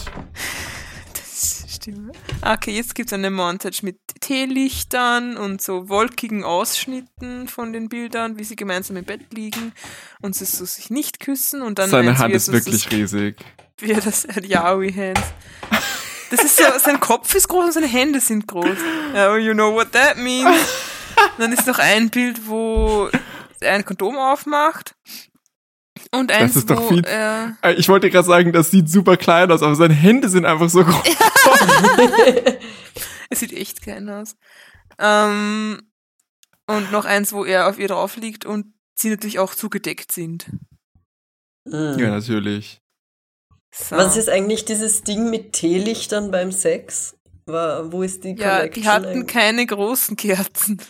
Okay, 2.47 2.75
jetzt 2.75 2.93
gibt 2.93 3.09
es 3.09 3.13
eine 3.13 3.31
Montage 3.31 3.79
mit 3.81 3.97
Teelichtern 4.21 5.35
und 5.35 5.63
so 5.63 5.89
wolkigen 5.89 6.43
Ausschnitten 6.43 7.47
von 7.47 7.73
den 7.73 7.89
Bildern, 7.89 8.37
wie 8.37 8.43
sie 8.43 8.55
gemeinsam 8.55 8.97
im 8.97 9.03
Bett 9.03 9.33
liegen 9.33 9.73
und 10.21 10.35
sie 10.35 10.45
so 10.45 10.63
sich 10.63 10.91
nicht 10.91 11.19
küssen 11.19 11.63
und 11.63 11.79
dann 11.79 11.89
Seine 11.89 12.19
Hand 12.19 12.35
ist 12.35 12.51
wirklich 12.51 12.91
riesig. 12.91 13.37
wie 13.79 13.93
das 13.93 14.27
Yaoi 14.43 14.91
Hands. 14.91 15.21
Das 16.29 16.43
ist 16.43 16.57
so, 16.57 16.65
sein 16.77 16.99
Kopf 16.99 17.33
ist 17.33 17.47
groß 17.47 17.65
und 17.65 17.71
seine 17.71 17.87
Hände 17.87 18.19
sind 18.19 18.47
groß. 18.47 18.77
Oh, 19.15 19.37
you 19.37 19.53
know 19.53 19.73
what 19.73 19.91
that 19.93 20.17
means. 20.17 20.55
dann 21.39 21.51
ist 21.51 21.65
noch 21.65 21.79
ein 21.79 22.11
Bild, 22.11 22.47
wo 22.47 23.09
er 23.59 23.73
ein 23.73 23.85
Kondom 23.85 24.17
aufmacht. 24.17 24.93
Und 26.19 26.31
eins, 26.31 26.55
ist 26.55 26.69
doch 26.69 26.81
wo 26.81 26.89
viel- 26.89 27.05
er 27.05 27.57
Äh, 27.61 27.73
Ich 27.73 27.87
wollte 27.89 28.09
gerade 28.09 28.27
sagen, 28.27 28.51
das 28.53 28.71
sieht 28.71 28.89
super 28.89 29.17
klein 29.17 29.51
aus, 29.51 29.61
aber 29.63 29.75
seine 29.75 29.93
Hände 29.93 30.29
sind 30.29 30.45
einfach 30.45 30.69
so 30.69 30.83
groß. 30.83 30.95
Es 33.29 33.39
sieht 33.39 33.53
echt 33.53 33.81
klein 33.81 34.07
aus. 34.09 34.35
Ähm, 34.99 35.81
und 36.67 36.91
noch 36.91 37.05
eins, 37.05 37.33
wo 37.33 37.43
er 37.43 37.67
auf 37.67 37.79
ihr 37.79 37.87
drauf 37.87 38.17
liegt 38.17 38.45
und 38.45 38.73
sie 38.97 39.09
natürlich 39.09 39.39
auch 39.39 39.55
zugedeckt 39.55 40.11
sind. 40.11 40.45
Hm. 41.67 41.97
Ja, 41.97 42.09
natürlich. 42.11 42.81
So. 43.73 43.95
Was 43.97 44.15
ist 44.15 44.29
eigentlich 44.29 44.65
dieses 44.65 45.01
Ding 45.03 45.29
mit 45.29 45.53
Teelichtern 45.53 46.31
beim 46.31 46.51
Sex? 46.51 47.17
War, 47.47 47.91
wo 47.91 48.03
ist 48.03 48.23
die 48.23 48.35
ja, 48.35 48.57
Connection 48.59 48.83
die 48.83 48.87
hatten 48.87 49.05
eigentlich? 49.07 49.27
keine 49.27 49.65
großen 49.65 50.15
Kerzen. 50.15 50.81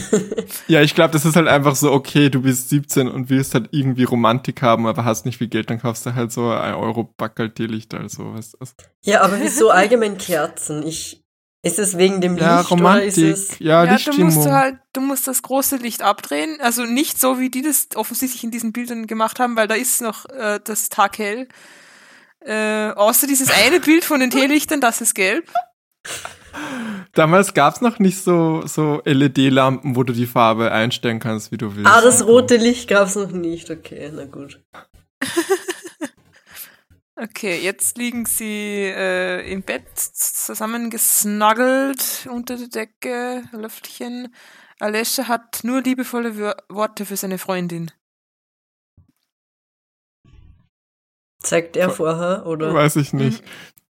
Ja, 0.68 0.82
ich 0.82 0.94
glaube, 0.94 1.12
das 1.12 1.24
ist 1.24 1.36
halt 1.36 1.48
einfach 1.48 1.76
so, 1.76 1.92
okay, 1.92 2.30
du 2.30 2.42
bist 2.42 2.68
17 2.70 3.08
und 3.08 3.30
willst 3.30 3.54
halt 3.54 3.68
irgendwie 3.72 4.04
Romantik 4.04 4.62
haben, 4.62 4.86
aber 4.86 5.04
hast 5.04 5.26
nicht 5.26 5.38
viel 5.38 5.48
Geld, 5.48 5.70
dann 5.70 5.80
kaufst 5.80 6.06
du 6.06 6.14
halt 6.14 6.32
so 6.32 6.50
ein 6.50 6.74
Euro 6.74 7.04
Backel 7.04 7.50
Teelichter 7.50 7.98
oder 8.00 8.08
sowas. 8.08 8.56
Also, 8.60 8.72
Ja, 9.04 9.22
aber 9.22 9.40
wieso 9.40 9.70
allgemein 9.70 10.18
Kerzen? 10.18 10.86
Ich, 10.86 11.22
ist 11.62 11.78
es 11.78 11.96
wegen 11.98 12.20
dem 12.20 12.36
ja, 12.36 12.60
Licht 12.60 12.70
oder 12.72 13.02
ist 13.02 13.18
Romantik, 13.18 13.24
es... 13.24 13.58
ja, 13.58 13.84
Ja, 13.84 13.86
du 13.86 13.92
Lichtstimmung. 13.92 14.34
musst 14.34 14.48
halt, 14.48 14.76
du 14.92 15.00
musst 15.00 15.26
das 15.26 15.42
große 15.42 15.76
Licht 15.76 16.02
abdrehen. 16.02 16.58
Also 16.60 16.84
nicht 16.84 17.20
so, 17.20 17.38
wie 17.38 17.50
die 17.50 17.62
das 17.62 17.88
offensichtlich 17.94 18.44
in 18.44 18.50
diesen 18.50 18.72
Bildern 18.72 19.06
gemacht 19.06 19.40
haben, 19.40 19.56
weil 19.56 19.68
da 19.68 19.74
ist 19.74 20.00
noch 20.00 20.26
äh, 20.26 20.60
das 20.62 20.88
Tag 20.88 21.18
hell. 21.18 21.48
Äh, 22.40 22.90
außer 22.94 23.26
dieses 23.26 23.50
eine 23.50 23.80
Bild 23.80 24.04
von 24.04 24.20
den 24.20 24.30
Teelichtern, 24.30 24.80
das 24.80 25.00
ist 25.00 25.14
gelb. 25.14 25.50
Damals 27.12 27.54
gab's 27.54 27.80
noch 27.80 27.98
nicht 27.98 28.22
so, 28.22 28.66
so 28.66 29.00
LED-Lampen, 29.04 29.96
wo 29.96 30.02
du 30.02 30.12
die 30.12 30.26
Farbe 30.26 30.72
einstellen 30.72 31.20
kannst, 31.20 31.52
wie 31.52 31.56
du 31.58 31.76
willst. 31.76 31.90
Ah, 31.90 32.00
das 32.00 32.26
rote 32.26 32.56
Licht 32.56 32.88
gab's 32.88 33.14
noch 33.14 33.30
nicht. 33.30 33.70
Okay, 33.70 34.10
na 34.14 34.24
gut. 34.24 34.62
Okay, 37.18 37.58
jetzt 37.62 37.96
liegen 37.96 38.26
sie 38.26 38.92
äh, 38.94 39.40
im 39.50 39.62
Bett 39.62 39.86
zusammengesnuggelt 39.96 42.28
unter 42.30 42.58
der 42.58 42.68
Decke, 42.68 43.42
Löffelchen. 43.52 44.34
Alessia 44.80 45.26
hat 45.26 45.60
nur 45.62 45.80
liebevolle 45.80 46.36
Wör- 46.36 46.62
Worte 46.68 47.06
für 47.06 47.16
seine 47.16 47.38
Freundin. 47.38 47.90
Zeigt 51.42 51.78
er 51.78 51.88
vorher, 51.88 52.44
oder? 52.44 52.74
Weiß 52.74 52.96
ich 52.96 53.14
nicht. 53.14 53.42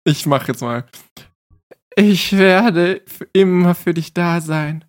Ich 0.04 0.24
mach 0.26 0.46
jetzt 0.46 0.60
mal. 0.60 0.86
Ich 1.99 2.36
werde 2.36 3.03
immer 3.32 3.74
für 3.74 3.94
dich 3.94 4.12
da 4.12 4.42
sein. 4.42 4.84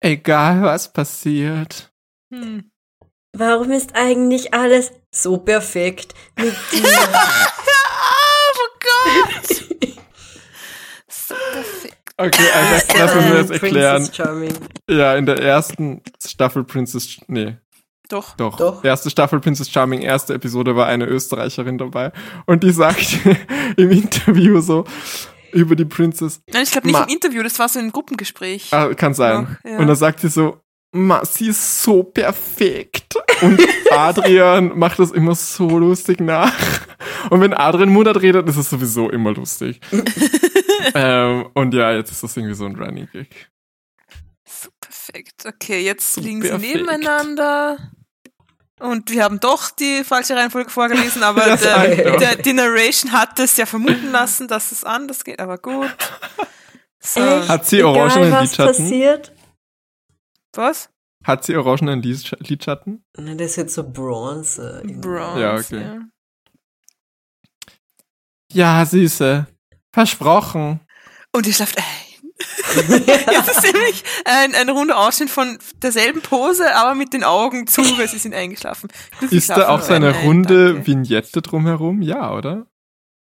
Egal 0.00 0.62
was 0.62 0.92
passiert. 0.92 1.92
Hm. 2.34 2.70
Warum 3.36 3.70
ist 3.70 3.94
eigentlich 3.94 4.52
alles 4.52 4.90
so 5.14 5.38
perfekt 5.38 6.14
mit 6.36 6.54
dir? 6.72 6.82
oh 8.42 8.68
Gott! 8.80 9.46
so 11.08 11.34
perfekt. 11.52 11.96
Okay, 12.16 12.50
also 12.52 12.86
lass 12.98 13.14
uns 13.14 13.30
das 13.30 13.50
erklären. 13.50 13.96
Princess 14.02 14.16
Charming. 14.16 14.54
Ja, 14.90 15.14
in 15.14 15.26
der 15.26 15.38
ersten 15.40 16.02
Staffel 16.24 16.64
Princess, 16.64 17.18
nee, 17.28 17.56
Doch. 18.08 18.34
doch, 18.36 18.56
Doch. 18.56 18.82
erste 18.82 19.10
Staffel 19.10 19.38
Princess 19.38 19.70
Charming, 19.70 20.00
erste 20.02 20.34
Episode 20.34 20.74
war 20.74 20.86
eine 20.88 21.04
Österreicherin 21.04 21.78
dabei 21.78 22.10
und 22.46 22.64
die 22.64 22.72
sagt 22.72 23.18
im 23.76 23.90
Interview 23.92 24.60
so 24.60 24.84
über 25.52 25.76
die 25.76 25.84
Princess, 25.84 26.40
Nein, 26.52 26.62
ich 26.64 26.70
glaube 26.72 26.86
nicht 26.86 26.96
Ma- 26.98 27.04
im 27.04 27.08
Interview, 27.08 27.42
das 27.42 27.58
war 27.58 27.68
so 27.68 27.78
ein 27.78 27.90
Gruppengespräch. 27.92 28.72
ah, 28.72 28.92
kann 28.94 29.14
sein. 29.14 29.46
Ach, 29.62 29.64
ja. 29.68 29.78
Und 29.78 29.86
dann 29.86 29.96
sagt 29.96 30.20
sie 30.20 30.28
so, 30.28 30.60
Ma, 30.92 31.22
sie 31.24 31.48
ist 31.48 31.82
so 31.82 32.02
perfekt. 32.02 33.14
Und 33.42 33.60
Adrian 33.92 34.78
macht 34.78 34.98
das 34.98 35.10
immer 35.10 35.34
so 35.34 35.78
lustig 35.78 36.18
nach. 36.20 36.52
Und 37.30 37.40
wenn 37.42 37.52
Adrian 37.52 37.90
Murat 37.90 38.16
redet, 38.22 38.48
ist 38.48 38.56
es 38.56 38.70
sowieso 38.70 39.10
immer 39.10 39.32
lustig. 39.34 39.80
ähm, 40.94 41.46
und 41.54 41.74
ja, 41.74 41.92
jetzt 41.92 42.10
ist 42.10 42.22
das 42.22 42.36
irgendwie 42.36 42.54
so 42.54 42.64
ein 42.64 42.74
Running 42.76 43.06
Gag. 43.12 43.50
So 44.46 44.70
perfekt. 44.80 45.44
Okay, 45.46 45.80
jetzt 45.84 46.14
So 46.14 46.20
liegen 46.22 46.40
perfekt. 46.40 46.62
sie 46.62 46.74
nebeneinander. 46.78 47.92
Und 48.80 49.10
wir 49.10 49.24
haben 49.24 49.40
doch 49.40 49.70
die 49.70 50.04
falsche 50.04 50.36
Reihenfolge 50.36 50.70
vorgelesen, 50.70 51.22
aber 51.22 51.56
der, 51.56 52.16
der, 52.18 52.36
die 52.36 52.52
Narration 52.52 53.12
hat 53.12 53.38
es 53.40 53.56
ja 53.56 53.66
vermuten 53.66 54.10
lassen, 54.12 54.46
dass 54.48 54.70
es 54.72 54.84
anders 54.84 55.24
geht, 55.24 55.40
aber 55.40 55.58
gut. 55.58 55.90
So. 57.00 57.20
Echt? 57.20 57.48
Hat 57.48 57.66
sie 57.66 57.78
Egal, 57.78 57.90
orangenen 57.96 58.32
was 58.32 58.40
Lidschatten? 58.42 58.76
passiert. 58.84 59.32
Was? 60.54 60.90
Hat 61.24 61.44
sie 61.44 61.56
orangenen 61.56 62.02
Lids- 62.02 62.30
Lidschatten? 62.40 63.04
Na, 63.16 63.34
das 63.34 63.50
ist 63.52 63.56
jetzt 63.56 63.74
so 63.74 63.88
Bronze. 63.88 64.82
Bronze. 64.84 65.40
Ja, 65.40 65.54
okay. 65.56 65.98
Ja, 68.52 68.84
Süße. 68.86 69.46
Versprochen. 69.92 70.80
Und 71.32 71.46
ihr 71.46 71.52
schlaft 71.52 71.76
ein. 71.78 71.84
Jetzt 73.06 73.48
ist 73.50 73.72
nämlich 73.72 74.04
ein, 74.24 74.54
ein 74.54 74.68
runder 74.68 74.96
Ausschnitt 74.98 75.30
von 75.30 75.58
derselben 75.82 76.22
Pose, 76.22 76.74
aber 76.76 76.94
mit 76.94 77.12
den 77.12 77.24
Augen 77.24 77.66
zu, 77.66 77.82
weil 77.98 78.08
sie 78.08 78.18
sind 78.18 78.34
eingeschlafen. 78.34 78.88
Glücklich 79.18 79.38
Ist 79.38 79.50
da 79.50 79.68
auch 79.68 79.82
so 79.82 79.92
eine 79.92 80.08
ein, 80.14 80.24
runde 80.26 80.74
danke. 80.74 80.86
Vignette 80.86 81.42
drumherum? 81.42 82.00
Ja, 82.02 82.32
oder? 82.32 82.66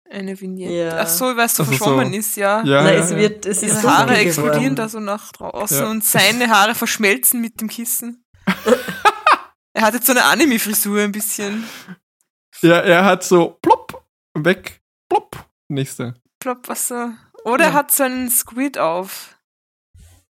Eine 0.09 0.39
Vignette. 0.39 0.73
Ja. 0.73 0.97
Ach 0.99 1.07
so, 1.07 1.25
weil 1.37 1.45
es 1.45 1.55
so 1.55 1.63
Also 1.63 1.71
so- 1.73 1.77
verschwommen 1.77 2.13
ist, 2.13 2.35
ja. 2.37 2.63
Ja, 2.63 2.81
Na, 2.83 2.93
ja, 2.93 2.99
es 2.99 3.15
wird, 3.15 3.45
es 3.45 3.63
ist 3.63 3.83
Ihre 3.83 3.97
Haare 3.97 4.17
explodieren 4.17 4.61
geworden. 4.61 4.75
da 4.75 4.89
so 4.89 4.99
nach 4.99 5.31
draußen 5.31 5.79
Ja. 5.79 5.89
und 5.89 6.03
seine 6.03 6.49
Haare 6.49 6.75
verschmelzen 6.75 7.39
mit 7.41 7.59
dem 7.61 7.67
Kissen. 7.69 8.25
er 9.73 9.81
hat 9.83 9.93
jetzt 9.93 10.05
so 10.07 10.13
eine 10.13 10.23
Anime-Frisur 10.25 11.01
ein 11.01 11.11
bisschen. 11.11 11.65
Ja, 12.61 12.77
er 12.79 13.05
hat 13.05 13.23
so 13.23 13.57
plopp, 13.61 14.05
weg, 14.33 14.81
plopp, 15.09 15.45
nächste. 15.67 16.15
Plopp, 16.39 16.67
was 16.69 16.87
so. 16.87 17.09
Oder 17.47 17.65
Ja. 17.65 17.69
er 17.71 17.73
hat 17.73 17.91
so 17.91 18.03
einen 18.03 18.29
Squid 18.29 18.77
auf. 18.77 19.35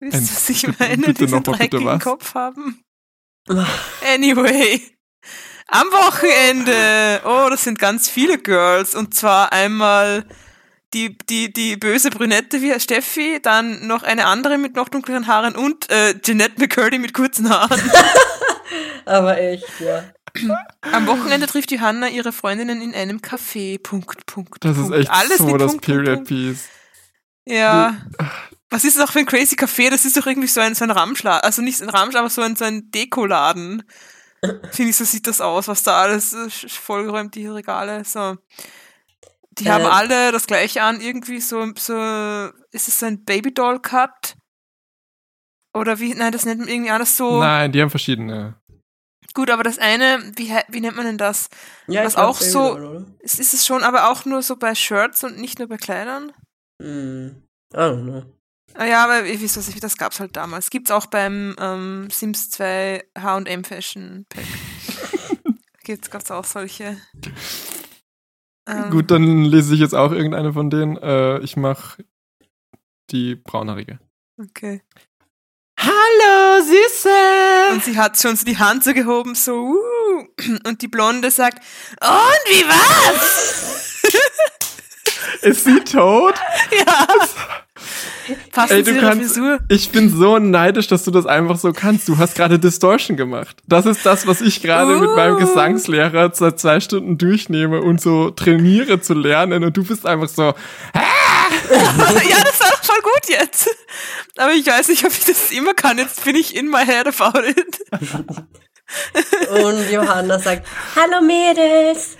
Wisst 0.00 0.14
ihr, 0.14 0.20
was 0.22 0.48
ich 0.48 0.62
bitte- 0.62 0.76
meine? 0.78 0.96
bitte 0.98 1.12
Diesen 1.24 1.38
noch 1.38 1.46
mal, 1.46 1.52
bitte 1.52 1.58
dreckigen 1.70 1.86
was? 1.86 2.02
Kopf 2.02 2.34
haben. 2.34 2.82
Anyway. 4.14 4.80
Am 5.68 5.86
Wochenende. 5.88 7.20
Oh, 7.24 7.48
das 7.50 7.64
sind 7.64 7.78
ganz 7.78 8.08
viele 8.08 8.38
Girls. 8.38 8.94
Und 8.94 9.14
zwar 9.14 9.52
einmal 9.52 10.24
die, 10.94 11.16
die, 11.28 11.52
die 11.52 11.76
böse 11.76 12.10
Brünette 12.10 12.60
wie 12.62 12.78
Steffi, 12.80 13.38
dann 13.40 13.86
noch 13.86 14.02
eine 14.02 14.26
andere 14.26 14.58
mit 14.58 14.74
noch 14.74 14.88
dunkleren 14.88 15.26
Haaren 15.28 15.54
und 15.54 15.88
äh, 15.90 16.18
Jeanette 16.20 16.58
McCurdy 16.60 16.98
mit 16.98 17.14
kurzen 17.14 17.48
Haaren. 17.48 17.80
Aber 19.04 19.38
echt, 19.38 19.68
ja. 19.80 20.04
Am 20.92 21.06
Wochenende 21.06 21.46
trifft 21.46 21.70
Johanna 21.72 22.08
ihre 22.08 22.32
Freundinnen 22.32 22.80
in 22.82 22.94
einem 22.94 23.18
Café. 23.18 23.80
Punkt, 23.82 24.26
Punkt. 24.26 24.64
Das 24.64 24.76
ist 24.76 24.82
Punkt. 24.84 24.96
echt 24.96 25.10
Alles 25.10 25.38
so 25.38 25.56
das 25.56 25.72
Punkt, 25.72 25.84
Period. 25.86 26.24
Piece. 26.24 26.68
Ja. 27.50 27.96
Was 28.70 28.84
ist 28.84 28.96
das 28.96 29.08
auch 29.08 29.12
für 29.12 29.18
ein 29.18 29.26
crazy 29.26 29.56
Café? 29.56 29.90
Das 29.90 30.04
ist 30.04 30.16
doch 30.16 30.26
irgendwie 30.26 30.48
so 30.48 30.60
ein, 30.60 30.74
so 30.74 30.84
ein 30.84 30.90
Ramschladen. 30.92 31.42
Also 31.42 31.60
nicht 31.60 31.80
ein 31.82 31.88
Ramschladen, 31.90 32.20
aber 32.26 32.30
so 32.30 32.42
ein, 32.42 32.54
so 32.56 32.64
ein 32.64 32.90
Dekoladen. 32.92 33.82
Finde 34.70 34.90
ich, 34.90 34.96
so 34.96 35.04
sieht 35.04 35.26
das 35.26 35.40
aus, 35.40 35.68
was 35.68 35.82
da 35.82 36.00
alles 36.00 36.32
äh, 36.32 36.48
vollgeräumt, 36.68 37.34
die 37.34 37.46
Regale. 37.48 38.04
So. 38.04 38.36
Die 39.58 39.70
haben 39.70 39.84
Äh. 39.84 39.88
alle 39.88 40.32
das 40.32 40.46
gleiche 40.46 40.82
an, 40.82 41.00
irgendwie 41.00 41.40
so, 41.40 41.66
so, 41.76 41.94
ist 42.70 42.88
es 42.88 43.00
so 43.00 43.06
ein 43.06 43.24
Babydoll-Cut? 43.24 44.36
Oder 45.74 45.98
wie, 46.00 46.14
nein, 46.14 46.32
das 46.32 46.44
nennt 46.44 46.60
man 46.60 46.68
irgendwie 46.68 46.90
anders 46.90 47.16
so. 47.16 47.40
Nein, 47.40 47.72
die 47.72 47.82
haben 47.82 47.90
verschiedene. 47.90 48.54
Gut, 49.34 49.50
aber 49.50 49.62
das 49.62 49.78
eine, 49.78 50.32
wie, 50.36 50.52
wie 50.68 50.80
nennt 50.80 50.96
man 50.96 51.06
denn 51.06 51.18
das? 51.18 51.48
ja 51.86 52.02
Was 52.04 52.12
ich 52.12 52.16
glaub, 52.16 52.28
auch 52.28 52.40
so-? 52.40 53.04
Es 53.20 53.38
ist 53.38 53.54
es 53.54 53.66
schon, 53.66 53.82
aber 53.84 54.10
auch 54.10 54.24
nur 54.24 54.42
so 54.42 54.56
bei 54.56 54.74
Shirts 54.74 55.22
und 55.22 55.38
nicht 55.38 55.58
nur 55.58 55.68
bei 55.68 55.76
Kleidern? 55.76 56.32
Hm. 56.80 57.42
I 57.72 57.76
don't 57.76 58.04
know. 58.04 58.22
Ah 58.74 58.86
Ja, 58.86 59.04
aber 59.04 59.26
ich 59.26 59.42
weiß 59.42 59.68
nicht, 59.68 59.82
das 59.82 59.96
gab's 59.96 60.20
halt 60.20 60.36
damals. 60.36 60.70
Gibt's 60.70 60.90
auch 60.90 61.06
beim 61.06 61.56
ähm, 61.58 62.08
Sims 62.10 62.50
2 62.50 63.04
H&M 63.18 63.64
Fashion 63.64 64.26
Pack. 64.28 64.44
Gibt's, 65.84 66.10
gab's 66.10 66.30
auch 66.30 66.44
solche. 66.44 66.96
Ähm, 68.68 68.90
Gut, 68.90 69.10
dann 69.10 69.44
lese 69.44 69.74
ich 69.74 69.80
jetzt 69.80 69.94
auch 69.94 70.12
irgendeine 70.12 70.52
von 70.52 70.70
denen. 70.70 70.96
Äh, 70.96 71.40
ich 71.40 71.56
mach 71.56 71.98
die 73.10 73.34
braunhaarige. 73.34 73.98
Okay. 74.38 74.82
Hallo, 75.78 76.62
Süße! 76.62 77.72
Und 77.72 77.84
sie 77.84 77.96
hat 77.96 78.20
schon 78.20 78.36
so 78.36 78.44
die 78.44 78.58
Hand 78.58 78.84
so 78.84 78.92
gehoben, 78.92 79.34
so, 79.34 79.54
uh, 79.54 80.26
und 80.68 80.82
die 80.82 80.88
Blonde 80.88 81.30
sagt, 81.30 81.64
und 82.00 82.44
wie 82.50 82.64
war's? 82.68 84.02
Ist 85.42 85.64
sie 85.64 85.80
tot? 85.80 86.34
ja. 86.86 87.06
Passt 88.52 88.72
Ey, 88.72 88.82
du 88.82 88.92
ihrer 88.92 89.08
kannst- 89.10 89.34
Frisur. 89.34 89.58
Ich 89.68 89.90
bin 89.90 90.14
so 90.14 90.38
neidisch, 90.38 90.86
dass 90.88 91.02
du 91.04 91.10
das 91.10 91.26
einfach 91.26 91.56
so 91.56 91.72
kannst. 91.72 92.08
Du 92.08 92.18
hast 92.18 92.34
gerade 92.34 92.58
Distortion 92.58 93.16
gemacht. 93.16 93.56
Das 93.66 93.86
ist 93.86 94.04
das, 94.06 94.26
was 94.26 94.40
ich 94.40 94.62
gerade 94.62 94.96
mit 94.96 95.10
meinem 95.16 95.36
Uh. 95.36 95.38
Gesangslehrer 95.38 96.30
seit 96.34 96.60
zwei 96.60 96.80
Stunden 96.80 97.18
durchnehme 97.18 97.80
und 97.80 98.00
so 98.00 98.30
trainiere 98.30 99.00
zu 99.00 99.14
lernen. 99.14 99.64
Und 99.64 99.76
du 99.76 99.84
bist 99.84 100.06
einfach 100.06 100.28
so, 100.28 100.42
ja, 100.94 102.36
das 102.44 102.60
war 102.60 102.70
doch 102.70 102.84
voll 102.84 103.00
gut 103.02 103.28
jetzt. 103.28 103.68
Aber 104.36 104.52
ich 104.52 104.66
weiß 104.66 104.88
nicht, 104.88 105.04
ob 105.04 105.12
ich 105.12 105.24
das 105.24 105.50
immer 105.50 105.74
kann. 105.74 105.98
Jetzt 105.98 106.22
bin 106.24 106.36
ich 106.36 106.54
in 106.54 106.68
my 106.68 106.84
head 106.84 107.06
about 107.08 107.40
it. 107.40 107.80
Und 109.64 109.90
Johanna 109.90 110.38
sagt, 110.38 110.66
hallo 110.96 111.20
Mädels. 111.24 112.16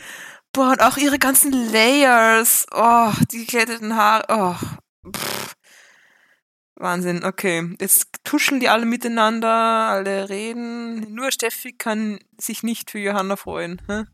Boah, 0.52 0.72
und 0.72 0.82
auch 0.82 0.96
ihre 0.96 1.18
ganzen 1.18 1.52
Layers. 1.72 2.66
Oh, 2.72 3.12
die 3.30 3.38
geglätteten 3.38 3.96
Haare. 3.96 4.24
Oh. 4.28 5.10
Pff. 5.10 5.54
Wahnsinn, 6.80 7.24
okay. 7.24 7.76
Jetzt 7.78 8.08
tuscheln 8.24 8.58
die 8.58 8.70
alle 8.70 8.86
miteinander, 8.86 9.48
alle 9.48 10.30
reden. 10.30 11.14
Nur 11.14 11.30
Steffi 11.30 11.72
kann 11.72 12.18
sich 12.40 12.62
nicht 12.62 12.90
für 12.90 12.98
Johanna 12.98 13.36
freuen. 13.36 13.82
Hä? 13.86 14.04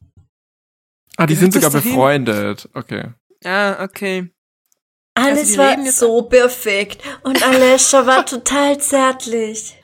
ah, 1.16 1.26
die 1.26 1.34
Gehört 1.34 1.52
sind 1.52 1.62
sogar 1.62 1.70
befreundet. 1.70 2.68
Okay. 2.74 3.12
Ja, 3.44 3.80
okay. 3.80 4.30
Alles 5.14 5.38
Also 5.38 5.52
die 5.52 5.58
war 5.58 5.92
so 5.92 6.22
perfekt. 6.22 7.02
Und 7.22 7.42
Alessia 7.42 8.04
war 8.04 8.26
total 8.26 8.78
zärtlich. 8.78 9.76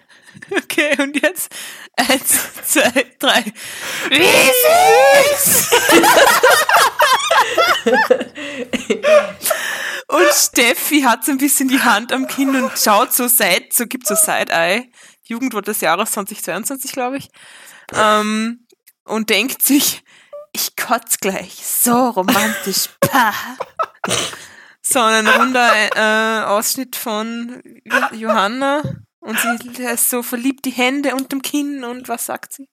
Okay, 0.51 1.01
und 1.01 1.23
jetzt 1.23 1.55
eins, 1.97 2.40
zwei, 2.64 3.07
drei. 3.18 3.45
Wie 4.11 4.51
süß! 5.34 5.70
und 10.09 10.32
Steffi 10.32 11.03
hat 11.03 11.24
so 11.24 11.32
ein 11.32 11.38
bisschen 11.38 11.68
die 11.68 11.80
Hand 11.80 12.12
am 12.12 12.26
Kinn 12.26 12.55
und 12.62 12.78
schaut 12.78 13.12
so 13.12 13.28
Side, 13.28 13.68
so 13.72 13.86
gibt 13.86 14.07
so 14.07 14.14
Side-Eye. 14.14 14.90
Jugendwort 15.24 15.68
des 15.68 15.80
Jahres 15.80 16.12
2022, 16.12 16.93
glaube 16.93 17.18
ich. 17.18 17.30
Ähm, 17.95 18.66
und 19.05 19.30
denkt 19.30 19.62
sich, 19.62 20.03
ich 20.53 20.76
kotz 20.76 21.18
gleich. 21.18 21.64
So 21.64 22.11
romantisch. 22.11 22.88
Pah. 23.01 23.34
So, 24.82 25.01
ein 25.01 25.26
runder 25.26 25.70
äh, 25.95 26.45
Ausschnitt 26.45 26.97
von 26.97 27.62
Johanna. 28.12 28.82
Und 29.23 29.39
sie 29.39 29.83
ist 29.85 30.11
so 30.11 30.23
verliebt, 30.23 30.64
die 30.64 30.70
Hände 30.70 31.14
unterm 31.14 31.43
Kinn 31.43 31.85
und 31.85 32.09
was 32.09 32.27
sagt 32.27 32.53
sie? 32.55 32.68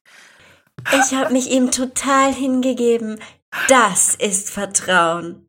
Ich 0.94 1.14
habe 1.14 1.32
mich 1.32 1.50
ihm 1.52 1.72
total 1.72 2.34
hingegeben. 2.34 3.20
Das 3.68 4.16
ist 4.16 4.50
Vertrauen. 4.50 5.48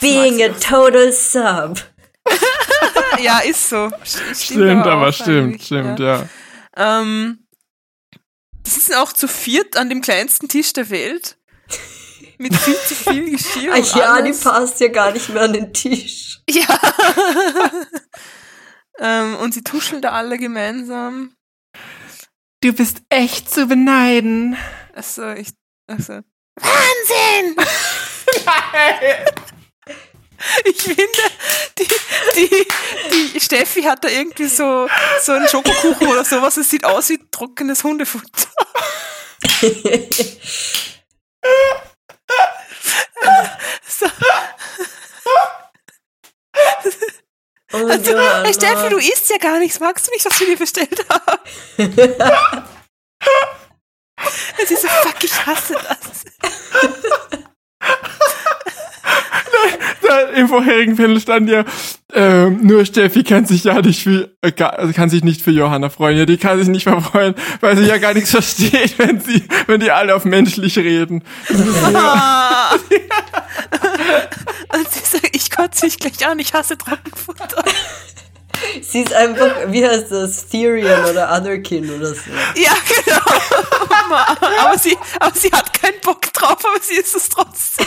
Being 0.00 0.42
a 0.42 0.48
total 0.58 1.12
sub. 1.12 1.80
Ja, 3.20 3.40
ist 3.40 3.68
so. 3.68 3.88
St- 4.04 4.34
Stimmt, 4.34 4.86
aber 4.86 5.12
stimmt, 5.12 5.62
stimmt, 5.62 6.00
Ja. 6.00 6.26
ja. 6.76 7.00
Ähm, 7.02 7.46
das 8.64 8.78
ist 8.78 8.94
auch 8.96 9.12
zu 9.12 9.28
viert 9.28 9.76
an 9.76 9.90
dem 9.90 10.00
kleinsten 10.00 10.48
Tisch 10.48 10.72
der 10.72 10.88
Welt. 10.90 11.36
Mit 12.38 12.56
viel 12.56 12.74
zu 12.76 12.94
viel 12.94 13.30
Geschirr. 13.30 13.72
Ach 13.78 13.96
ja, 13.96 14.16
die 14.22 14.22
alles. 14.28 14.40
passt 14.40 14.80
ja 14.80 14.88
gar 14.88 15.12
nicht 15.12 15.28
mehr 15.28 15.42
an 15.42 15.52
den 15.52 15.72
Tisch. 15.74 16.40
Ja. 16.48 16.66
ähm, 18.98 19.36
und 19.36 19.54
sie 19.54 19.62
tuscheln 19.62 20.02
da 20.02 20.10
alle 20.10 20.38
gemeinsam. 20.38 21.34
Du 22.62 22.72
bist 22.72 23.02
echt 23.08 23.52
zu 23.52 23.66
beneiden. 23.66 24.56
Achso, 24.94 25.32
ich. 25.32 25.48
Achso. 25.86 26.20
Wahnsinn! 26.56 27.56
Ich 30.64 30.82
finde, 30.82 31.06
die, 31.78 31.86
die, 32.34 32.66
die 33.32 33.40
Steffi 33.40 33.82
hat 33.82 34.02
da 34.02 34.08
irgendwie 34.08 34.48
so, 34.48 34.88
so 35.20 35.32
einen 35.32 35.46
Schokokuchen 35.46 36.08
oder 36.08 36.24
sowas. 36.24 36.56
Es 36.56 36.68
sieht 36.68 36.84
aus 36.84 37.10
wie 37.10 37.20
trockenes 37.30 37.84
Hundefutter. 37.84 38.48
so. 43.86 44.06
Und 47.72 47.90
Also, 47.90 48.18
hey 48.18 48.54
Steffi, 48.54 48.88
du 48.90 48.98
isst 48.98 49.30
ja 49.30 49.38
gar 49.38 49.58
nichts. 49.58 49.80
Magst 49.80 50.06
du 50.06 50.10
nicht, 50.12 50.24
was 50.24 50.38
wir 50.40 50.46
dir 50.46 50.58
bestellt 50.58 51.04
haben? 51.08 51.38
Sie 54.66 54.76
so, 54.76 54.88
fuck, 54.88 55.24
ich 55.24 55.46
hasse 55.46 55.74
das. 55.74 56.24
Im 60.36 60.48
vorherigen 60.48 60.96
Panel 60.96 61.20
stand 61.20 61.48
ja, 61.48 61.64
ähm, 62.14 62.60
nur 62.62 62.84
Steffi 62.84 63.24
kann 63.24 63.46
sich 63.46 63.64
ja 63.64 63.80
nicht 63.80 64.02
für, 64.02 64.30
äh, 64.42 64.52
also 64.62 64.92
kann 64.92 65.08
sich 65.08 65.24
nicht 65.24 65.42
für 65.42 65.50
Johanna 65.50 65.88
freuen. 65.88 66.18
Ja, 66.18 66.26
die 66.26 66.36
kann 66.36 66.58
sich 66.58 66.68
nicht 66.68 66.86
mehr 66.86 67.00
freuen, 67.00 67.34
weil 67.60 67.76
sie 67.76 67.84
ja 67.84 67.98
gar 67.98 68.14
nichts 68.14 68.30
versteht, 68.30 68.98
wenn 68.98 69.20
sie, 69.20 69.44
wenn 69.66 69.80
die 69.80 69.90
alle 69.90 70.14
auf 70.14 70.24
menschlich 70.24 70.78
reden. 70.78 71.24
Und 74.72 74.90
sie 74.90 75.00
sagt, 75.04 75.34
ich 75.34 75.50
kotze 75.50 75.86
mich 75.86 75.98
gleich 75.98 76.26
an, 76.26 76.38
ich 76.38 76.52
hasse 76.54 76.78
Trockenfutter. 76.78 77.64
Sie 78.80 79.02
ist 79.02 79.12
einfach, 79.12 79.50
wie 79.68 79.86
heißt 79.86 80.10
das, 80.10 80.46
Therian 80.48 81.04
oder 81.04 81.32
Otherkin 81.32 81.90
oder 81.90 82.08
so. 82.08 82.20
Ja, 82.56 82.72
genau. 83.04 83.20
Aber 84.60 84.78
sie, 84.78 84.96
aber 85.20 85.34
sie 85.34 85.50
hat 85.50 85.72
keinen 85.80 86.00
Bock 86.02 86.32
drauf, 86.32 86.58
aber 86.58 86.82
sie 86.82 86.94
ist 86.94 87.14
es 87.14 87.28
trotzdem. 87.28 87.86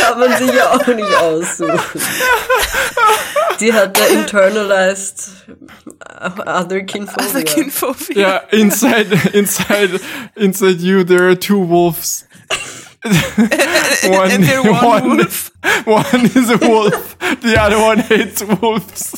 Kann 0.00 0.18
man 0.18 0.36
sich 0.36 0.52
ja 0.52 0.72
auch 0.72 0.86
nicht 0.86 1.14
aussuchen. 1.14 2.00
Sie 3.58 3.72
hat 3.72 3.98
da 3.98 4.06
internalized 4.06 5.30
Otherkin 6.46 7.08
Also 7.08 7.40
Kinphobie. 7.40 8.18
Ja, 8.18 8.38
inside, 8.50 9.30
inside, 9.32 10.00
inside 10.34 10.82
you 10.82 11.04
there 11.04 11.28
are 11.28 11.38
two 11.38 11.68
wolves. 11.68 12.26
And 13.04 14.44
they're 14.44 14.62
one 14.62 15.16
wolf. 15.18 15.50
one 15.86 16.26
is 16.26 16.50
a 16.50 16.58
wolf, 16.58 17.16
the 17.40 17.56
other 17.58 17.78
one 17.80 17.98
hates 18.00 18.42
wolves. 18.42 19.12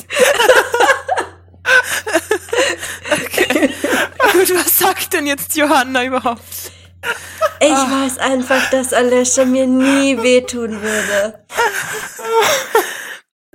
Gut, 4.31 4.55
was 4.55 4.79
sagt 4.79 5.13
denn 5.13 5.27
jetzt 5.27 5.55
Johanna 5.55 6.03
überhaupt? 6.05 6.71
Ich 7.59 7.69
weiß 7.69 8.17
einfach, 8.19 8.69
dass 8.69 8.93
Alessia 8.93 9.45
mir 9.45 9.67
nie 9.67 10.17
wehtun 10.21 10.81
würde. 10.81 11.39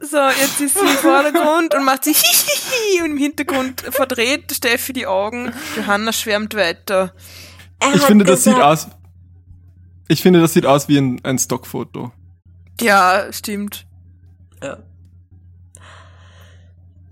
So, 0.01 0.19
jetzt 0.29 0.61
ist 0.61 0.75
sie 0.79 0.81
im 0.87 0.97
Vordergrund 0.99 1.75
und 1.75 1.85
macht 1.85 2.05
sie 2.05 2.13
hihihi 2.15 3.03
und 3.05 3.13
im 3.13 3.17
Hintergrund 3.17 3.83
verdreht 3.91 4.53
Steffi 4.55 4.93
die 4.93 5.07
Augen. 5.07 5.53
Johanna 5.77 6.13
schwärmt 6.13 6.55
weiter. 6.55 7.15
Er 7.81 7.95
Ich 7.95 8.03
finde, 8.03 8.25
das 8.25 8.45
sieht 8.45 8.55
gesagt- 8.55 8.87
aus, 8.87 8.98
ich 10.09 10.23
finde, 10.23 10.41
das 10.41 10.53
sieht 10.55 10.67
aus 10.67 10.89
wie 10.89 10.99
ein, 10.99 11.21
ein 11.25 11.39
Stockfoto. 11.39 12.13
Ja, 12.81 13.27
stimmt. 13.33 13.87
Ja. 14.63 14.79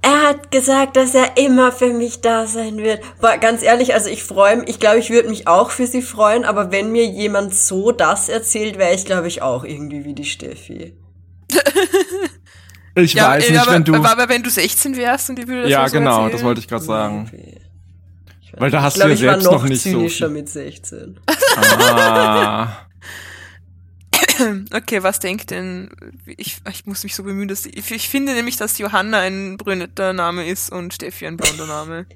Er 0.02 0.22
hat 0.28 0.52
gesagt, 0.52 0.96
dass 0.96 1.14
er 1.14 1.36
immer 1.36 1.72
für 1.72 1.92
mich 1.92 2.20
da 2.20 2.46
sein 2.46 2.78
wird. 2.78 3.02
Boah, 3.20 3.38
ganz 3.38 3.62
ehrlich, 3.62 3.92
also 3.92 4.08
ich 4.08 4.22
freue 4.22 4.58
mich, 4.58 4.68
ich 4.68 4.78
glaube, 4.78 4.98
ich 5.00 5.10
würde 5.10 5.28
mich 5.28 5.48
auch 5.48 5.70
für 5.70 5.86
sie 5.88 6.00
freuen, 6.02 6.44
aber 6.44 6.70
wenn 6.70 6.92
mir 6.92 7.06
jemand 7.06 7.54
so 7.54 7.90
das 7.90 8.28
erzählt, 8.28 8.78
wäre 8.78 8.94
ich, 8.94 9.04
glaube 9.04 9.26
ich, 9.26 9.42
auch 9.42 9.64
irgendwie 9.64 10.04
wie 10.04 10.14
die 10.14 10.24
Steffi. 10.24 10.96
Ich 12.98 13.12
Ja, 13.12 13.28
weiß 13.28 13.48
äh, 13.48 13.50
nicht, 13.52 13.60
aber, 13.60 13.72
wenn 13.72 13.84
du, 13.84 13.94
aber, 13.94 14.28
wenn 14.30 14.42
du 14.42 14.48
16 14.48 14.96
wärst 14.96 15.28
und 15.28 15.36
die 15.38 15.46
würde 15.46 15.62
das 15.62 15.70
ja, 15.70 15.86
so 15.86 15.98
genau, 15.98 16.10
erzählen. 16.12 16.32
das 16.32 16.42
wollte 16.44 16.60
ich 16.60 16.68
gerade 16.68 16.82
sagen. 16.84 17.30
Irgendwie. 17.30 17.60
Ich 18.40 18.52
Weil 18.58 18.70
da 18.70 18.78
nicht. 18.78 18.84
hast 18.86 18.96
ich 18.96 19.02
glaube, 19.02 19.14
du 19.16 19.22
ja 19.22 19.22
ich 19.22 19.26
war 19.26 19.32
selbst 19.34 19.44
noch, 19.44 19.62
noch 19.62 19.68
nicht 19.68 19.82
so 19.82 19.90
zynischer 19.90 20.26
viel. 20.28 20.34
mit 20.34 20.48
16. 20.48 21.20
Ah. 21.56 22.68
Okay, 24.72 25.02
was 25.02 25.18
denkt 25.20 25.50
denn? 25.50 25.90
Ich, 26.26 26.58
ich 26.70 26.86
muss 26.86 27.04
mich 27.04 27.14
so 27.14 27.22
bemühen, 27.22 27.48
dass 27.48 27.66
ich, 27.66 27.90
ich 27.90 28.08
finde 28.08 28.34
nämlich, 28.34 28.56
dass 28.56 28.78
Johanna 28.78 29.20
ein 29.20 29.56
brünetter 29.56 30.12
Name 30.12 30.46
ist 30.46 30.70
und 30.70 30.94
Steffi 30.94 31.26
ein 31.26 31.36
blonder 31.36 31.66
Name. 31.66 32.06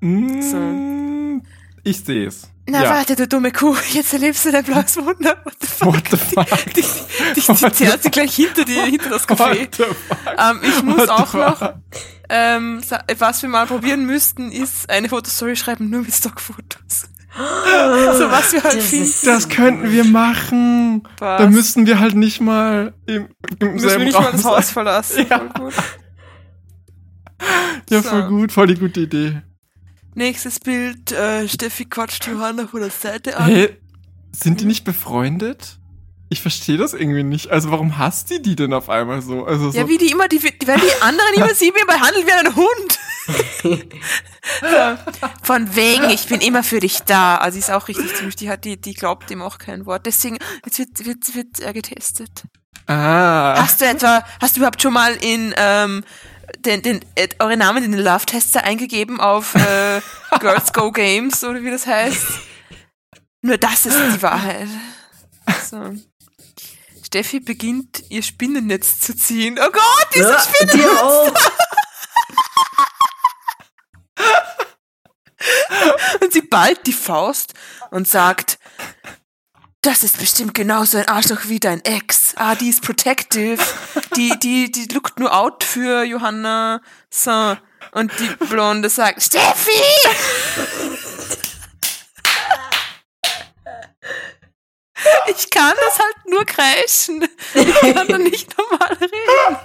Mm, 0.00 1.42
Ich 1.84 2.00
sehe 2.04 2.26
es. 2.26 2.48
Na 2.66 2.84
ja. 2.84 2.90
warte, 2.90 3.16
du 3.16 3.26
dumme 3.26 3.50
Kuh, 3.50 3.76
jetzt 3.92 4.12
erlebst 4.12 4.44
du 4.44 4.52
dein 4.52 4.64
blaues 4.64 4.96
Wunder. 4.96 5.36
What 5.44 5.56
the 5.60 5.66
fuck? 5.66 5.86
What 5.94 6.08
the 6.10 6.16
fuck? 6.16 6.64
Die, 6.74 6.82
die, 6.82 7.40
die, 7.40 7.40
die 7.40 7.72
zerrt 7.72 8.02
sie 8.02 8.10
gleich 8.10 8.34
hinter 8.34 8.64
dir, 8.64 8.84
hinter 8.84 9.10
das 9.10 9.26
Café. 9.26 9.60
What 9.62 9.74
the 9.74 9.82
fuck? 9.84 10.18
Ähm, 10.38 10.60
ich 10.62 10.82
muss 10.82 10.98
What 10.98 11.08
auch 11.08 11.34
noch, 11.34 11.74
ähm, 12.28 12.80
was 13.18 13.42
wir 13.42 13.48
mal 13.48 13.66
probieren 13.66 14.06
müssten, 14.06 14.52
ist 14.52 14.88
eine 14.88 15.08
Fotostory 15.08 15.56
schreiben, 15.56 15.90
nur 15.90 16.02
mit 16.02 16.14
Stockfotos. 16.14 17.08
so 18.18 18.30
was 18.30 18.52
wir 18.52 18.62
halt 18.62 18.76
Das 18.76 19.20
Das 19.22 19.48
könnten 19.48 19.90
wir 19.90 20.04
machen. 20.04 21.02
Was? 21.18 21.40
Da 21.42 21.48
müssten 21.48 21.86
wir 21.86 21.98
halt 22.00 22.14
nicht 22.14 22.40
mal 22.40 22.94
im, 23.06 23.28
im 23.60 23.72
Müssen 23.72 23.82
wir 23.82 23.88
selben 23.90 24.04
nicht 24.04 24.14
Raum 24.16 24.24
mal 24.24 24.32
das 24.32 24.42
sein. 24.42 24.52
Haus 24.52 24.70
verlassen. 24.70 25.26
Ja. 25.28 25.38
Voll 25.38 25.48
gut. 25.48 25.74
Ja, 27.88 28.02
So. 28.02 28.08
voll 28.08 28.28
gut, 28.28 28.52
voll 28.52 28.66
die 28.66 28.74
gute 28.74 29.00
Idee. 29.00 29.42
Nächstes 30.14 30.58
Bild, 30.60 31.12
äh, 31.12 31.48
Steffi 31.48 31.84
quatscht 31.84 32.26
Johanna 32.26 32.66
von 32.66 32.80
der 32.80 32.90
Seite 32.90 33.36
an. 33.36 33.46
Hä? 33.48 33.76
Sind 34.32 34.60
die 34.60 34.64
nicht 34.66 34.84
befreundet? 34.84 35.78
Ich 36.28 36.42
verstehe 36.42 36.76
das 36.76 36.94
irgendwie 36.94 37.22
nicht. 37.24 37.50
Also 37.50 37.70
warum 37.70 37.98
hasst 37.98 38.30
die 38.30 38.42
die 38.42 38.54
denn 38.56 38.72
auf 38.72 38.88
einmal 38.88 39.22
so? 39.22 39.44
Also 39.44 39.70
so, 39.70 39.78
Ja, 39.78 39.88
wie 39.88 39.98
die 39.98 40.10
immer, 40.10 40.28
die, 40.28 40.38
die 40.38 40.66
werden 40.66 40.82
die 40.84 41.02
anderen 41.02 41.34
immer 41.34 41.54
sie 41.54 41.72
behandelt 41.72 42.26
wie 42.26 42.32
ein 42.32 42.56
Hund. 42.56 43.84
so, 44.60 44.98
von 45.42 45.74
wegen, 45.76 46.10
ich 46.10 46.26
bin 46.26 46.40
immer 46.40 46.62
für 46.62 46.80
dich 46.80 47.00
da. 47.00 47.36
Also 47.36 47.54
sie 47.54 47.60
ist 47.60 47.70
auch 47.70 47.88
richtig 47.88 48.14
ziemlich, 48.14 48.36
die 48.36 48.50
hat, 48.50 48.64
die, 48.64 48.80
die 48.80 48.94
glaubt 48.94 49.30
ihm 49.30 49.42
auch 49.42 49.58
kein 49.58 49.86
Wort. 49.86 50.06
Deswegen, 50.06 50.38
jetzt 50.64 50.78
wird, 50.78 51.04
wird, 51.06 51.34
wird 51.34 51.60
er 51.60 51.72
getestet. 51.72 52.44
ah, 52.86 53.54
Hast 53.60 53.80
du 53.80 53.84
etwa, 53.86 54.24
hast 54.40 54.56
du 54.56 54.60
überhaupt 54.60 54.82
schon 54.82 54.92
mal 54.92 55.14
in, 55.16 55.54
ähm, 55.56 56.04
den, 56.58 56.82
den, 56.82 57.00
äh, 57.14 57.28
eure 57.38 57.56
Namen 57.56 57.84
in 57.84 57.92
den 57.92 58.00
Love-Tester 58.00 58.64
eingegeben 58.64 59.20
auf 59.20 59.54
äh, 59.54 60.00
Girls 60.40 60.72
Go 60.72 60.90
Games 60.90 61.44
oder 61.44 61.62
wie 61.62 61.70
das 61.70 61.86
heißt? 61.86 62.26
Nur 63.42 63.56
das 63.58 63.86
ist 63.86 63.96
die 64.14 64.22
Wahrheit. 64.22 64.68
So. 65.70 65.94
Steffi 67.06 67.40
beginnt 67.40 68.02
ihr 68.08 68.22
Spinnennetz 68.22 69.00
zu 69.00 69.16
ziehen. 69.16 69.58
Oh 69.60 69.70
Gott, 69.72 70.06
dieses 70.14 70.30
Ja, 70.30 70.40
Spinnennetz! 70.40 70.86
dir 70.86 71.02
auch. 71.04 71.32
Und 76.22 76.32
sie 76.32 76.42
ballt 76.42 76.86
die 76.86 76.92
Faust 76.92 77.54
und 77.90 78.06
sagt, 78.06 78.58
das 79.82 80.04
ist 80.04 80.18
bestimmt 80.18 80.52
genauso 80.52 80.98
ein 80.98 81.08
Arschloch 81.08 81.46
wie 81.46 81.58
dein 81.58 81.82
Ex. 81.84 82.34
Ah, 82.36 82.54
die 82.54 82.68
ist 82.68 82.82
protective. 82.82 83.58
Die, 84.14 84.38
die, 84.38 84.70
die 84.70 84.92
lookt 84.92 85.18
nur 85.18 85.34
out 85.34 85.64
für 85.64 86.04
Johanna. 86.04 86.82
So. 87.08 87.56
Und 87.92 88.12
die 88.18 88.44
Blonde 88.44 88.90
sagt, 88.90 89.22
Steffi! 89.22 89.70
Ich 95.34 95.48
kann 95.48 95.74
das 95.86 95.98
halt 95.98 96.16
nur 96.28 96.44
kreischen. 96.44 97.26
Ich 97.54 97.94
kann 97.94 98.06
da 98.06 98.18
nicht 98.18 98.54
normal 98.58 98.98
reden. 99.00 99.56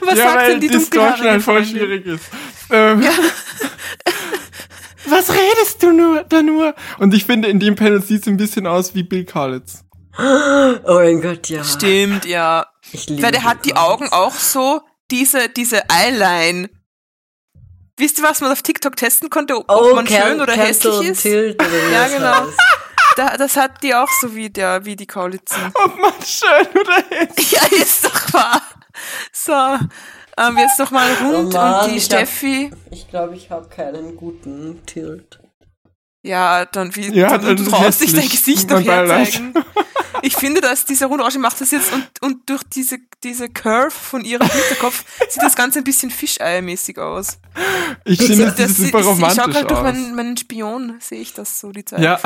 Was 0.00 0.18
ja, 0.18 0.24
sagt 0.24 0.36
weil 0.36 0.50
denn 0.52 0.60
die 0.60 0.68
Distortion 0.68 1.28
halt 1.28 1.42
voll 1.42 1.64
schwierig 1.64 2.06
ist. 2.06 2.24
Ähm, 2.70 3.02
Was 5.06 5.30
redest 5.30 5.82
du 5.82 5.92
nur 5.92 6.24
da 6.24 6.42
nur? 6.42 6.74
Und 6.98 7.12
ich 7.14 7.24
finde, 7.26 7.48
in 7.48 7.60
dem 7.60 7.74
Panel 7.76 8.02
sieht 8.02 8.22
es 8.22 8.26
ein 8.26 8.36
bisschen 8.38 8.66
aus 8.66 8.94
wie 8.94 9.02
Bill 9.02 9.24
Kaulitz. 9.24 9.84
Oh 10.18 10.94
mein 10.94 11.20
Gott, 11.20 11.48
ja. 11.48 11.64
Stimmt, 11.64 12.24
ja. 12.24 12.66
Ich 12.92 13.08
liebe 13.08 13.22
Weil 13.22 13.32
der 13.32 13.42
hat 13.44 13.64
die. 13.64 13.74
Augen 13.76 14.08
auch 14.10 14.34
so, 14.34 14.80
diese, 15.10 15.48
diese 15.48 15.82
Eyeline. 15.90 16.70
Wisst 17.96 18.18
ihr, 18.18 18.24
was 18.24 18.40
man 18.40 18.52
auf 18.52 18.62
TikTok 18.62 18.96
testen 18.96 19.28
konnte, 19.30 19.56
ob 19.56 19.68
Oh, 19.68 19.94
man 19.94 20.04
can, 20.04 20.22
schön 20.22 20.40
oder 20.40 20.52
hässlich 20.54 21.00
ist? 21.08 21.22
Tilt 21.22 21.60
oder 21.60 21.88
Ja, 21.92 22.04
das 22.04 22.12
genau. 22.12 22.46
Da, 23.16 23.36
das 23.36 23.56
hat 23.56 23.82
die 23.82 23.94
auch 23.94 24.08
so 24.20 24.34
wie, 24.34 24.50
der, 24.50 24.84
wie 24.84 24.96
die 24.96 25.06
Kaulitzen. 25.06 25.62
Ob 25.74 25.98
man 25.98 26.12
schön 26.24 26.66
oder 26.80 27.04
hässlich. 27.10 27.50
Ja, 27.52 27.66
ist 27.76 28.04
doch 28.04 28.32
wahr. 28.32 28.62
So, 29.32 29.52
ähm, 30.38 30.58
jetzt 30.58 30.78
noch 30.78 30.90
mal 30.90 31.08
rund 31.22 31.54
Oh 31.54 31.56
Mann, 31.58 31.84
und 31.84 31.90
die 31.92 31.96
ich 31.96 32.04
hab- 32.04 32.18
Steffi. 32.18 32.70
Ich 32.90 33.08
glaube, 33.08 33.34
ich 33.36 33.50
habe 33.50 33.68
keinen 33.68 34.16
guten 34.16 34.80
Tilt. 34.86 35.40
Ja, 36.22 36.64
dann 36.64 36.94
wie 36.96 37.10
Ja, 37.14 37.30
dann, 37.36 37.42
dann 37.44 37.56
du 37.56 37.64
traust 37.70 38.00
dich 38.00 38.14
dein. 38.14 38.26
Gesicht 38.28 38.70
noch 38.70 38.80
herzeigen. 38.82 39.52
ich 40.22 40.34
finde, 40.36 40.62
dass 40.62 40.86
diese 40.86 41.04
runde 41.04 41.22
Orange 41.22 41.38
macht 41.38 41.60
das 41.60 41.70
jetzt 41.70 41.92
und, 41.92 42.06
und 42.22 42.48
durch 42.48 42.62
diese, 42.62 42.96
diese 43.22 43.50
Curve 43.50 43.90
von 43.90 44.24
ihrem 44.24 44.48
Hinterkopf 44.48 45.04
sieht 45.28 45.42
das 45.42 45.54
Ganze 45.54 45.80
ein 45.80 45.84
bisschen 45.84 46.10
Fischeiermäßig 46.10 46.96
aus. 46.98 47.38
Ich 48.06 48.22
finde, 48.22 48.46
das, 48.46 48.54
Das 48.56 48.68
sieht 48.76 48.86
super 48.86 49.00
ich, 49.00 49.06
romantisch 49.06 49.36
ich 49.36 49.44
schau 49.44 49.50
gerade 49.50 49.66
durch 49.66 49.80
aus. 49.80 49.84
meinen, 49.84 50.14
meinen 50.14 50.36
Spion, 50.38 50.96
sehe 50.98 51.20
ich 51.20 51.34
das 51.34 51.60
so 51.60 51.70
die 51.72 51.84
Zeit. 51.84 52.00
Ja, 52.00 52.18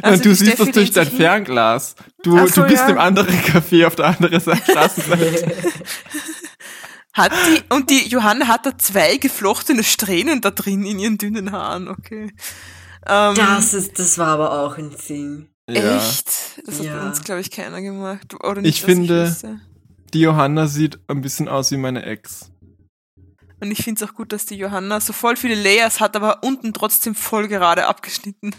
Also 0.00 0.22
du 0.22 0.34
siehst 0.34 0.52
Steffi 0.52 0.64
das 0.64 0.74
durch 0.74 0.90
dein. 0.92 1.10
Fernglas. 1.10 1.96
Du, 2.22 2.38
so, 2.48 2.62
du 2.62 2.66
bist 2.68 2.78
ja. 2.84 2.88
im 2.88 2.98
anderen 2.98 3.38
Café 3.42 3.86
auf 3.86 3.94
der 3.96 4.06
anderen 4.06 4.40
Seite. 4.40 4.62
Straßenseite. 4.72 5.52
Hat 7.14 7.32
die, 7.32 7.62
und 7.74 7.90
die 7.90 8.06
Johanna 8.08 8.48
hat 8.48 8.66
da 8.66 8.76
zwei 8.76 9.16
geflochtene 9.16 9.82
Strähnen 9.84 10.40
da 10.40 10.50
drin 10.50 10.84
in 10.84 10.98
ihren 10.98 11.18
dünnen 11.18 11.52
Haaren, 11.52 11.88
okay. 11.88 12.32
Ähm, 13.06 13.34
Das 13.36 13.72
ist, 13.74 13.98
das 13.98 14.18
war 14.18 14.28
aber 14.28 14.52
auch 14.62 14.76
ein 14.78 14.94
Ding. 15.08 15.48
ja. 15.68 15.96
Echt? 15.96 16.60
Das 16.66 16.78
hat 16.78 16.84
Ja. 16.86 16.98
bei 16.98 17.06
uns, 17.06 17.22
glaube 17.24 17.40
ich, 17.40 17.50
keiner 17.50 17.80
gemacht. 17.82 18.34
Oder 18.42 18.60
nicht, 18.62 18.76
Ich 18.78 18.82
finde- 18.82 19.26
wüsste. 19.28 19.60
Die 20.12 20.20
Johanna 20.20 20.66
sieht 20.68 20.98
ein 21.08 21.20
bisschen 21.22 21.48
aus 21.48 21.70
wie 21.72 21.76
meine 21.76 22.04
Ex. 22.04 22.50
Und 23.60 23.70
ich 23.70 23.82
finde 23.82 24.04
es 24.04 24.08
auch 24.08 24.14
gut, 24.14 24.32
dass 24.32 24.46
die 24.46 24.56
Johanna 24.56 25.00
so 25.00 25.12
voll 25.12 25.36
viele 25.36 25.54
Layers 25.56 26.00
hat, 26.00 26.14
aber 26.16 26.42
unten 26.44 26.72
trotzdem 26.72 27.14
voll 27.14 27.48
gerade 27.48 27.86
abgeschnitten. 27.86 28.54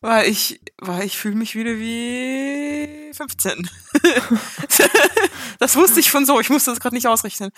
weil 0.00 0.28
ich, 0.28 0.60
weil 0.80 1.04
ich 1.06 1.16
fühle 1.16 1.36
mich 1.36 1.54
wieder 1.54 1.76
wie 1.76 2.88
15. 3.12 3.68
das 5.58 5.76
wusste 5.76 6.00
ich 6.00 6.10
von 6.10 6.26
so, 6.26 6.40
ich 6.40 6.50
musste 6.50 6.70
das 6.70 6.80
gerade 6.80 6.94
nicht 6.94 7.06
ausrechnen. 7.06 7.50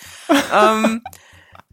ähm, 0.53 1.03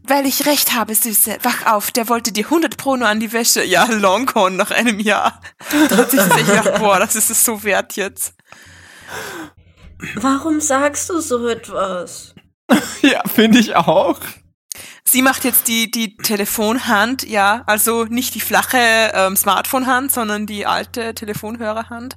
weil 0.04 0.26
ich 0.26 0.46
recht 0.46 0.74
habe, 0.74 0.94
Süße. 0.94 1.38
Wach 1.42 1.66
auf, 1.66 1.90
der 1.92 2.08
wollte 2.08 2.32
dir 2.32 2.44
100 2.44 2.76
Pro 2.76 2.96
nur 2.96 3.08
an 3.08 3.20
die 3.20 3.32
Wäsche. 3.32 3.64
Ja, 3.64 3.84
Longhorn 3.84 4.56
nach 4.56 4.70
einem 4.70 4.98
Jahr. 4.98 5.40
Da 5.88 5.96
hat 5.96 6.10
sich 6.10 6.20
gedacht, 6.20 6.78
boah, 6.78 6.98
das 6.98 7.14
ist 7.14 7.30
es 7.30 7.44
so 7.44 7.62
wert 7.62 7.94
jetzt. 7.94 8.34
Warum 10.16 10.60
sagst 10.60 11.08
du 11.10 11.20
so 11.20 11.46
etwas? 11.48 12.34
Ja, 13.02 13.22
finde 13.26 13.58
ich 13.58 13.76
auch. 13.76 14.18
Sie 15.04 15.20
macht 15.20 15.44
jetzt 15.44 15.68
die, 15.68 15.90
die 15.90 16.16
Telefonhand, 16.16 17.28
ja, 17.28 17.64
also 17.66 18.04
nicht 18.04 18.34
die 18.34 18.40
flache 18.40 18.78
ähm, 19.12 19.36
Smartphone-Hand, 19.36 20.10
sondern 20.10 20.46
die 20.46 20.64
alte 20.64 21.14
Telefonhörerhand. 21.14 22.16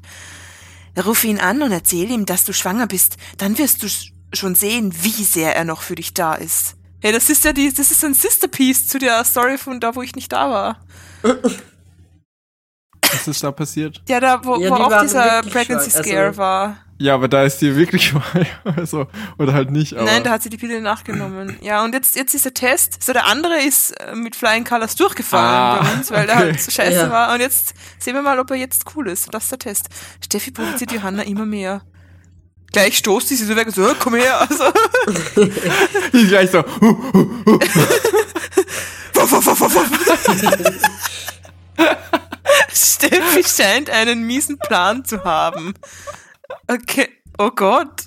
Ruf 1.04 1.24
ihn 1.24 1.40
an 1.40 1.62
und 1.62 1.72
erzähl 1.72 2.10
ihm, 2.12 2.26
dass 2.26 2.46
du 2.46 2.54
schwanger 2.54 2.88
bist. 2.88 3.18
Dann 3.38 3.58
wirst 3.58 3.84
du 3.84 3.88
sch- 3.88 4.12
schon 4.34 4.56
sehen, 4.56 4.94
wie 5.02 5.10
sehr 5.24 5.56
er 5.56 5.66
noch 5.66 5.82
für 5.82 5.96
dich 5.96 6.14
da 6.14 6.36
ist. 6.36 6.76
Hey, 7.02 7.12
das 7.12 7.30
ist 7.30 7.44
ja 7.44 7.54
die, 7.54 7.72
das 7.74 7.92
ist 7.92 8.04
ein 8.04 8.14
Sisterpiece 8.14 8.88
zu 8.88 8.98
der 8.98 9.24
Story 9.26 9.58
von 9.58 9.80
da, 9.80 9.96
wo 9.96 10.02
ich 10.02 10.16
nicht 10.16 10.32
da 10.32 10.50
war. 10.50 10.86
Was 13.12 13.28
ist 13.28 13.44
da 13.44 13.52
passiert? 13.52 14.02
Ja, 14.08 14.20
da, 14.20 14.40
wo, 14.44 14.58
Ja, 14.58 14.70
wo 14.72 14.76
die 14.76 14.82
auch 14.82 15.02
dieser 15.02 15.42
Pregnancy 15.44 15.90
Scare 15.92 16.28
also- 16.28 16.38
war. 16.38 16.78
Ja, 16.98 17.14
aber 17.16 17.28
da 17.28 17.44
ist 17.44 17.58
die 17.58 17.76
wirklich 17.76 18.14
also 18.78 19.08
oder 19.38 19.52
halt 19.52 19.70
nicht. 19.70 19.96
Aber 19.96 20.06
Nein, 20.06 20.24
da 20.24 20.30
hat 20.32 20.44
sie 20.44 20.50
die 20.50 20.56
Pille 20.56 20.80
nachgenommen. 20.80 21.58
Ja, 21.62 21.84
und 21.84 21.94
jetzt, 21.94 22.16
jetzt 22.16 22.34
ist 22.34 22.46
der 22.46 22.54
Test. 22.54 23.04
So, 23.04 23.12
der 23.12 23.26
andere 23.26 23.56
ist 23.62 23.92
äh, 24.00 24.16
mit 24.16 24.34
Flying 24.34 24.64
Colors 24.64 24.96
durchgefallen 24.96 25.46
Ah, 25.46 25.82
bei 25.84 25.92
uns, 25.94 26.10
weil 26.10 26.26
der 26.26 26.36
okay. 26.38 26.46
halt 26.46 26.62
so 26.62 26.72
scheiße 26.72 26.96
Ja. 27.00 27.10
war. 27.12 27.34
Und 27.34 27.42
jetzt 27.42 27.74
sehen 28.00 28.14
wir 28.16 28.22
mal, 28.22 28.40
ob 28.40 28.50
er 28.50 28.56
jetzt 28.56 28.86
cool 28.96 29.10
ist. 29.10 29.28
Das 29.34 29.44
ist 29.44 29.52
der 29.52 29.60
Test. 29.60 29.88
Steffi 30.24 30.52
provoziert 30.52 30.94
Johanna 30.94 31.24
immer 31.24 31.46
mehr. 31.46 31.82
Gleich 32.72 32.98
stoßt 32.98 33.28
sie 33.28 33.36
sie 33.36 33.44
so 33.46 33.56
weg 33.58 33.68
und 33.68 33.76
so, 33.76 33.82
"Hör, 33.82 33.96
komm 34.00 34.16
her. 34.16 34.40
Also, 34.40 34.64
ich 36.14 36.28
gleich 36.30 36.50
so. 36.50 36.64
Huh, 36.80 36.98
huh, 37.14 37.30
huh. 37.46 37.60
Steffi 42.74 43.44
scheint 43.44 43.90
einen 43.90 44.24
miesen 44.24 44.58
Plan 44.58 45.04
zu 45.06 45.24
haben. 45.24 45.74
Okay. 46.68 47.10
Oh 47.38 47.52
Gott. 47.52 48.06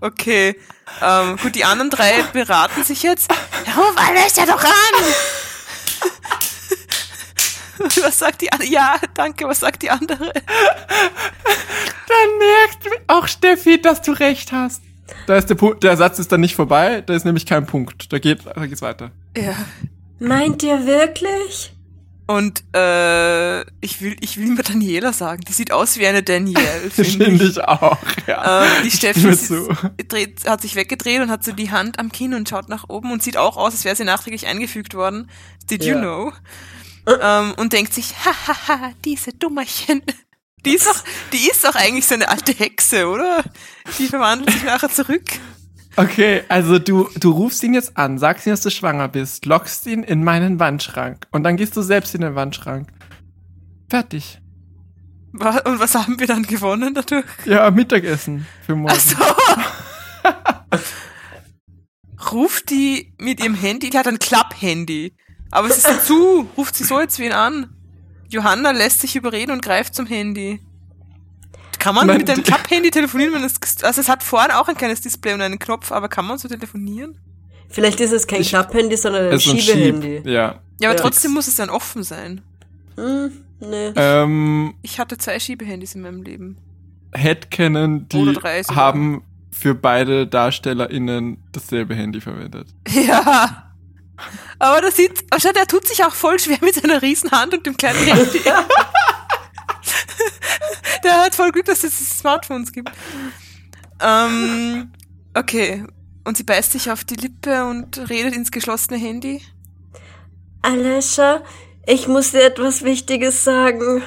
Okay. 0.00 0.56
Ähm, 1.00 1.36
gut, 1.36 1.54
die 1.54 1.64
anderen 1.64 1.90
drei 1.90 2.22
beraten 2.32 2.82
sich 2.84 3.02
jetzt. 3.02 3.30
Ruf 3.76 3.94
Alessia 3.96 4.44
doch 4.46 4.62
an! 4.62 5.04
Was 8.02 8.18
sagt 8.18 8.40
die 8.42 8.52
andere? 8.52 8.68
Ja, 8.68 8.96
danke, 9.14 9.46
was 9.48 9.60
sagt 9.60 9.82
die 9.82 9.90
andere? 9.90 10.32
Dann 12.08 12.38
merkt 12.38 12.88
auch 13.08 13.26
Steffi, 13.26 13.80
dass 13.80 14.02
du 14.02 14.12
recht 14.12 14.52
hast. 14.52 14.82
Da 15.26 15.36
ist 15.36 15.50
der 15.50 15.56
Punkt, 15.56 15.82
der 15.82 15.96
Satz 15.96 16.18
ist 16.18 16.30
dann 16.30 16.40
nicht 16.40 16.54
vorbei, 16.54 17.00
da 17.00 17.14
ist 17.14 17.24
nämlich 17.24 17.44
kein 17.46 17.66
Punkt. 17.66 18.12
Da 18.12 18.18
geht, 18.18 18.46
da 18.46 18.66
geht's 18.66 18.82
weiter. 18.82 19.10
Ja. 19.36 19.54
Meint 20.20 20.62
ihr 20.62 20.86
wirklich? 20.86 21.72
Und 22.26 22.62
äh, 22.74 23.60
ich 23.80 24.00
will, 24.00 24.16
ich 24.20 24.36
will 24.38 24.46
mir 24.46 24.62
Daniela 24.62 25.12
sagen. 25.12 25.42
Die 25.48 25.52
sieht 25.52 25.72
aus 25.72 25.98
wie 25.98 26.06
eine 26.06 26.22
Danielle, 26.22 26.90
finde 26.94 27.24
Finde 27.24 27.44
ich. 27.44 27.50
ich 27.58 27.64
auch, 27.64 27.98
ja. 28.26 28.64
Ähm, 28.64 28.70
die 28.84 28.90
Steffi 28.90 29.36
dreht, 30.08 30.48
hat 30.48 30.62
sich 30.62 30.74
weggedreht 30.76 31.20
und 31.20 31.30
hat 31.30 31.44
so 31.44 31.52
die 31.52 31.70
Hand 31.70 31.98
am 31.98 32.12
Kinn 32.12 32.34
und 32.34 32.48
schaut 32.48 32.68
nach 32.68 32.88
oben 32.88 33.10
und 33.12 33.22
sieht 33.22 33.36
auch 33.36 33.56
aus, 33.56 33.72
als 33.74 33.84
wäre 33.84 33.96
sie 33.96 34.04
nachträglich 34.04 34.46
eingefügt 34.46 34.94
worden. 34.94 35.28
Did 35.70 35.84
you 35.84 35.94
Ja. 35.94 36.00
know? 36.00 36.32
Ähm, 37.20 37.54
und 37.56 37.72
denkt 37.72 37.92
sich, 37.92 38.14
hahaha, 38.24 38.92
diese 39.04 39.32
Dummerchen. 39.32 40.02
Die 40.64 40.74
ist 40.76 40.86
doch, 40.86 41.02
die 41.32 41.50
ist 41.50 41.64
doch 41.64 41.74
eigentlich 41.74 42.06
so 42.06 42.14
eine 42.14 42.28
alte 42.28 42.52
Hexe, 42.52 43.08
oder? 43.08 43.42
Die 43.98 44.06
verwandelt 44.06 44.52
sich 44.52 44.62
nachher 44.62 44.88
zurück. 44.90 45.24
Okay, 45.96 46.42
also 46.48 46.78
du, 46.78 47.08
du 47.20 47.30
rufst 47.30 47.62
ihn 47.62 47.74
jetzt 47.74 47.96
an, 47.98 48.18
sagst 48.18 48.46
ihm, 48.46 48.50
dass 48.52 48.62
du 48.62 48.70
schwanger 48.70 49.08
bist, 49.08 49.44
lockst 49.46 49.86
ihn 49.86 50.02
in 50.02 50.24
meinen 50.24 50.58
Wandschrank 50.58 51.26
und 51.30 51.42
dann 51.44 51.56
gehst 51.56 51.76
du 51.76 51.82
selbst 51.82 52.14
in 52.14 52.22
den 52.22 52.34
Wandschrank. 52.34 52.88
Fertig. 53.90 54.40
Wa- 55.32 55.60
Und 55.64 55.80
was 55.80 55.94
haben 55.94 56.18
wir 56.18 56.26
dann 56.26 56.44
gewonnen 56.44 56.94
dadurch? 56.94 57.24
Ja, 57.44 57.70
Mittagessen 57.70 58.46
für 58.64 58.74
morgen. 58.74 58.94
Ach 58.96 59.00
so. 59.00 59.16
Ruft 62.32 62.70
die 62.70 63.12
mit 63.18 63.40
ihrem 63.40 63.54
Handy, 63.54 63.90
die 63.90 63.98
hat 63.98 64.06
ein 64.06 64.18
Klapp-Handy. 64.18 65.14
Aber 65.50 65.68
es 65.68 65.78
ist 65.78 66.06
zu. 66.06 66.48
Ruft 66.56 66.74
sie 66.76 66.84
so 66.84 67.00
jetzt 67.00 67.18
wen 67.18 67.32
an? 67.32 67.74
Johanna 68.28 68.70
lässt 68.70 69.00
sich 69.00 69.16
überreden 69.16 69.50
und 69.52 69.62
greift 69.62 69.94
zum 69.94 70.06
Handy. 70.06 70.60
Kann 71.82 71.96
man 71.96 72.06
Nein, 72.06 72.18
mit 72.18 72.30
einem 72.30 72.44
Klapp-Handy 72.44 72.90
telefonieren, 72.92 73.34
wenn 73.34 73.42
es, 73.44 73.54
also 73.82 74.00
es 74.00 74.08
hat 74.08 74.22
vorne 74.22 74.56
auch 74.58 74.68
ein 74.68 74.76
kleines 74.76 75.00
Display 75.00 75.32
und 75.34 75.40
einen 75.42 75.58
Knopf, 75.58 75.90
aber 75.90 76.08
kann 76.08 76.24
man 76.24 76.38
so 76.38 76.46
telefonieren? 76.46 77.18
Vielleicht 77.68 78.00
ist 78.00 78.12
es 78.12 78.26
kein 78.26 78.42
Klapphandy, 78.42 78.96
sondern 78.96 79.32
ein 79.32 79.40
Schiebehandy. 79.40 80.16
Schieb. 80.18 80.26
Ja. 80.26 80.60
Ja, 80.80 80.88
aber 80.90 80.96
Ja. 80.98 81.02
trotzdem 81.02 81.32
muss 81.32 81.48
es 81.48 81.56
dann 81.56 81.70
offen 81.70 82.02
sein. 82.04 82.40
Hm, 82.96 83.32
nee. 83.60 83.92
Ähm, 83.96 84.74
Ich 84.82 85.00
hatte 85.00 85.18
zwei 85.18 85.40
Schiebehandys 85.40 85.94
in 85.96 86.02
meinem 86.02 86.22
Leben. 86.22 86.56
Headcanon, 87.14 88.08
die 88.08 88.36
haben 88.74 89.22
für 89.50 89.74
beide 89.74 90.26
DarstellerInnen 90.26 91.38
dasselbe 91.52 91.94
Handy 91.94 92.20
verwendet. 92.20 92.68
Ja. 92.88 93.68
Aber 94.60 94.80
das 94.80 94.94
sieht, 94.96 95.24
schau, 95.40 95.50
der 95.50 95.66
tut 95.66 95.88
sich 95.88 96.04
auch 96.04 96.14
voll 96.14 96.38
schwer 96.38 96.58
mit 96.60 96.74
seiner 96.76 97.02
Riesenhand 97.02 97.54
und 97.54 97.66
dem 97.66 97.76
kleinen 97.76 97.98
Handy. 98.06 98.40
Der 101.02 101.24
hat 101.24 101.34
voll 101.34 101.52
Glück, 101.52 101.66
dass 101.66 101.84
es 101.84 102.18
Smartphones 102.18 102.72
gibt. 102.72 102.90
Ähm, 104.00 104.92
okay. 105.34 105.84
Und 106.24 106.36
sie 106.36 106.44
beißt 106.44 106.72
sich 106.72 106.90
auf 106.90 107.04
die 107.04 107.16
Lippe 107.16 107.64
und 107.64 108.08
redet 108.08 108.34
ins 108.34 108.50
geschlossene 108.50 108.98
Handy. 108.98 109.42
Alessia, 110.62 111.42
ich 111.86 112.06
muss 112.06 112.30
dir 112.30 112.44
etwas 112.44 112.82
Wichtiges 112.82 113.42
sagen. 113.42 114.02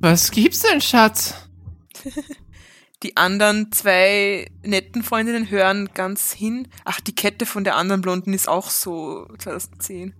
Was 0.00 0.30
gibt's 0.30 0.60
denn, 0.60 0.80
Schatz? 0.80 1.34
Die 3.04 3.16
anderen 3.16 3.70
zwei 3.70 4.50
netten 4.64 5.04
Freundinnen 5.04 5.50
hören 5.50 5.88
ganz 5.94 6.32
hin. 6.32 6.66
Ach, 6.84 7.00
die 7.00 7.14
Kette 7.14 7.46
von 7.46 7.62
der 7.62 7.76
anderen 7.76 8.00
Blonden 8.00 8.32
ist 8.32 8.48
auch 8.48 8.70
so 8.70 9.28
2010. 9.38 10.14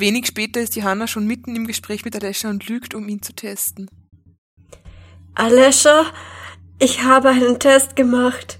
Wenig 0.00 0.26
später 0.26 0.60
ist 0.60 0.76
Johanna 0.76 1.06
schon 1.06 1.26
mitten 1.26 1.54
im 1.56 1.66
Gespräch 1.66 2.04
mit 2.04 2.14
Alessia 2.16 2.50
und 2.50 2.66
lügt, 2.68 2.94
um 2.94 3.08
ihn 3.08 3.22
zu 3.22 3.32
testen. 3.34 3.88
Alessia, 5.34 6.06
ich 6.78 7.02
habe 7.02 7.28
einen 7.30 7.58
Test 7.60 7.96
gemacht. 7.96 8.58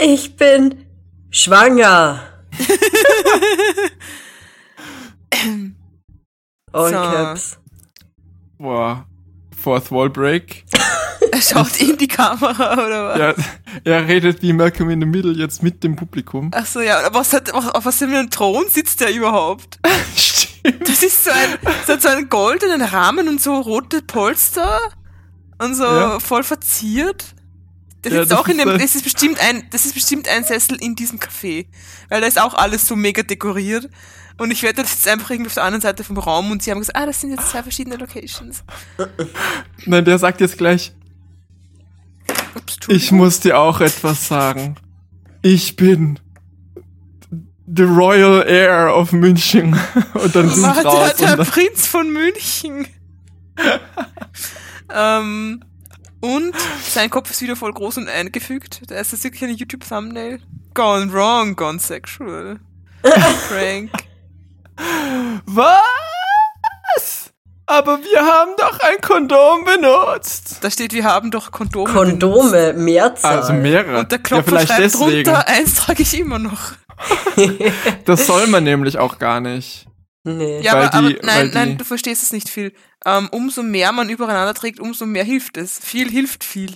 Ich 0.00 0.36
bin 0.36 0.84
schwanger. 1.30 2.20
All 6.72 6.90
So. 6.90 6.96
caps. 6.96 7.58
Boah. 8.58 9.06
Fourth 9.56 9.90
Wall 9.92 10.08
Break. 10.10 10.64
Er 11.32 11.40
schaut 11.42 11.80
in 11.80 11.96
die 11.96 12.08
Kamera, 12.08 12.72
oder 12.74 13.08
was? 13.08 13.18
Ja, 13.18 13.92
er 13.92 14.06
redet 14.06 14.42
wie 14.42 14.52
Malcolm 14.52 14.90
in 14.90 15.00
the 15.00 15.06
Middle 15.06 15.32
jetzt 15.32 15.62
mit 15.62 15.82
dem 15.82 15.96
Publikum. 15.96 16.50
Ach 16.54 16.66
so, 16.66 16.80
ja. 16.80 17.08
Was 17.12 17.32
hat, 17.32 17.52
auf 17.52 17.84
was 17.84 17.96
für 17.98 18.04
einem 18.04 18.28
Thron 18.30 18.64
sitzt 18.68 19.00
der 19.00 19.12
überhaupt? 19.14 19.78
Stimmt. 20.16 20.88
Das 20.88 21.02
ist 21.02 21.24
so 21.24 21.30
ein, 21.30 21.58
das 21.64 21.88
hat 21.88 22.02
so 22.02 22.08
einen 22.08 22.28
goldenen 22.28 22.82
Rahmen 22.82 23.28
und 23.28 23.40
so 23.40 23.56
rote 23.58 24.02
Polster 24.02 24.78
und 25.58 25.74
so 25.74 25.84
Ja. 25.84 26.20
voll 26.20 26.42
verziert. 26.44 27.24
Das, 28.02 28.12
Ja, 28.12 28.22
ist 28.22 28.30
das 28.30 28.38
auch 28.38 28.46
in 28.48 28.58
ist 28.58 28.64
dem, 28.64 28.68
ein- 28.74 28.78
das 28.80 28.94
ist 28.94 29.02
bestimmt 29.04 29.40
ein, 29.40 29.64
das 29.70 29.86
ist 29.86 29.94
bestimmt 29.94 30.28
ein 30.28 30.44
Sessel 30.44 30.76
in 30.80 30.94
diesem 30.96 31.18
Café. 31.18 31.66
Weil 32.10 32.20
da 32.20 32.26
ist 32.26 32.40
auch 32.40 32.54
alles 32.54 32.86
so 32.86 32.94
mega 32.94 33.22
dekoriert. 33.22 33.88
Und 34.38 34.50
ich 34.50 34.60
das 34.60 34.92
ist 34.92 35.08
einfach 35.08 35.30
irgendwie 35.30 35.48
auf 35.48 35.54
der 35.54 35.62
anderen 35.64 35.80
Seite 35.82 36.04
vom 36.04 36.18
Raum 36.18 36.50
und 36.50 36.62
sie 36.62 36.70
haben 36.70 36.78
gesagt, 36.78 36.96
ah, 36.98 37.06
das 37.06 37.20
sind 37.20 37.30
jetzt 37.30 37.48
zwei 37.50 37.62
verschiedene 37.62 37.96
Locations. 37.96 38.64
Nein, 39.86 40.04
der 40.04 40.18
sagt 40.18 40.40
jetzt 40.40 40.58
gleich, 40.58 40.92
ich 42.88 43.12
muss 43.12 43.40
dir 43.40 43.58
auch 43.58 43.80
etwas 43.80 44.28
sagen. 44.28 44.76
Ich 45.42 45.76
bin 45.76 46.18
the 47.74 47.82
Royal 47.82 48.44
Heir 48.44 48.94
of 48.94 49.12
München. 49.12 49.78
Und 50.14 50.34
dann 50.34 50.48
sind 50.50 50.76
der, 50.76 50.84
raus. 50.84 51.16
der 51.16 51.36
dann, 51.36 51.46
Prinz 51.46 51.86
von 51.86 52.12
München. 52.12 52.86
ähm, 54.94 55.64
und 56.20 56.54
sein 56.88 57.10
Kopf 57.10 57.30
ist 57.32 57.42
wieder 57.42 57.56
voll 57.56 57.72
groß 57.72 57.98
und 57.98 58.08
eingefügt. 58.08 58.82
Da 58.86 58.94
ist 58.94 59.12
das 59.12 59.24
wirklich 59.24 59.42
eine 59.42 59.54
YouTube-Thumbnail. 59.54 60.40
Gone 60.72 61.12
wrong, 61.12 61.56
gone 61.56 61.80
sexual. 61.80 62.60
Frank. 63.48 63.90
was? 65.44 66.01
Aber 67.66 67.98
wir 68.02 68.20
haben 68.20 68.50
doch 68.58 68.80
ein 68.80 69.00
Kondom 69.00 69.64
benutzt. 69.64 70.58
Da 70.62 70.70
steht, 70.70 70.92
wir 70.92 71.04
haben 71.04 71.30
doch 71.30 71.52
Kondome. 71.52 71.92
benutzt. 71.92 72.10
Kondome, 72.20 72.72
Mehrzahl. 72.74 73.38
Also 73.38 73.52
mehrere. 73.52 74.00
Und 74.00 74.10
der 74.12 74.18
ja, 74.18 74.22
Klopfer 74.22 74.44
vielleicht 74.50 74.68
schreibt 74.68 74.80
deswegen. 74.82 75.24
drunter, 75.24 75.46
eins 75.48 75.74
trage 75.76 76.02
ich 76.02 76.18
immer 76.18 76.38
noch. 76.38 76.72
Das 78.04 78.26
soll 78.26 78.46
man 78.48 78.64
nämlich 78.64 78.98
auch 78.98 79.18
gar 79.18 79.40
nicht. 79.40 79.86
Nee. 80.24 80.60
Ja, 80.60 80.74
Weil 80.74 80.82
aber, 80.88 80.94
aber 80.98 81.08
die- 81.08 81.14
weil 81.16 81.22
nein, 81.46 81.50
nein, 81.52 81.78
du 81.78 81.84
verstehst 81.84 82.22
es 82.22 82.32
nicht 82.32 82.48
viel. 82.48 82.72
Ähm, 83.04 83.28
umso 83.32 83.62
mehr 83.62 83.90
man 83.92 84.08
übereinander 84.08 84.54
trägt, 84.54 84.78
umso 84.78 85.06
mehr 85.06 85.24
hilft 85.24 85.56
es. 85.56 85.78
Viel 85.80 86.08
hilft 86.10 86.44
viel. 86.44 86.74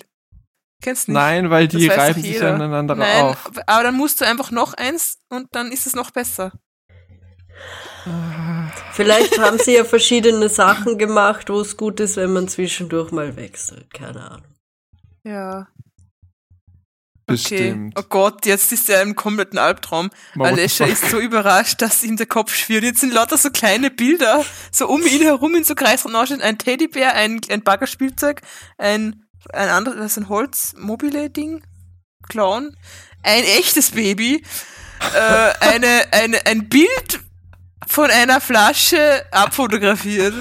Kennst 0.82 1.06
du 1.08 1.12
nicht? 1.12 1.20
Nein, 1.20 1.50
weil 1.50 1.68
die 1.68 1.86
reiben 1.86 2.20
sich 2.22 2.42
aneinander 2.42 2.96
Nein, 2.96 3.22
auf. 3.24 3.50
aber 3.66 3.82
dann 3.84 3.96
musst 3.96 4.20
du 4.20 4.26
einfach 4.26 4.50
noch 4.50 4.74
eins 4.74 5.18
und 5.30 5.46
dann 5.52 5.70
ist 5.70 5.86
es 5.86 5.94
noch 5.94 6.10
besser. 6.10 6.52
Vielleicht 8.92 9.38
haben 9.38 9.58
sie 9.58 9.76
ja 9.76 9.84
verschiedene 9.84 10.48
Sachen 10.48 10.98
gemacht, 10.98 11.48
wo 11.50 11.60
es 11.60 11.76
gut 11.76 12.00
ist, 12.00 12.16
wenn 12.16 12.32
man 12.32 12.48
zwischendurch 12.48 13.12
mal 13.12 13.36
wechselt. 13.36 13.92
Keine 13.92 14.30
Ahnung. 14.30 14.54
Ja. 15.24 15.68
Bestimmt. 17.26 17.98
Okay. 17.98 18.06
Oh 18.06 18.08
Gott, 18.08 18.46
jetzt 18.46 18.72
ist 18.72 18.88
er 18.88 19.02
im 19.02 19.16
kompletten 19.16 19.58
Albtraum. 19.58 20.10
What 20.36 20.46
Alessia 20.46 20.86
ist 20.86 21.10
so 21.10 21.18
überrascht, 21.18 21.82
dass 21.82 22.04
ihm 22.04 22.16
der 22.16 22.26
Kopf 22.26 22.54
schwirrt. 22.54 22.84
Jetzt 22.84 23.00
sind 23.00 23.12
lauter 23.12 23.36
so 23.36 23.50
kleine 23.50 23.90
Bilder, 23.90 24.44
so 24.70 24.86
um 24.86 25.04
ihn 25.04 25.22
herum 25.22 25.56
in 25.56 25.64
so 25.64 25.74
Kreisrunden 25.74 26.20
ausstehen. 26.20 26.40
Ein 26.40 26.58
Teddybär, 26.58 27.14
ein, 27.14 27.40
ein 27.50 27.64
Baggerspielzeug, 27.64 28.42
ein, 28.78 29.24
ein 29.52 29.68
anderes, 29.68 29.98
was 29.98 30.12
ist 30.12 30.18
ein 30.18 30.28
Holz-Mobile-Ding? 30.28 31.64
Clown. 32.28 32.76
Ein 33.24 33.42
echtes 33.42 33.90
Baby. 33.90 34.44
äh, 35.14 35.52
eine, 35.60 36.04
eine, 36.12 36.46
ein 36.46 36.68
Bild 36.68 37.20
von 37.86 38.10
einer 38.10 38.40
Flasche 38.40 39.24
abfotografiert. 39.32 40.34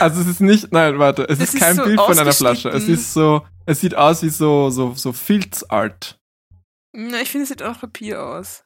Also 0.00 0.20
es 0.20 0.26
ist 0.26 0.40
nicht, 0.40 0.72
nein, 0.72 0.98
warte, 0.98 1.22
es 1.28 1.38
Es 1.38 1.48
ist 1.50 1.54
ist 1.54 1.60
kein 1.60 1.76
so 1.76 1.84
Bild 1.84 2.00
von 2.00 2.18
einer 2.18 2.32
Flasche. 2.32 2.70
Es 2.70 2.88
ist 2.88 3.12
so, 3.12 3.46
es 3.66 3.80
sieht 3.80 3.94
aus 3.94 4.22
wie 4.22 4.28
so, 4.28 4.68
so, 4.70 4.94
so 4.94 5.12
Filzart. 5.12 6.18
Na, 6.92 7.20
ich 7.20 7.30
finde, 7.30 7.44
es 7.44 7.50
sieht 7.50 7.62
auch 7.62 7.78
Papier 7.80 8.20
aus. 8.20 8.64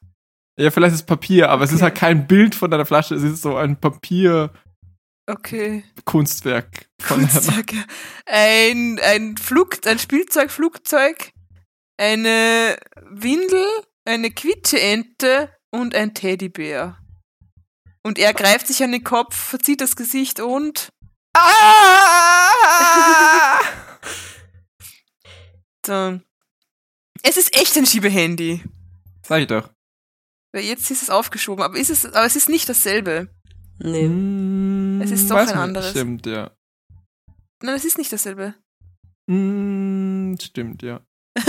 Ja, 0.59 0.71
vielleicht 0.71 0.93
ist 0.95 1.01
es 1.01 1.05
Papier, 1.05 1.49
aber 1.51 1.63
es 1.63 1.71
ist 1.71 1.75
Okay. 1.77 1.83
halt 1.83 1.95
kein 1.95 2.27
Bild 2.27 2.55
von 2.55 2.73
einer 2.73 2.85
Flasche, 2.85 3.13
es 3.15 3.23
ist 3.23 3.41
so 3.43 3.55
ein 3.55 3.79
Papierkunstwerk 3.79 4.51
Okay. 5.27 5.83
von 6.03 7.19
einer. 7.19 7.27
Kunstwerke. 7.27 7.75
Ein, 8.25 8.99
ein 9.03 9.37
Flug, 9.37 9.85
ein 9.85 9.99
Spielzeugflugzeug, 9.99 11.31
eine 11.97 12.77
Windel, 13.11 13.65
eine 14.05 14.31
Quitscheente 14.31 15.49
und 15.71 15.93
ein 15.93 16.13
Teddybär. 16.15 16.97
Und 18.05 18.19
er 18.19 18.35
greift 18.35 18.67
sich 18.67 18.83
an 18.83 18.91
den 18.91 19.03
Kopf, 19.03 19.35
verzieht 19.35 19.81
das 19.81 19.95
Gesicht 19.95 20.39
und. 20.39 20.89
Ah! 21.35 22.51
so. 25.85 26.19
Es 27.23 27.37
ist 27.37 27.59
echt 27.59 27.75
ein 27.77 27.87
Schiebehandy. 27.87 28.63
Sag 29.27 29.41
ich 29.41 29.47
doch. 29.47 29.71
Weil 30.53 30.65
jetzt 30.65 30.91
ist 30.91 31.01
es 31.01 31.09
aufgeschoben, 31.09 31.63
aber, 31.63 31.77
ist 31.79 31.89
es, 31.89 32.05
aber 32.05 32.25
es 32.27 32.35
ist 32.35 32.47
nicht 32.47 32.69
dasselbe. 32.69 33.27
Nee. 33.79 34.07
Mm, 34.07 35.01
Es 35.01 35.09
ist 35.09 35.31
doch 35.31 35.37
weiß 35.37 35.49
ein 35.53 35.57
man 35.57 35.69
nicht. 35.71 35.77
anderes. 35.77 35.89
Stimmt, 35.89 36.27
ja. 36.27 36.51
Nein, 37.63 37.75
es 37.75 37.85
ist 37.85 37.97
nicht 37.97 38.13
dasselbe. 38.13 38.53
Mm, 39.25 40.35
stimmt, 40.39 40.83
ja. 40.83 41.01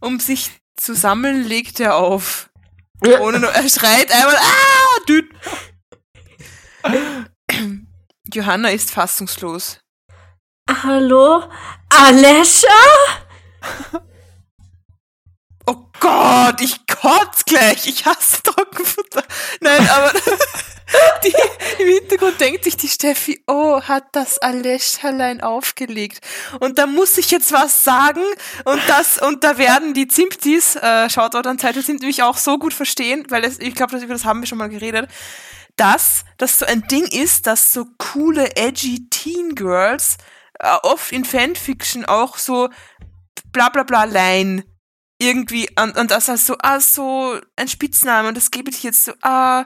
Um 0.00 0.20
sich 0.20 0.52
zu 0.76 0.94
sammeln, 0.94 1.44
legt 1.44 1.80
er 1.80 1.96
auf. 1.96 2.48
Ohne 3.20 3.40
nur, 3.40 3.50
er 3.50 3.68
schreit 3.68 4.10
einmal, 4.10 4.36
ah, 4.36 5.04
düt. 5.06 5.30
Johanna 8.34 8.70
ist 8.70 8.90
fassungslos. 8.90 9.78
Hallo? 10.68 11.44
Alessia? 11.90 12.68
Oh 15.64 15.76
Gott, 16.00 16.60
ich 16.60 16.88
kotz 16.88 17.44
gleich. 17.44 17.86
Ich 17.86 18.04
hasse 18.04 18.42
Trockenfutter. 18.42 19.22
Nein, 19.60 19.88
aber 19.88 20.12
die, 21.24 21.32
im 21.78 21.88
Hintergrund 21.88 22.40
denkt 22.40 22.64
sich 22.64 22.76
die 22.76 22.88
Steffi, 22.88 23.42
oh, 23.46 23.80
hat 23.80 24.04
das 24.12 24.38
Aleschalein 24.38 25.40
aufgelegt. 25.40 26.20
Und 26.58 26.78
da 26.78 26.86
muss 26.86 27.16
ich 27.16 27.30
jetzt 27.30 27.52
was 27.52 27.84
sagen. 27.84 28.24
Und 28.64 28.80
das, 28.88 29.18
und 29.18 29.44
da 29.44 29.56
werden 29.56 29.94
die 29.94 30.08
Zimptis, 30.08 30.74
äh, 30.76 31.08
Shoutout 31.08 31.48
an 31.48 31.60
Zeit, 31.60 31.76
sind 31.76 32.00
nämlich 32.00 32.24
auch 32.24 32.36
so 32.36 32.58
gut 32.58 32.74
verstehen, 32.74 33.24
weil 33.28 33.44
es, 33.44 33.60
ich 33.60 33.74
glaube, 33.76 33.96
über 33.98 34.14
das 34.14 34.24
haben 34.24 34.40
wir 34.40 34.48
schon 34.48 34.58
mal 34.58 34.68
geredet, 34.68 35.08
dass 35.76 36.24
das 36.38 36.58
so 36.58 36.66
ein 36.66 36.86
Ding 36.88 37.04
ist, 37.04 37.46
dass 37.46 37.72
so 37.72 37.86
coole, 37.98 38.56
edgy 38.56 39.08
Teen 39.08 39.54
Girls 39.54 40.16
äh, 40.58 40.76
oft 40.82 41.12
in 41.12 41.24
Fanfiction 41.24 42.04
auch 42.04 42.38
so 42.38 42.68
bla 43.52 43.68
bla 43.68 43.82
bla 43.82 44.04
Line 44.04 44.64
irgendwie 45.18 45.68
und, 45.80 45.96
und 45.96 46.10
das 46.10 46.28
heißt 46.28 46.46
so, 46.46 46.56
ah, 46.62 46.80
so 46.80 47.38
ein 47.56 47.68
Spitzname 47.68 48.28
und 48.28 48.36
das 48.36 48.50
gebe 48.50 48.70
ich 48.70 48.82
jetzt 48.82 49.04
so, 49.04 49.12
ah, 49.22 49.64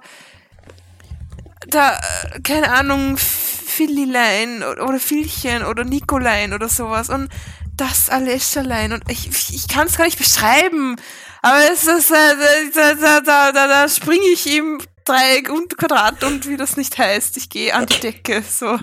da, 1.68 1.94
äh, 1.94 2.40
keine 2.42 2.72
Ahnung, 2.72 3.16
Fillilein 3.16 4.62
oder, 4.62 4.98
Filchen 4.98 5.64
oder 5.64 5.84
Nikolein 5.84 6.52
oder 6.52 6.68
sowas 6.68 7.11
und 7.11 7.28
das 7.74 8.09
Alescherlein 8.09 8.92
und 8.92 9.02
ich, 9.11 9.28
ich 9.54 9.68
kann 9.68 9.86
es 9.86 9.96
gar 9.96 10.04
nicht 10.04 10.18
beschreiben, 10.18 10.96
aber 11.42 11.59
es 11.72 11.86
ist, 11.86 12.11
äh, 12.11 12.70
da, 12.74 12.94
da, 12.94 13.20
da, 13.20 13.52
da, 13.52 13.66
da 13.66 13.88
springe 13.88 14.26
ich 14.26 14.46
im 14.57 14.80
Dreieck 15.07 15.48
und 15.50 15.76
Quadrat 15.78 16.22
und 16.24 16.46
wie 16.48 16.57
das 16.57 16.76
nicht 16.76 16.98
heißt, 16.98 17.36
ich 17.36 17.48
gehe 17.48 17.74
an 17.74 17.86
die 17.86 17.98
Decke, 18.00 18.42
so, 18.42 18.78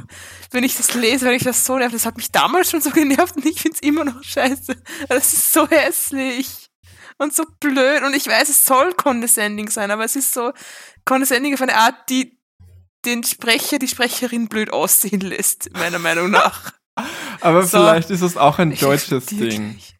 wenn 0.52 0.64
ich 0.64 0.76
das 0.78 0.94
lese, 0.96 1.26
wenn 1.26 1.36
ich 1.36 1.44
das 1.44 1.66
so 1.66 1.78
nervt, 1.78 1.94
das 1.94 2.06
hat 2.06 2.18
mich 2.18 2.32
damals 2.32 2.72
schon 2.72 2.82
so 2.82 2.90
genervt 2.92 3.36
und 3.36 3.46
ich 3.46 3.62
find's 3.62 3.80
immer 3.82 4.04
noch 4.06 4.24
scheiße, 4.24 4.76
das 5.10 5.34
ist 5.34 5.54
so 5.54 5.68
hässlich 5.70 6.70
und 7.18 7.34
so 7.36 7.44
blöd 7.60 8.04
und 8.04 8.14
ich 8.16 8.26
weiß, 8.28 8.50
es 8.50 8.66
soll 8.66 8.94
condescending 8.94 9.70
sein, 9.70 9.92
aber 9.92 10.06
es 10.06 10.16
ist 10.16 10.34
so 10.34 10.52
condescending 11.06 11.54
auf 11.54 11.62
eine 11.62 11.76
Art, 11.78 12.10
die 12.10 12.40
den 13.06 13.24
Sprecher, 13.24 13.80
die 13.80 13.88
Sprecherin 13.90 14.48
blöd 14.48 14.72
aussehen 14.72 15.20
lässt, 15.20 15.72
meiner 15.74 16.00
Meinung 16.00 16.32
nach. 16.32 16.72
Aber 17.42 17.64
So. 17.64 17.80
vielleicht 17.80 18.10
ist 18.12 18.22
es 18.22 18.38
auch 18.38 18.60
ein 18.60 18.72
Ich 18.72 18.80
deutsches 18.80 19.26
Ding. 19.26 19.72
gleich. 19.74 19.96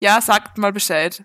Ja, 0.00 0.20
sagt 0.20 0.58
mal 0.58 0.72
Bescheid. 0.72 1.22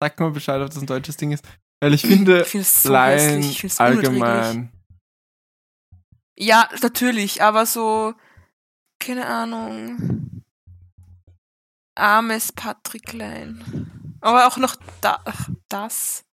Sag 0.00 0.20
mal 0.20 0.30
Bescheid, 0.30 0.60
ob 0.60 0.68
das 0.68 0.76
ein 0.78 0.86
deutsches 0.86 1.16
Ding 1.16 1.32
ist. 1.32 1.44
Weil 1.84 1.92
ich 1.92 2.00
finde, 2.00 2.40
Ich 2.40 2.48
finde 2.48 2.62
es 2.66 2.82
so 2.82 2.90
Laien 2.90 3.56
allgemein. 3.76 4.72
Ja, 6.34 6.66
natürlich, 6.80 7.42
aber 7.42 7.66
so, 7.66 8.14
keine 8.98 9.26
Ahnung. 9.26 10.42
Armes 11.94 12.52
Patricklein. 12.52 14.16
Aber 14.22 14.46
auch 14.46 14.56
noch 14.56 14.76
da, 15.02 15.20
ach, 15.26 15.50
das. 15.68 16.24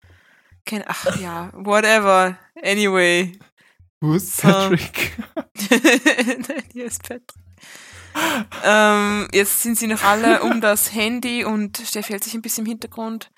Keine, 0.64 0.88
ach 0.88 1.16
ja, 1.16 1.51
whatever. 1.53 2.38
Anyway. 2.62 3.36
Ist 4.03 4.36
So. 4.36 4.46
Patrick? 4.46 5.18
Nein, 6.48 6.62
hier 6.72 6.84
ist 6.84 7.03
Patrick. 7.03 7.24
ähm, 8.62 9.26
jetzt 9.32 9.62
sind 9.62 9.76
sie 9.76 9.88
noch 9.88 10.05
alle 10.05 10.44
um 10.44 10.61
das 10.61 10.94
Handy 10.94 11.44
und 11.44 11.76
Steffi 11.78 12.12
hält 12.12 12.22
sich 12.22 12.34
ein 12.34 12.42
bisschen 12.42 12.64
im 12.66 12.70
Hintergrund. 12.70 13.32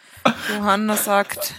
Johanna 0.51 0.99
sagt, 0.99 1.55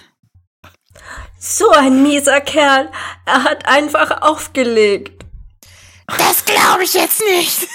So 1.40 1.70
ein 1.72 2.04
mieser 2.04 2.42
Kerl. 2.42 2.90
Er 3.26 3.44
hat 3.44 3.68
einfach 3.68 4.22
aufgelegt. 4.22 5.24
das 6.08 6.46
glaube 6.46 6.84
ich 6.84 6.94
jetzt 6.94 7.22
nicht. 7.22 7.68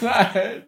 Nein. 0.00 0.66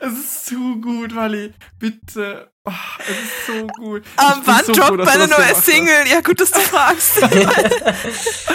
Es 0.00 0.12
ist 0.12 0.46
zu 0.46 0.80
gut, 0.80 1.14
Wally. 1.14 1.54
Bitte. 1.78 2.50
Oh, 2.66 2.72
es 2.98 3.08
ist 3.08 3.46
so 3.46 3.66
gut. 3.66 4.04
Ähm, 4.18 4.24
Ich 4.28 4.34
bin 4.34 4.46
wann 4.46 4.64
so 4.64 4.72
droppt 4.72 5.08
froh, 5.10 5.42
hast. 5.42 5.64
Single? 5.64 6.06
Ja, 6.10 6.20
gut, 6.20 6.40
dass 6.40 6.50
du 6.50 6.60
fragst. 6.60 7.18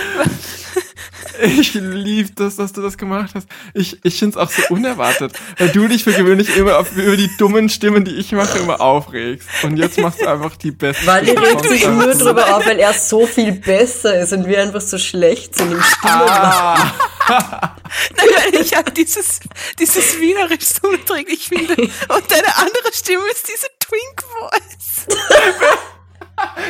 Ich 1.42 1.74
lieb 1.74 2.36
das, 2.36 2.56
dass 2.58 2.74
du 2.74 2.82
das 2.82 2.98
gemacht 2.98 3.32
hast. 3.34 3.48
Ich, 3.74 3.98
ich 4.04 4.20
find's 4.20 4.38
auch 4.38 4.50
so 4.50 4.62
unerwartet, 4.70 5.34
weil 5.58 5.70
du 5.70 5.88
dich 5.88 6.04
für 6.04 6.14
gewöhnlich 6.14 6.56
immer 6.56 6.80
auf, 6.80 6.96
über 6.96 7.16
die 7.16 7.30
dummen 7.38 7.70
Stimmen, 7.70 8.04
die 8.04 8.16
ich 8.16 8.32
mache, 8.32 8.60
immer 8.60 8.82
aufregst. 8.82 9.48
Und 9.64 9.78
jetzt 9.78 10.00
machst 10.00 10.22
du 10.22 10.28
einfach 10.28 10.56
die 10.58 10.72
besten. 10.72 11.08
Weil 11.08 11.26
die 11.26 11.32
regt 11.32 11.66
sich 11.66 11.88
nur 11.88 12.14
drüber 12.14 12.56
auf, 12.56 12.66
weil 12.66 12.80
er 12.80 12.94
so 12.94 13.26
viel 13.26 13.54
besser 13.54 14.20
ist 14.20 14.34
und 14.34 14.48
wir 14.48 14.62
einfach 14.62 14.82
so 14.82 14.98
schlecht 14.98 15.56
sind 15.56 15.72
im 15.72 15.82
Stimmen. 15.82 16.30
Ah, 16.30 17.76
Nein, 18.16 18.62
ich 18.62 18.76
habe 18.76 18.92
dieses, 18.92 19.40
dieses 19.78 20.20
wienerisch 20.20 20.66
so 20.66 20.88
unerträglich 20.88 21.48
finde. 21.48 21.74
Und 21.74 22.32
deine 22.32 22.58
andere 22.58 22.94
Stimme 22.94 23.24
ist 23.32 23.48
diese 23.48 23.68
Twink 23.80 24.24
Voice. 24.40 25.18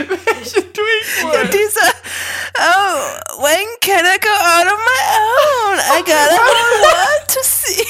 welche 0.08 0.74
Twink 0.74 1.34
Und 1.42 1.54
dieser, 1.54 1.94
oh, 2.60 3.42
when 3.42 3.68
can 3.82 4.06
I 4.06 4.18
go 4.20 4.30
out 4.30 4.68
on 4.68 4.80
my 4.86 5.02
own? 5.18 5.80
I 5.80 6.02
got 6.04 6.32
a 6.32 6.40
world 6.82 7.28
to 7.28 7.40
see. 7.44 7.86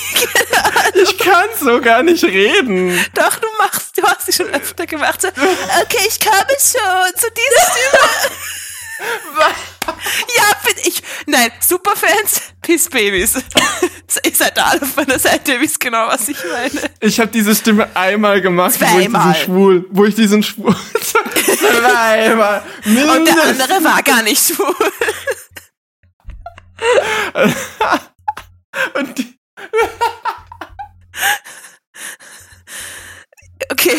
Ich 1.02 1.18
kann 1.18 1.48
so 1.60 1.80
gar 1.80 2.04
nicht 2.04 2.24
reden. 2.24 3.06
Doch, 3.14 3.36
du 3.36 3.48
machst, 3.58 3.98
du 3.98 4.04
hast 4.04 4.26
sie 4.26 4.34
schon 4.34 4.50
öfter 4.50 4.86
gemacht. 4.86 5.22
So, 5.22 5.28
okay, 5.28 6.08
ich 6.08 6.20
komme 6.20 6.56
schon 6.60 7.16
zu 7.16 7.28
dieser 7.32 7.72
Stimme. 7.72 8.36
ja, 10.38 10.44
finde 10.62 10.82
ich. 10.88 11.02
Nein, 11.26 11.52
Superfans, 11.60 12.42
Piss 12.62 12.90
Babys. 12.90 13.36
Ihr 14.26 14.36
seid 14.36 14.58
da 14.58 14.66
alle 14.66 14.82
auf 14.82 14.96
meiner 14.96 15.20
Seite, 15.20 15.54
ihr 15.54 15.62
wisst 15.62 15.80
genau, 15.80 16.08
was 16.08 16.28
ich 16.28 16.38
meine. 16.52 16.90
Ich 17.00 17.20
habe 17.20 17.32
diese 17.32 17.56
Stimme 17.56 17.88
einmal 17.96 18.42
gemacht, 18.42 18.76
wo 18.80 19.00
ich 19.00 19.08
diesen 19.08 19.36
schwul, 19.36 19.86
wo 19.92 20.06
ich 20.06 20.16
diesen 20.16 20.42
schwul, 20.42 20.76
zweimal, 21.02 22.64
Und 22.86 23.26
der 23.26 23.44
andere 23.44 23.84
war 23.84 24.02
gar 24.02 24.24
nicht 24.24 24.44
schwul. 24.44 24.76
Und 28.96 29.18
die, 29.18 29.40
Okay, 33.80 33.98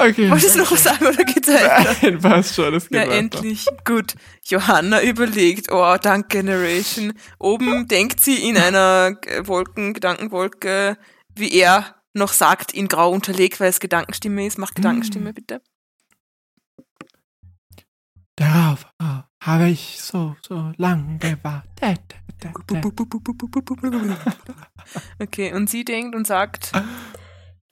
okay. 0.00 0.30
wolltest 0.30 0.54
du 0.54 0.60
noch 0.60 0.70
was 0.70 0.84
sagen 0.84 1.06
oder 1.06 1.24
geht's 1.24 1.48
weiter? 1.48 1.96
Nein, 2.02 2.18
passt 2.20 2.54
schon, 2.54 2.72
das 2.72 2.88
geht 2.88 2.98
Ja, 2.98 3.06
weiter. 3.06 3.18
endlich. 3.18 3.66
Gut. 3.84 4.14
Johanna 4.44 5.02
überlegt, 5.02 5.72
oh, 5.72 5.96
dank 6.00 6.28
Generation. 6.28 7.12
Oben 7.38 7.88
denkt 7.88 8.20
sie 8.20 8.48
in 8.48 8.56
einer 8.56 9.16
Wolken, 9.42 9.94
Gedankenwolke, 9.94 10.98
wie 11.34 11.52
er 11.52 11.96
noch 12.14 12.32
sagt, 12.32 12.72
in 12.72 12.88
grau 12.88 13.10
unterlegt, 13.10 13.60
weil 13.60 13.70
es 13.70 13.80
Gedankenstimme 13.80 14.46
ist. 14.46 14.58
Mach 14.58 14.72
Gedankenstimme, 14.72 15.32
bitte. 15.32 15.62
Darauf 18.36 18.86
oh, 19.02 19.22
habe 19.40 19.68
ich 19.68 19.98
so, 20.00 20.36
so 20.46 20.72
lang 20.76 21.18
gewartet. 21.18 22.00
Okay, 25.18 25.52
und 25.52 25.68
sie 25.68 25.84
denkt 25.84 26.14
und 26.14 26.24
sagt, 26.24 26.70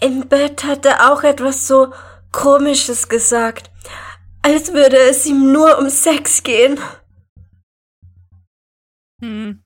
Im 0.01 0.29
Bett 0.29 0.65
hat 0.65 0.85
er 0.87 1.13
auch 1.13 1.23
etwas 1.23 1.67
so 1.67 1.93
Komisches 2.33 3.09
gesagt. 3.09 3.71
Als 4.43 4.73
würde 4.73 4.97
es 4.99 5.25
ihm 5.27 5.53
nur 5.53 5.79
um 5.79 5.89
Sex 5.89 6.43
gehen. 6.43 6.79
hm, 9.23 9.63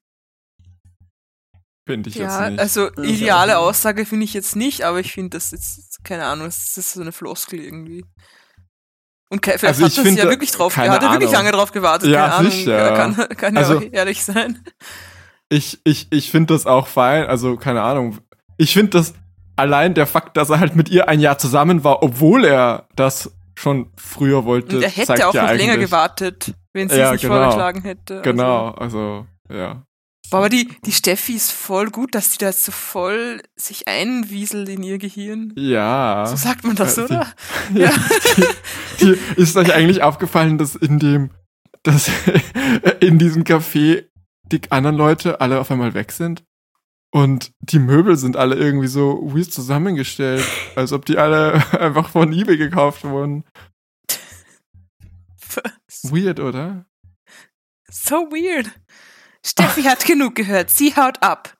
Finde 1.88 2.08
ich 2.10 2.14
ja, 2.16 2.42
jetzt 2.42 2.50
nicht. 2.52 2.60
also 2.60 2.92
Ich 3.02 3.22
ideale. 3.22 3.58
Aussage 3.58 4.06
finde 4.06 4.24
ich 4.24 4.32
jetzt 4.34 4.54
nicht, 4.54 4.82
aber 4.84 5.00
ich 5.00 5.12
finde 5.12 5.30
das 5.36 5.50
jetzt, 5.50 6.04
keine 6.04 6.26
Ahnung, 6.26 6.46
das 6.46 6.76
ist 6.76 6.92
so 6.92 7.00
eine 7.00 7.10
Floskel 7.12 7.58
irgendwie. 7.60 8.04
Und 9.32 9.44
vielleicht 9.44 9.64
Also 9.64 9.84
hat 9.84 9.92
ich 9.92 9.98
er 9.98 10.04
sich 10.04 10.16
ja 10.16 10.24
wirklich 10.28 10.50
drauf, 10.52 10.74
keine 10.74 10.92
hat 10.92 11.02
er 11.02 11.10
wirklich 11.10 11.30
Ahnung. 11.30 11.44
lange 11.44 11.52
drauf 11.52 11.72
gewartet, 11.72 12.10
Ja, 12.10 12.22
keine 12.22 12.34
Ahnung, 12.34 12.50
sicher. 12.52 12.94
kann, 12.96 13.28
kann 13.36 13.54
ja 13.54 13.60
Also- 13.60 13.78
auch 13.78 13.82
ehrlich 13.92 14.22
sein. 14.24 14.62
Ich, 15.52 15.80
ich, 15.82 16.06
ich 16.12 16.30
finde 16.30 16.54
das 16.54 16.66
auch 16.66 16.86
fein, 16.86 17.26
also 17.26 17.56
keine 17.56 17.82
Ahnung. 17.82 18.18
Ich 18.56 18.72
finde 18.72 18.90
das 18.90 19.14
allein 19.60 19.94
der 19.94 20.06
Fakt, 20.06 20.36
dass 20.36 20.50
er 20.50 20.58
halt 20.60 20.74
mit 20.76 20.88
ihr 20.88 21.08
ein 21.08 21.20
Jahr 21.20 21.38
zusammen 21.38 21.84
war, 21.84 22.02
obwohl 22.02 22.44
er 22.44 22.88
das 22.96 23.30
schon 23.56 23.90
früher 23.96 24.44
wollte. 24.44 24.76
Und 24.76 24.82
er 24.82 24.88
hätte 24.90 25.06
zeigt 25.08 25.24
auch 25.24 25.34
ja 25.34 25.42
noch 25.46 25.52
länger 25.54 25.76
gewartet, 25.76 26.54
wenn 26.72 26.88
sie 26.88 26.96
Ja, 26.98 27.06
es 27.06 27.12
nicht 27.12 27.22
genau. 27.22 27.34
vorgeschlagen 27.36 27.82
hätte. 27.82 28.22
Genau, 28.22 28.70
also, 28.70 29.26
ja. 29.52 29.68
Also. 29.68 30.36
Aber 30.36 30.48
die, 30.48 30.68
die 30.86 30.92
Steffi 30.92 31.34
ist 31.34 31.50
voll 31.50 31.90
gut, 31.90 32.14
dass 32.14 32.32
sie 32.32 32.38
da 32.38 32.52
so 32.52 32.70
voll 32.72 33.42
sich 33.56 33.88
einwieselt 33.88 34.68
in 34.68 34.82
ihr 34.84 34.98
Gehirn. 34.98 35.52
Ja. 35.56 36.24
So 36.26 36.36
sagt 36.36 36.64
man 36.64 36.76
das, 36.76 36.96
Ja, 36.96 37.06
die- 37.06 37.12
oder? 37.12 37.26
Ja. 37.74 37.90
Die, 38.36 38.44
die, 39.04 39.18
ist 39.40 39.56
euch 39.56 39.74
eigentlich 39.74 40.02
aufgefallen, 40.02 40.56
dass 40.56 40.76
in 40.76 40.98
dem, 41.00 41.30
dass 41.82 42.08
in 43.00 43.18
diesem 43.18 43.42
Café 43.44 44.04
die 44.52 44.60
anderen 44.70 44.96
Leute 44.96 45.40
alle 45.40 45.58
auf 45.60 45.70
einmal 45.70 45.94
weg 45.94 46.12
sind? 46.12 46.44
Und 47.12 47.52
die 47.60 47.80
Möbel 47.80 48.16
sind 48.16 48.36
alle 48.36 48.54
irgendwie 48.54 48.86
so 48.86 49.20
weird 49.34 49.52
zusammengestellt, 49.52 50.44
als 50.76 50.92
ob 50.92 51.04
die 51.06 51.18
alle 51.18 51.54
einfach 51.80 52.08
von 52.10 52.32
eBay 52.32 52.56
gekauft 52.56 53.04
wurden. 53.04 53.44
Weird, 56.04 56.38
oder? 56.38 56.86
So 57.90 58.30
weird. 58.30 58.70
Steffi 59.44 59.82
hat 59.82 60.04
genug 60.04 60.36
gehört. 60.36 60.70
Sie 60.70 60.94
haut 60.94 61.22
ab. 61.22 61.56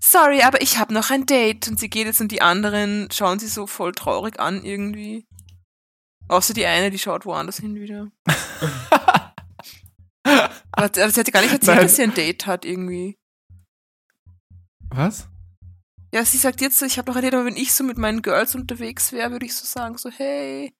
Sorry, 0.00 0.42
aber 0.42 0.60
ich 0.60 0.78
habe 0.78 0.92
noch 0.92 1.10
ein 1.10 1.26
Date. 1.26 1.68
Und 1.68 1.78
sie 1.78 1.88
geht 1.88 2.06
jetzt 2.06 2.20
und 2.20 2.32
die 2.32 2.42
anderen 2.42 3.08
schauen 3.12 3.38
sie 3.38 3.46
so 3.46 3.68
voll 3.68 3.92
traurig 3.92 4.40
an 4.40 4.64
irgendwie. 4.64 5.28
Außer 6.28 6.54
die 6.54 6.66
eine, 6.66 6.90
die 6.90 6.98
schaut 6.98 7.24
woanders 7.24 7.58
hin 7.58 7.76
wieder. 7.76 8.10
aber, 10.24 10.50
aber 10.72 11.10
sie 11.10 11.20
hat 11.20 11.28
ja 11.28 11.32
gar 11.32 11.42
nicht 11.42 11.52
erzählt, 11.52 11.76
Nein. 11.76 11.86
dass 11.86 11.96
sie 11.96 12.02
ein 12.02 12.14
Date 12.14 12.46
hat 12.46 12.64
irgendwie. 12.64 13.16
Was? 14.94 15.28
Ja, 16.14 16.24
sie 16.24 16.36
sagt 16.36 16.60
jetzt 16.60 16.78
so, 16.78 16.84
ich 16.84 16.98
habe 16.98 17.10
noch 17.10 17.20
Date, 17.20 17.32
aber 17.34 17.46
wenn 17.46 17.56
ich 17.56 17.72
so 17.72 17.84
mit 17.84 17.96
meinen 17.96 18.20
Girls 18.20 18.54
unterwegs 18.54 19.12
wäre, 19.12 19.30
würde 19.30 19.46
ich 19.46 19.54
so 19.54 19.64
sagen, 19.64 19.96
so, 19.96 20.10
hey, 20.10 20.74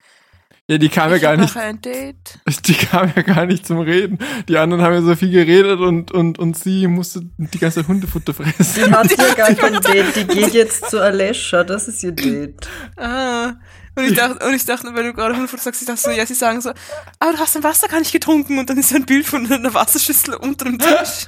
Ja, 0.68 0.76
die 0.76 0.90
kam 0.90 1.10
ja 1.10 1.16
gar 1.16 1.36
nicht, 1.36 1.54
nachher 1.54 1.68
ein 1.68 1.80
Date. 1.80 2.38
die 2.66 2.74
kam 2.74 3.10
ja 3.16 3.22
gar 3.22 3.46
nicht 3.46 3.66
zum 3.66 3.80
Reden. 3.80 4.18
Die 4.48 4.58
anderen 4.58 4.82
haben 4.82 4.92
ja 4.92 5.00
so 5.00 5.16
viel 5.16 5.30
geredet 5.30 5.80
und, 5.80 6.12
und, 6.12 6.38
und 6.38 6.58
sie 6.58 6.86
musste 6.86 7.22
die 7.38 7.58
ganze 7.58 7.88
Hundefutter 7.88 8.34
fressen. 8.34 8.84
Die 8.84 8.90
hat 8.92 9.10
ja 9.18 9.34
gar 9.34 9.54
kein 9.54 9.80
Date. 9.80 10.16
Die 10.16 10.24
geht 10.26 10.52
jetzt 10.52 10.90
zu 10.90 11.00
Alessia. 11.00 11.64
Das 11.64 11.88
ist 11.88 12.02
ihr 12.02 12.12
Date. 12.12 12.68
Ah. 12.96 13.54
Und 13.94 14.04
ich 14.04 14.14
dachte, 14.14 14.46
und 14.46 14.54
ich 14.54 14.64
dachte, 14.64 14.88
weil 14.94 15.04
du 15.04 15.14
gerade 15.14 15.34
Hundefutter 15.34 15.62
sagst, 15.62 15.82
ich 15.82 15.86
dachte 15.88 16.00
so, 16.00 16.10
ja, 16.10 16.24
sie 16.26 16.34
sagen 16.34 16.60
so, 16.60 16.72
aber 17.18 17.32
du 17.32 17.38
hast 17.38 17.54
dein 17.54 17.62
Wasser 17.62 17.88
gar 17.88 17.98
nicht 17.98 18.12
getrunken 18.12 18.58
und 18.58 18.68
dann 18.68 18.78
ist 18.78 18.94
ein 18.94 19.04
Bild 19.04 19.26
von 19.26 19.50
einer 19.50 19.72
Wasserschüssel 19.72 20.34
unter 20.34 20.66
dem 20.66 20.78
Tisch. 20.78 21.26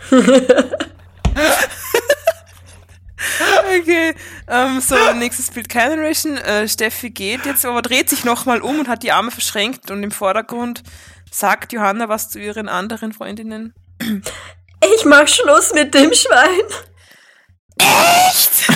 Okay, 3.81 4.15
ähm, 4.49 4.81
so, 4.81 4.97
nächstes 5.15 5.51
Bild, 5.51 5.69
Generation. 5.69 6.37
Äh, 6.37 6.69
Steffi 6.69 7.11
geht 7.11 7.47
jetzt, 7.47 7.65
aber 7.65 7.83
dreht 7.83 8.09
sich 8.09 8.25
nochmal 8.25 8.61
um 8.61 8.81
und 8.81 8.89
hat 8.89 9.03
die 9.03 9.13
Arme 9.13 9.31
verschränkt 9.31 9.91
und 9.91 10.03
im 10.03 10.11
Vordergrund 10.11 10.83
sagt 11.31 11.73
Johanna 11.73 12.09
was 12.09 12.31
zu 12.31 12.39
ihren 12.39 12.69
anderen 12.69 13.13
Freundinnen. 13.13 13.75
Ich 14.01 15.05
mach 15.05 15.27
Schluss 15.27 15.73
mit 15.73 15.95
dem 15.95 16.13
Schwein. 16.13 16.61
Echt? 17.79 18.69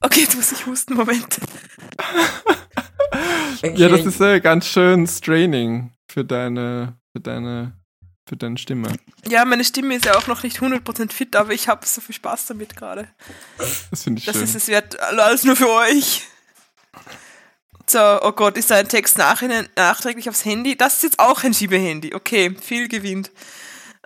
okay, 0.00 0.20
jetzt 0.20 0.34
muss 0.36 0.52
ich 0.52 0.66
husten, 0.66 0.94
Moment. 0.94 1.38
Ja, 3.62 3.88
das 3.88 4.04
ist 4.04 4.20
ja 4.20 4.38
ganz 4.38 4.66
schön 4.66 5.06
straining 5.06 5.92
für 6.08 6.24
deine, 6.24 6.98
für 7.12 7.20
deine, 7.20 7.77
für 8.28 8.36
deine 8.36 8.58
Stimme. 8.58 8.92
Ja, 9.28 9.44
meine 9.44 9.64
Stimme 9.64 9.94
ist 9.96 10.04
ja 10.04 10.16
auch 10.16 10.26
noch 10.26 10.42
nicht 10.42 10.58
100% 10.58 11.12
fit, 11.12 11.34
aber 11.36 11.52
ich 11.52 11.68
habe 11.68 11.86
so 11.86 12.00
viel 12.00 12.14
Spaß 12.14 12.46
damit 12.46 12.76
gerade. 12.76 13.08
Das 13.90 14.02
finde 14.04 14.20
ich 14.20 14.26
Das 14.26 14.36
schön. 14.36 14.44
ist 14.44 14.54
es 14.54 14.68
wert, 14.68 14.98
alles 15.00 15.44
nur 15.44 15.56
für 15.56 15.70
euch. 15.70 16.22
So, 17.86 17.98
oh 18.22 18.32
Gott, 18.32 18.58
ist 18.58 18.70
da 18.70 18.76
ein 18.76 18.88
Text 18.88 19.16
nachhinein, 19.16 19.68
nachträglich 19.76 20.28
aufs 20.28 20.44
Handy? 20.44 20.76
Das 20.76 20.96
ist 20.96 21.02
jetzt 21.04 21.18
auch 21.18 21.42
ein 21.42 21.54
Schiebehandy. 21.54 22.14
Okay, 22.14 22.54
viel 22.60 22.86
gewinnt. 22.88 23.30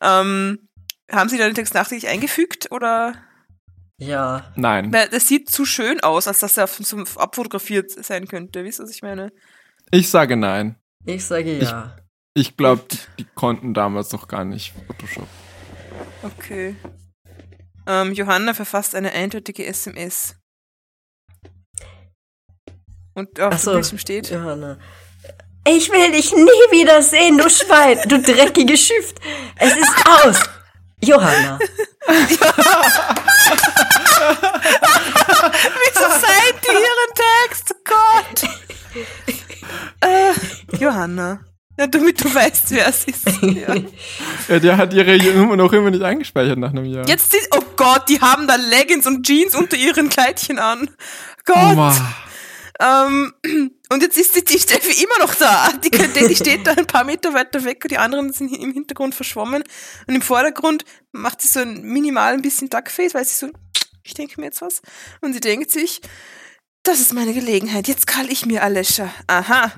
Ähm, 0.00 0.68
haben 1.10 1.28
Sie 1.28 1.36
da 1.36 1.44
den 1.46 1.54
Text 1.56 1.74
nachträglich 1.74 2.08
eingefügt 2.08 2.70
oder? 2.70 3.14
Ja. 3.98 4.52
Nein. 4.56 4.92
Das 4.92 5.28
sieht 5.28 5.50
zu 5.50 5.64
schön 5.64 6.00
aus, 6.00 6.26
als 6.28 6.40
dass 6.40 6.56
er 6.56 6.68
abfotografiert 7.16 7.90
sein 7.90 8.26
könnte. 8.28 8.64
Wisst 8.64 8.80
ihr, 8.80 8.84
was 8.84 8.90
ich 8.90 9.02
meine? 9.02 9.32
Ich 9.90 10.10
sage 10.10 10.36
nein. 10.36 10.76
Ich 11.04 11.24
sage 11.24 11.58
ja. 11.58 11.62
Ich 11.96 12.01
glaube, 12.56 12.84
die 13.18 13.26
konnten 13.34 13.74
damals 13.74 14.12
noch 14.12 14.28
gar 14.28 14.44
nicht 14.44 14.72
Photoshop. 14.86 15.26
Okay. 16.22 16.76
Ähm, 17.86 18.12
Johanna 18.12 18.54
verfasst 18.54 18.94
eine 18.94 19.10
eindeutige 19.12 19.66
SMS. 19.66 20.36
Und 23.14 23.40
auf 23.40 23.50
dem 23.50 23.58
so. 23.58 23.72
Bildschirm 23.72 23.98
steht. 23.98 24.30
Johanna. 24.30 24.78
Ich 25.66 25.90
will 25.90 26.12
dich 26.12 26.32
nie 26.32 26.70
wieder 26.70 27.02
sehen, 27.02 27.36
du 27.38 27.48
Schwein, 27.48 27.98
du 28.08 28.20
dreckige 28.20 28.76
Schüft. 28.76 29.18
Es 29.56 29.74
ist 29.76 30.06
aus. 30.06 30.40
Johanna. 31.00 31.58
Wieso 32.08 32.44
seid 36.20 36.66
ihr 36.66 36.72
ihren 36.72 37.14
Text? 37.48 37.74
Gott! 37.84 38.42
äh, 40.00 40.32
Johanna. 40.78 41.40
Ja, 41.78 41.86
damit 41.86 42.22
du 42.22 42.32
weißt, 42.32 42.70
wer 42.70 42.88
es 42.88 43.04
ist. 43.04 43.22
Ja. 43.42 43.74
Ja, 44.48 44.58
der 44.58 44.76
hat 44.76 44.92
ihre 44.92 45.16
Nummer 45.34 45.56
noch 45.56 45.72
immer 45.72 45.90
nicht 45.90 46.02
eingespeichert 46.02 46.58
nach 46.58 46.70
einem 46.70 46.84
Jahr. 46.84 47.08
Jetzt 47.08 47.32
sind, 47.32 47.42
oh 47.50 47.62
Gott, 47.76 48.08
die 48.08 48.20
haben 48.20 48.46
da 48.46 48.56
Leggings 48.56 49.06
und 49.06 49.26
Jeans 49.26 49.54
unter 49.54 49.76
ihren 49.76 50.08
Kleidchen 50.08 50.58
an. 50.58 50.90
Gott. 51.44 51.94
Ähm, 52.80 53.32
und 53.90 54.02
jetzt 54.02 54.18
ist 54.18 54.34
die, 54.34 54.44
die 54.44 54.58
Steffi 54.58 55.04
immer 55.04 55.18
noch 55.24 55.34
da. 55.34 55.70
Die, 55.72 55.90
die, 55.90 56.34
steht 56.34 56.66
da 56.66 56.72
ein 56.72 56.86
paar 56.86 57.04
Meter 57.04 57.32
weiter 57.34 57.64
weg 57.64 57.80
und 57.84 57.90
die 57.90 57.98
anderen 57.98 58.32
sind 58.32 58.52
im 58.52 58.72
Hintergrund 58.72 59.14
verschwommen. 59.14 59.62
Und 60.06 60.14
im 60.14 60.22
Vordergrund 60.22 60.84
macht 61.12 61.40
sie 61.40 61.48
so 61.48 61.60
ein 61.60 61.82
minimal 61.82 62.34
ein 62.34 62.42
bisschen 62.42 62.70
Duckface, 62.70 63.14
weil 63.14 63.24
sie 63.24 63.36
so, 63.36 63.50
ich 64.02 64.14
denke 64.14 64.40
mir 64.40 64.46
jetzt 64.46 64.62
was. 64.62 64.82
Und 65.20 65.32
sie 65.34 65.40
denkt 65.40 65.70
sich, 65.70 66.00
das 66.82 67.00
ist 67.00 67.12
meine 67.12 67.34
Gelegenheit. 67.34 67.86
Jetzt 67.86 68.06
kall 68.06 68.30
ich 68.30 68.46
mir 68.46 68.62
Alescha. 68.62 69.10
Aha. 69.26 69.72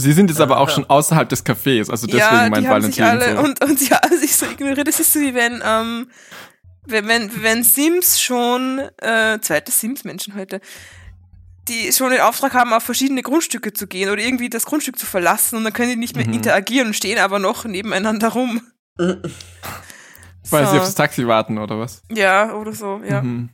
Sie 0.00 0.12
sind 0.12 0.30
jetzt 0.30 0.40
aber 0.40 0.58
auch 0.58 0.70
schon 0.70 0.84
außerhalb 0.88 1.28
des 1.28 1.44
Cafés, 1.44 1.90
also 1.90 2.06
deswegen 2.06 2.20
ja, 2.20 2.48
mein 2.50 2.68
Valentin 2.68 3.04
alle 3.04 3.36
so. 3.36 3.42
und, 3.42 3.64
und 3.64 3.78
sie 3.78 3.90
haben 3.90 4.18
sich 4.18 4.36
so 4.36 4.46
ignoriert. 4.46 4.88
Das 4.88 5.00
ist 5.00 5.12
so 5.12 5.20
wie 5.20 5.34
wenn, 5.34 5.62
ähm, 5.64 6.10
wenn, 6.86 7.06
wenn, 7.08 7.42
wenn 7.42 7.62
Sims 7.62 8.20
schon, 8.20 8.80
äh, 8.98 9.38
zweite 9.40 9.70
Sims-Menschen 9.70 10.34
heute, 10.34 10.60
die 11.68 11.92
schon 11.92 12.10
den 12.10 12.20
Auftrag 12.20 12.54
haben, 12.54 12.72
auf 12.72 12.82
verschiedene 12.82 13.22
Grundstücke 13.22 13.72
zu 13.72 13.86
gehen 13.86 14.10
oder 14.10 14.20
irgendwie 14.20 14.48
das 14.48 14.66
Grundstück 14.66 14.98
zu 14.98 15.06
verlassen 15.06 15.56
und 15.56 15.64
dann 15.64 15.72
können 15.72 15.90
die 15.90 15.96
nicht 15.96 16.16
mehr 16.16 16.26
Mhm. 16.26 16.34
interagieren 16.34 16.88
und 16.88 16.94
stehen 16.94 17.18
aber 17.18 17.38
noch 17.38 17.64
nebeneinander 17.64 18.28
rum. 18.28 18.60
Weil 18.96 20.66
so. 20.66 20.72
sie 20.72 20.78
aufs 20.80 20.94
Taxi 20.94 21.26
warten, 21.26 21.58
oder 21.58 21.78
was? 21.78 22.02
Ja, 22.10 22.54
oder 22.54 22.72
so, 22.72 23.00
ja. 23.08 23.22
Mhm. 23.22 23.50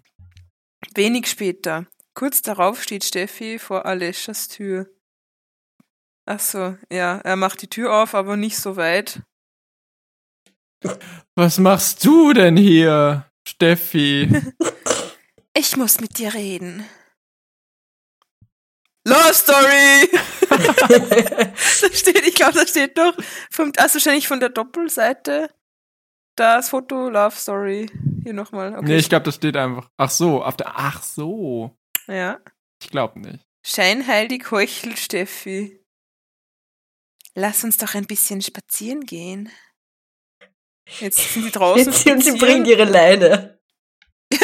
Wenig 0.94 1.26
später. 1.26 1.86
Kurz 2.14 2.40
darauf 2.40 2.82
steht 2.82 3.04
Steffi 3.04 3.58
vor 3.58 3.84
Aleschas 3.84 4.48
Tür. 4.48 4.86
Ach 6.26 6.40
so, 6.40 6.76
ja, 6.90 7.18
er 7.18 7.36
macht 7.36 7.62
die 7.62 7.68
Tür 7.68 8.02
auf, 8.02 8.14
aber 8.14 8.36
nicht 8.36 8.58
so 8.58 8.76
weit. 8.76 9.22
Was 11.36 11.58
machst 11.58 12.04
du 12.04 12.32
denn 12.32 12.56
hier, 12.56 13.30
Steffi? 13.46 14.30
Ich 15.58 15.74
muss 15.78 16.00
mit 16.00 16.18
dir 16.18 16.34
reden. 16.34 16.84
Love 19.08 19.32
Story! 19.32 20.10
da 20.50 21.92
steht, 21.94 22.26
ich 22.26 22.34
glaube, 22.34 22.52
da 22.58 22.66
steht 22.66 22.94
noch, 22.98 23.16
vom, 23.50 23.72
also 23.78 23.94
wahrscheinlich 23.94 24.28
von 24.28 24.38
der 24.38 24.50
Doppelseite, 24.50 25.48
das 26.36 26.68
Foto 26.68 27.08
Love 27.08 27.34
Story. 27.34 27.90
Hier 28.22 28.34
nochmal. 28.34 28.74
Okay. 28.74 28.84
Nee, 28.84 28.96
ich 28.96 29.08
glaube, 29.08 29.24
das 29.24 29.36
steht 29.36 29.56
einfach. 29.56 29.88
Ach 29.96 30.10
so, 30.10 30.44
auf 30.44 30.58
der. 30.58 30.72
Ach 30.76 31.02
so. 31.02 31.74
ja. 32.06 32.38
Ich 32.82 32.90
glaube 32.90 33.18
nicht. 33.18 33.42
Scheinheilig 33.64 34.50
heuchelt 34.50 34.98
Steffi. 34.98 35.80
Lass 37.38 37.64
uns 37.64 37.76
doch 37.76 37.94
ein 37.94 38.06
bisschen 38.06 38.40
spazieren 38.40 39.02
gehen. 39.02 39.50
Jetzt 41.00 41.34
sind 41.34 41.44
sie 41.44 41.50
draußen. 41.52 41.84
Jetzt 41.84 42.06
und 42.06 42.24
sie 42.24 42.32
bringt 42.38 42.66
ihre 42.66 42.84
Leine. 42.84 43.60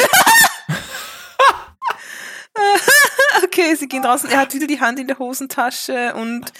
okay, 3.43 3.73
sie 3.73 3.87
gehen 3.87 4.03
draußen. 4.03 4.29
Er 4.29 4.37
hat 4.41 4.53
wieder 4.53 4.67
die 4.67 4.79
Hand 4.79 4.99
in 4.99 5.07
der 5.07 5.17
Hosentasche 5.17 6.13
und, 6.13 6.53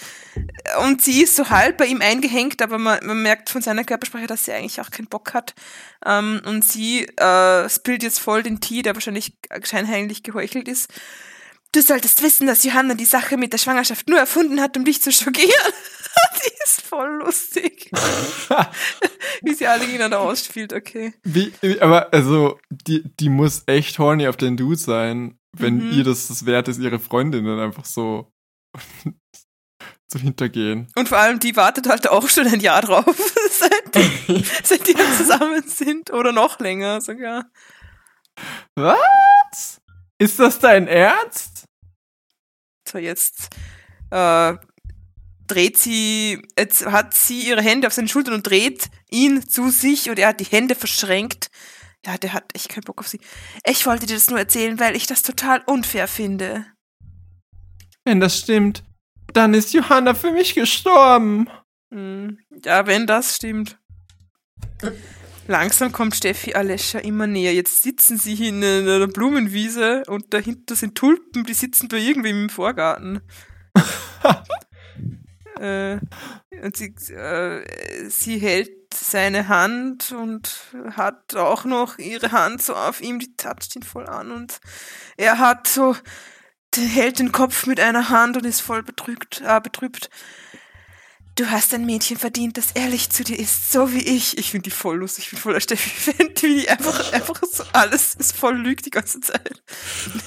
und 0.79 1.03
sie 1.03 1.21
ist 1.21 1.35
so 1.35 1.51
halb 1.51 1.77
bei 1.77 1.85
ihm 1.85 2.01
eingehängt, 2.01 2.63
aber 2.63 2.79
man, 2.79 3.05
man 3.05 3.21
merkt 3.21 3.51
von 3.51 3.61
seiner 3.61 3.83
Körpersprache, 3.83 4.25
dass 4.25 4.45
sie 4.45 4.53
eigentlich 4.53 4.81
auch 4.81 4.89
keinen 4.89 5.09
Bock 5.09 5.35
hat. 5.35 5.53
Ähm, 6.03 6.41
und 6.45 6.67
sie 6.67 7.05
äh, 7.05 7.69
spillt 7.69 8.01
jetzt 8.01 8.17
voll 8.19 8.41
den 8.41 8.59
Tee, 8.59 8.81
der 8.81 8.95
wahrscheinlich 8.95 9.37
scheinheilig 9.61 10.23
geheuchelt 10.23 10.67
ist. 10.67 10.91
Du 11.73 11.81
solltest 11.81 12.21
wissen, 12.21 12.45
dass 12.47 12.63
Johanna 12.63 12.93
die 12.93 13.05
Sache 13.05 13.35
mit 13.35 13.51
der 13.51 13.57
Schwangerschaft 13.57 14.07
nur 14.07 14.19
erfunden 14.19 14.61
hat, 14.61 14.77
um 14.77 14.85
dich 14.85 15.01
zu 15.01 15.11
schockieren. 15.11 15.49
die 16.45 16.51
ist 16.63 16.81
voll 16.81 17.17
lustig. 17.23 17.89
Wie 19.41 19.53
sie 19.55 19.65
alle 19.67 19.81
gegeneinander 19.85 20.19
ausspielt, 20.19 20.71
okay. 20.71 21.13
Wie, 21.23 21.51
wie- 21.61 21.81
aber 21.81 22.13
also, 22.13 22.59
die, 22.69 23.03
die 23.19 23.29
muss 23.29 23.63
echt 23.65 23.97
horny 23.97 24.27
auf 24.27 24.37
den 24.37 24.55
Dude 24.55 24.75
sein, 24.77 25.39
wenn 25.57 25.77
Mhm. 25.89 25.91
ihr 25.97 26.03
das 26.03 26.27
das 26.27 26.45
wert 26.45 26.67
ist, 26.67 26.79
ihre 26.79 26.99
Freundin 26.99 27.45
dann 27.45 27.59
einfach 27.59 27.85
so 27.85 28.31
zu 30.07 30.19
hintergehen. 30.19 30.87
Und 30.95 31.09
vor 31.09 31.17
allem, 31.17 31.39
die 31.39 31.55
wartet 31.55 31.87
halt 31.89 32.07
auch 32.07 32.29
schon 32.29 32.45
ein 32.47 32.59
Jahr 32.59 32.81
drauf, 32.83 33.05
seit, 33.49 33.95
die- 33.95 34.45
seit 34.63 34.87
die 34.87 34.95
zusammen 35.17 35.63
sind. 35.67 36.11
Oder 36.13 36.31
noch 36.31 36.59
länger 36.59 37.01
sogar. 37.01 37.45
Was? 38.75 39.81
Ist 40.19 40.37
das 40.39 40.59
dein 40.59 40.87
Ernst? 40.87 41.52
So, 42.93 42.99
jetzt 42.99 43.49
äh, 44.11 44.53
dreht 45.47 45.79
sie, 45.79 46.39
jetzt 46.57 46.85
hat 46.85 47.15
sie 47.15 47.41
ihre 47.41 47.63
Hände 47.63 47.87
auf 47.87 47.93
seinen 47.93 48.07
Schultern 48.07 48.35
und 48.35 48.47
dreht 48.47 48.91
ihn 49.09 49.49
zu 49.49 49.71
sich 49.71 50.11
und 50.11 50.19
er 50.19 50.27
hat 50.27 50.39
die 50.39 50.45
Hände 50.45 50.75
verschränkt. 50.75 51.49
Ja, 52.05 52.19
der 52.19 52.33
hat 52.33 52.43
echt 52.53 52.69
keinen 52.69 52.83
Bock 52.83 52.99
auf 52.99 53.07
sie. 53.07 53.19
Ich 53.65 53.87
wollte 53.87 54.05
dir 54.05 54.13
das 54.13 54.29
nur 54.29 54.37
erzählen, 54.37 54.79
weil 54.79 54.95
ich 54.95 55.07
das 55.07 55.23
total 55.23 55.63
unfair 55.65 56.07
finde. 56.07 56.67
Wenn 58.05 58.19
das 58.19 58.37
stimmt, 58.37 58.83
dann 59.33 59.55
ist 59.55 59.73
Johanna 59.73 60.13
für 60.13 60.31
mich 60.31 60.53
gestorben. 60.53 61.49
Hm, 61.91 62.37
ja, 62.63 62.85
wenn 62.85 63.07
das 63.07 63.37
stimmt. 63.37 63.79
Langsam 65.47 65.91
kommt 65.91 66.15
Steffi 66.15 66.53
Alescha 66.53 66.99
immer 66.99 67.27
näher. 67.27 67.53
Jetzt 67.53 67.83
sitzen 67.83 68.17
sie 68.17 68.47
in 68.47 68.63
einer 68.63 69.07
Blumenwiese 69.07 70.03
und 70.07 70.33
dahinter 70.33 70.75
sind 70.75 70.95
Tulpen, 70.95 71.43
die 71.43 71.53
sitzen 71.53 71.89
bei 71.89 71.97
irgendwem 71.97 72.43
im 72.43 72.49
Vorgarten. 72.49 73.21
äh, 75.59 75.97
und 76.61 76.77
sie, 76.77 76.93
äh, 77.13 78.09
sie 78.09 78.37
hält 78.37 78.71
seine 78.93 79.49
Hand 79.49 80.11
und 80.11 80.55
hat 80.91 81.35
auch 81.35 81.65
noch 81.65 81.97
ihre 81.97 82.31
Hand 82.31 82.61
so 82.61 82.75
auf 82.75 83.01
ihm, 83.01 83.19
die 83.19 83.35
toucht 83.35 83.75
ihn 83.75 83.83
voll 83.83 84.07
an 84.07 84.31
und 84.31 84.59
er 85.17 85.39
hat 85.39 85.67
so, 85.67 85.95
der 86.75 86.85
hält 86.85 87.19
den 87.19 87.31
Kopf 87.31 87.65
mit 87.65 87.79
einer 87.79 88.09
Hand 88.09 88.37
und 88.37 88.45
ist 88.45 88.61
voll 88.61 88.83
betrübt, 88.83 89.41
äh, 89.45 89.59
betrübt. 89.59 90.09
Du 91.35 91.49
hast 91.49 91.73
ein 91.73 91.85
Mädchen 91.85 92.17
verdient, 92.17 92.57
das 92.57 92.71
ehrlich 92.73 93.09
zu 93.09 93.23
dir 93.23 93.39
ist, 93.39 93.71
so 93.71 93.91
wie 93.91 94.01
ich. 94.03 94.37
Ich 94.37 94.51
finde 94.51 94.65
die 94.65 94.71
voll 94.71 94.97
lustig, 94.97 95.25
ich 95.25 95.31
bin 95.31 95.39
voller 95.39 95.59
Steffi-Fan, 95.59 96.29
wie 96.41 96.59
die 96.61 96.69
einfach, 96.69 97.11
einfach 97.11 97.41
so 97.51 97.63
alles 97.73 98.13
ist 98.15 98.35
voll 98.35 98.55
lügt 98.55 98.85
die 98.85 98.91
ganze 98.91 99.19
Zeit. 99.19 99.63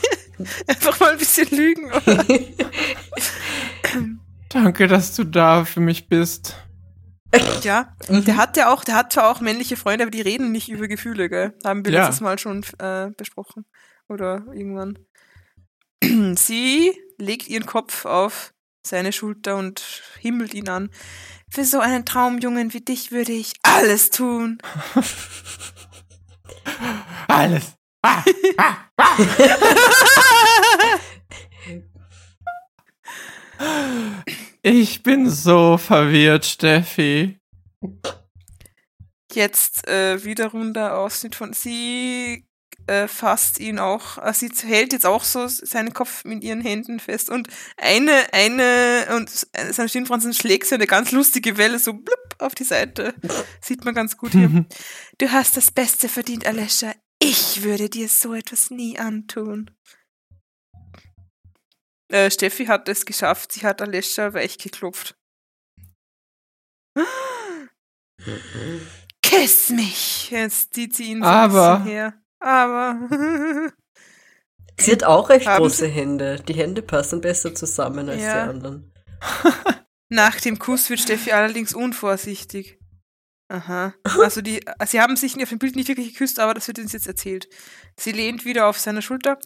einfach 0.67 0.99
mal 0.99 1.13
ein 1.13 1.19
bisschen 1.19 1.49
lügen, 1.57 1.93
oder? 1.93 2.25
Danke, 4.49 4.87
dass 4.89 5.15
du 5.15 5.25
da 5.25 5.65
für 5.65 5.81
mich 5.81 6.09
bist. 6.09 6.57
Ja, 7.63 7.95
der 8.09 8.37
hat 8.37 8.57
ja 8.57 8.73
auch, 8.73 8.83
der 8.83 8.95
hat 8.95 9.13
zwar 9.13 9.31
auch 9.31 9.41
männliche 9.41 9.77
Freunde, 9.77 10.05
aber 10.05 10.11
die 10.11 10.21
reden 10.23 10.53
nicht 10.53 10.69
über 10.71 10.89
Gefühle, 10.89 11.29
gell? 11.29 11.53
Haben 11.65 11.85
wir 11.85 11.93
Ja. 11.93 12.01
letztes 12.05 12.21
Mal 12.21 12.39
schon 12.39 12.65
äh, 12.79 13.11
besprochen. 13.17 13.65
Oder 14.09 14.45
irgendwann. 14.55 14.99
Sie 16.37 16.93
legt 17.19 17.49
ihren 17.49 17.67
Kopf 17.67 18.05
auf 18.07 18.55
seine 18.87 19.13
Schulter 19.13 19.57
und 19.57 20.03
himmelt 20.21 20.55
ihn 20.55 20.69
an. 20.69 20.91
Für 21.51 21.65
so 21.65 21.81
einen 21.81 22.05
Traumjungen 22.05 22.73
wie 22.73 22.81
dich 22.81 23.13
würde 23.13 23.33
ich 23.33 23.53
alles 23.63 24.11
tun. 24.11 24.59
Alles. 27.29 27.77
Ah, 28.03 28.23
ah, 28.59 28.77
ah. 28.97 29.17
Ich 34.63 35.03
bin 35.03 35.31
so 35.31 35.79
verwirrt, 35.79 36.45
Steffi. 36.45 37.39
Jetzt 39.33 39.87
äh, 39.87 40.25
wiederum 40.25 40.73
der 40.75 40.99
Ausschnitt 40.99 41.35
von 41.37 41.53
sie 41.53 42.47
äh, 42.87 43.09
fasst 43.09 43.59
ihn 43.59 43.79
auch, 43.79 44.19
äh, 44.19 44.33
sie 44.33 44.51
hält 44.65 44.93
jetzt 44.93 45.07
auch 45.07 45.25
so 45.25 45.49
seinen 45.49 45.93
Kopf 45.93 46.25
mit 46.25 46.45
ihren 46.45 46.61
Händen 46.61 47.01
fest 47.01 47.31
und 47.31 47.49
eine, 47.77 48.33
eine, 48.33 49.07
und 49.17 49.29
seine 49.29 49.89
Stirnfransen 49.89 50.33
schlägt 50.35 50.67
so 50.67 50.75
eine 50.77 50.87
ganz 50.87 51.11
lustige 51.13 51.57
Welle 51.59 51.79
so 51.79 51.93
blub 51.95 52.35
auf 52.39 52.55
die 52.55 52.65
Seite. 52.65 53.15
Sieht 53.61 53.85
man 53.85 53.95
ganz 53.95 54.17
gut 54.17 54.33
hier. 54.33 54.67
du 55.19 55.33
hast 55.33 55.57
das 55.57 55.71
Beste 55.71 56.09
verdient, 56.09 56.47
Alescha. 56.47 56.95
Ich 57.19 57.63
würde 57.63 57.89
dir 57.89 58.09
so 58.09 58.35
etwas 58.35 58.71
nie 58.71 58.99
antun. 58.99 59.71
Äh, 62.09 62.31
Steffi 62.31 62.67
hat 62.67 62.89
es 62.89 63.05
geschafft, 63.05 63.53
sie 63.53 63.63
hat 63.67 63.83
Alescha 63.83 64.33
weich 64.33 64.59
geklopft. 64.59 65.17
Kiss 69.23 69.71
mich! 69.71 70.31
Jetzt 70.31 70.75
zieht 70.75 70.95
sie 70.95 71.11
ihn 71.11 71.19
so 71.23 71.25
Aber- 71.29 71.77
ein 71.79 71.83
bisschen 71.85 71.93
her. 71.97 72.23
Aber. 72.47 73.73
Sie 74.79 74.93
hat 74.93 75.03
auch 75.05 75.29
recht 75.31 75.47
Haben 75.47 75.63
große 75.63 75.87
Hände. 75.89 76.41
Die 76.47 76.55
Hände 76.55 76.81
passen 76.83 77.21
besser 77.21 77.55
zusammen 77.55 78.09
als 78.09 78.23
Ja. 78.23 78.45
die 78.45 78.51
anderen. 78.51 78.93
Nach 80.09 80.41
dem 80.41 80.59
Kuss 80.61 80.89
wird 80.89 81.01
Steffi 81.01 81.33
allerdings 81.33 81.75
unvorsichtig. 81.75 82.79
Aha. 83.49 83.95
Also 84.23 84.43
die, 84.43 84.61
sie 84.87 85.01
haben 85.01 85.17
sich 85.17 85.41
auf 85.43 85.49
dem 85.49 85.59
Bild 85.59 85.75
nicht 85.75 85.89
wirklich 85.89 86.13
geküsst, 86.13 86.39
aber 86.39 86.55
das 86.55 86.69
wird 86.69 86.79
uns 86.79 86.93
jetzt 86.93 87.09
erzählt. 87.09 87.49
Sie 87.99 88.13
lehnt 88.13 88.45
wieder 88.45 88.67
auf 88.69 88.79
seiner 88.79 89.03
Schulter. 89.03 89.39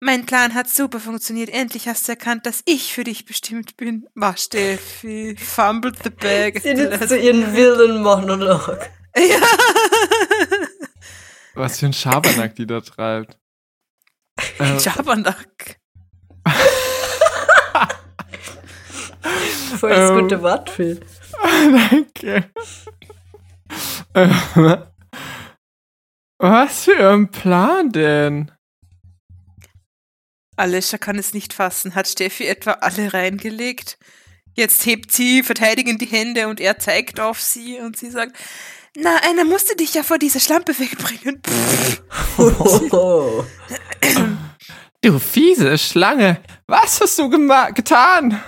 Mein 0.00 0.26
Plan 0.26 0.52
hat 0.54 0.68
super 0.68 1.00
funktioniert. 1.00 1.48
Endlich 1.48 1.88
hast 1.88 2.06
du 2.06 2.12
erkannt, 2.12 2.44
dass 2.44 2.62
ich 2.66 2.92
für 2.92 3.04
dich 3.04 3.24
bestimmt 3.24 3.76
bin. 3.78 4.06
War 4.14 4.36
Steffi. 4.36 5.34
Fumbled 5.38 5.96
the 6.04 6.10
bag. 6.10 6.60
Sie 6.62 6.68
jetzt 6.70 7.08
zu 7.08 7.16
ihren 7.18 7.54
wilden 7.54 8.02
Monolog. 8.02 8.80
Ja. 9.16 9.40
Was 11.58 11.80
für 11.80 11.86
ein 11.86 11.92
Schabernack 11.92 12.54
die 12.54 12.66
da 12.66 12.80
treibt. 12.80 13.36
Äh, 14.58 14.78
Schabernack. 14.78 15.80
Voll 19.78 19.90
das 19.90 20.10
Ähm. 20.10 20.18
gute 20.20 20.40
Wortspiel. 20.42 21.00
Danke. 21.90 22.50
Äh, 24.14 24.28
Was 26.38 26.84
für 26.84 27.12
ein 27.12 27.30
Plan 27.30 27.90
denn? 27.90 28.52
Alessia 30.56 30.98
kann 30.98 31.18
es 31.18 31.34
nicht 31.34 31.52
fassen. 31.52 31.94
Hat 31.94 32.06
Steffi 32.08 32.46
etwa 32.46 32.72
alle 32.72 33.12
reingelegt? 33.12 33.98
Jetzt 34.54 34.86
hebt 34.86 35.12
sie 35.12 35.42
verteidigend 35.42 36.00
die 36.00 36.06
Hände 36.06 36.48
und 36.48 36.60
er 36.60 36.78
zeigt 36.78 37.20
auf 37.20 37.40
sie 37.40 37.78
und 37.78 37.96
sie 37.96 38.10
sagt, 38.10 38.36
na, 39.00 39.16
einer 39.22 39.44
musste 39.44 39.76
dich 39.76 39.94
ja 39.94 40.02
vor 40.02 40.18
dieser 40.18 40.40
Schlampe 40.40 40.78
wegbringen. 40.78 41.40
Oh. 42.38 43.44
Du 45.00 45.20
fiese 45.20 45.78
Schlange, 45.78 46.42
was 46.66 47.00
hast 47.00 47.18
du 47.20 47.30
getan? 47.30 48.42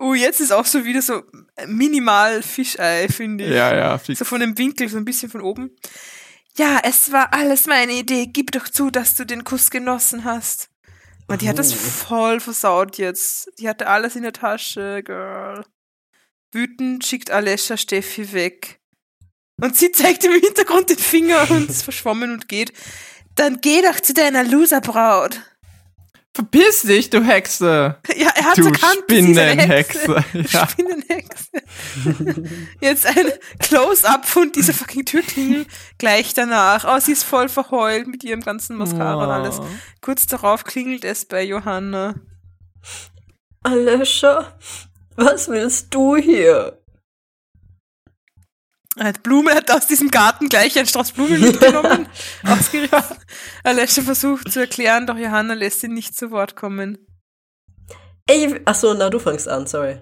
Uh, 0.00 0.14
jetzt 0.14 0.40
ist 0.40 0.52
auch 0.52 0.66
so 0.66 0.84
wieder 0.84 1.00
so 1.00 1.22
minimal 1.66 2.42
Fischei, 2.42 3.06
finde 3.08 3.44
ich. 3.44 3.50
Ja, 3.52 3.74
ja. 3.74 3.98
So 3.98 4.24
von 4.24 4.40
dem 4.40 4.58
Winkel, 4.58 4.88
so 4.88 4.96
ein 4.96 5.04
bisschen 5.04 5.30
von 5.30 5.40
oben. 5.40 5.70
Ja, 6.56 6.80
es 6.82 7.12
war 7.12 7.32
alles 7.32 7.66
meine 7.66 7.92
Idee. 7.92 8.26
Gib 8.26 8.50
doch 8.50 8.68
zu, 8.68 8.90
dass 8.90 9.14
du 9.14 9.24
den 9.24 9.44
Kuss 9.44 9.70
genossen 9.70 10.24
hast. 10.24 10.68
Und 11.28 11.42
die 11.42 11.48
hat 11.48 11.58
das 11.60 11.72
Oh. 11.72 11.76
voll 11.76 12.40
versaut 12.40 12.98
jetzt. 12.98 13.52
Die 13.60 13.68
hatte 13.68 13.86
alles 13.86 14.16
in 14.16 14.24
der 14.24 14.32
Tasche, 14.32 15.02
Girl. 15.04 15.64
Wütend 16.52 17.04
schickt 17.04 17.30
Alessia 17.30 17.76
Steffi 17.76 18.32
weg. 18.32 18.80
Und 19.60 19.76
sie 19.76 19.92
zeigt 19.92 20.24
ihm 20.24 20.32
im 20.32 20.40
Hintergrund 20.40 20.90
den 20.90 20.98
Finger 20.98 21.50
und 21.50 21.68
ist 21.70 21.82
verschwommen 21.82 22.32
und 22.32 22.48
geht. 22.48 22.72
Dann 23.34 23.60
geh 23.60 23.82
doch 23.82 24.00
zu 24.00 24.14
deiner 24.14 24.44
Loserbraut. 24.44 25.40
Verpiss 26.32 26.82
dich, 26.82 27.10
du 27.10 27.22
Hexe! 27.24 27.98
Ja, 28.16 28.30
er 28.36 28.44
hat 28.44 28.58
Du 28.58 28.66
erkannt, 28.66 29.04
eine 29.10 29.62
Hexe. 29.62 29.98
Spinnenhexe. 29.98 30.24
Ja. 30.56 30.68
Spinnenhexe. 30.68 31.50
Jetzt 32.80 33.04
ein 33.06 33.32
Close-up 33.58 34.26
von 34.26 34.52
dieser 34.52 34.72
fucking 34.72 35.04
Türklingel 35.04 35.66
gleich 35.98 36.32
danach. 36.32 36.84
Oh, 36.88 37.00
sie 37.00 37.12
ist 37.12 37.24
voll 37.24 37.48
verheult 37.48 38.06
mit 38.06 38.22
ihrem 38.22 38.42
ganzen 38.42 38.76
Mascara 38.76 39.24
und 39.24 39.30
alles. 39.30 39.58
Oh. 39.58 39.66
Kurz 40.00 40.26
darauf 40.26 40.62
klingelt 40.62 41.04
es 41.04 41.24
bei 41.24 41.42
Johanna. 41.42 42.14
Alessia, 43.64 44.56
was 45.20 45.48
willst 45.48 45.92
du 45.94 46.16
hier? 46.16 46.80
Er 48.96 49.06
hat 49.06 49.70
aus 49.70 49.86
diesem 49.86 50.10
Garten 50.10 50.48
gleich 50.48 50.76
einen 50.76 50.86
Strauß 50.86 51.12
Blumen 51.12 51.40
mitgenommen, 51.46 52.08
ausgerissen. 52.44 53.16
Alessia 53.62 54.02
versucht 54.02 54.50
zu 54.52 54.60
erklären, 54.60 55.06
doch 55.06 55.16
Johanna 55.16 55.54
lässt 55.54 55.82
ihn 55.84 55.94
nicht 55.94 56.16
zu 56.16 56.30
Wort 56.30 56.56
kommen. 56.56 56.98
Ey, 58.26 58.60
achso, 58.64 58.92
na, 58.94 59.08
du 59.08 59.18
fängst 59.18 59.48
an, 59.48 59.66
sorry. 59.66 60.00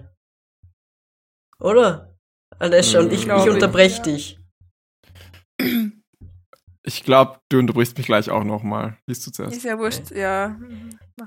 Oder? 1.59 2.17
Alessia, 2.57 2.99
und 2.99 3.13
ich, 3.13 3.27
ich 3.27 3.27
ich. 3.27 3.49
unterbrech 3.49 4.01
dich. 4.01 4.39
Ich 6.89 7.03
glaube, 7.03 7.39
du 7.49 7.59
unterbrichst 7.59 7.95
mich 7.99 8.07
gleich 8.07 8.31
auch 8.31 8.43
nochmal. 8.43 8.97
Liest 9.05 9.27
du 9.27 9.31
zuerst. 9.31 9.55
Ist 9.55 9.63
ja 9.63 9.77
wurscht, 9.77 10.09
ja. 10.09 10.55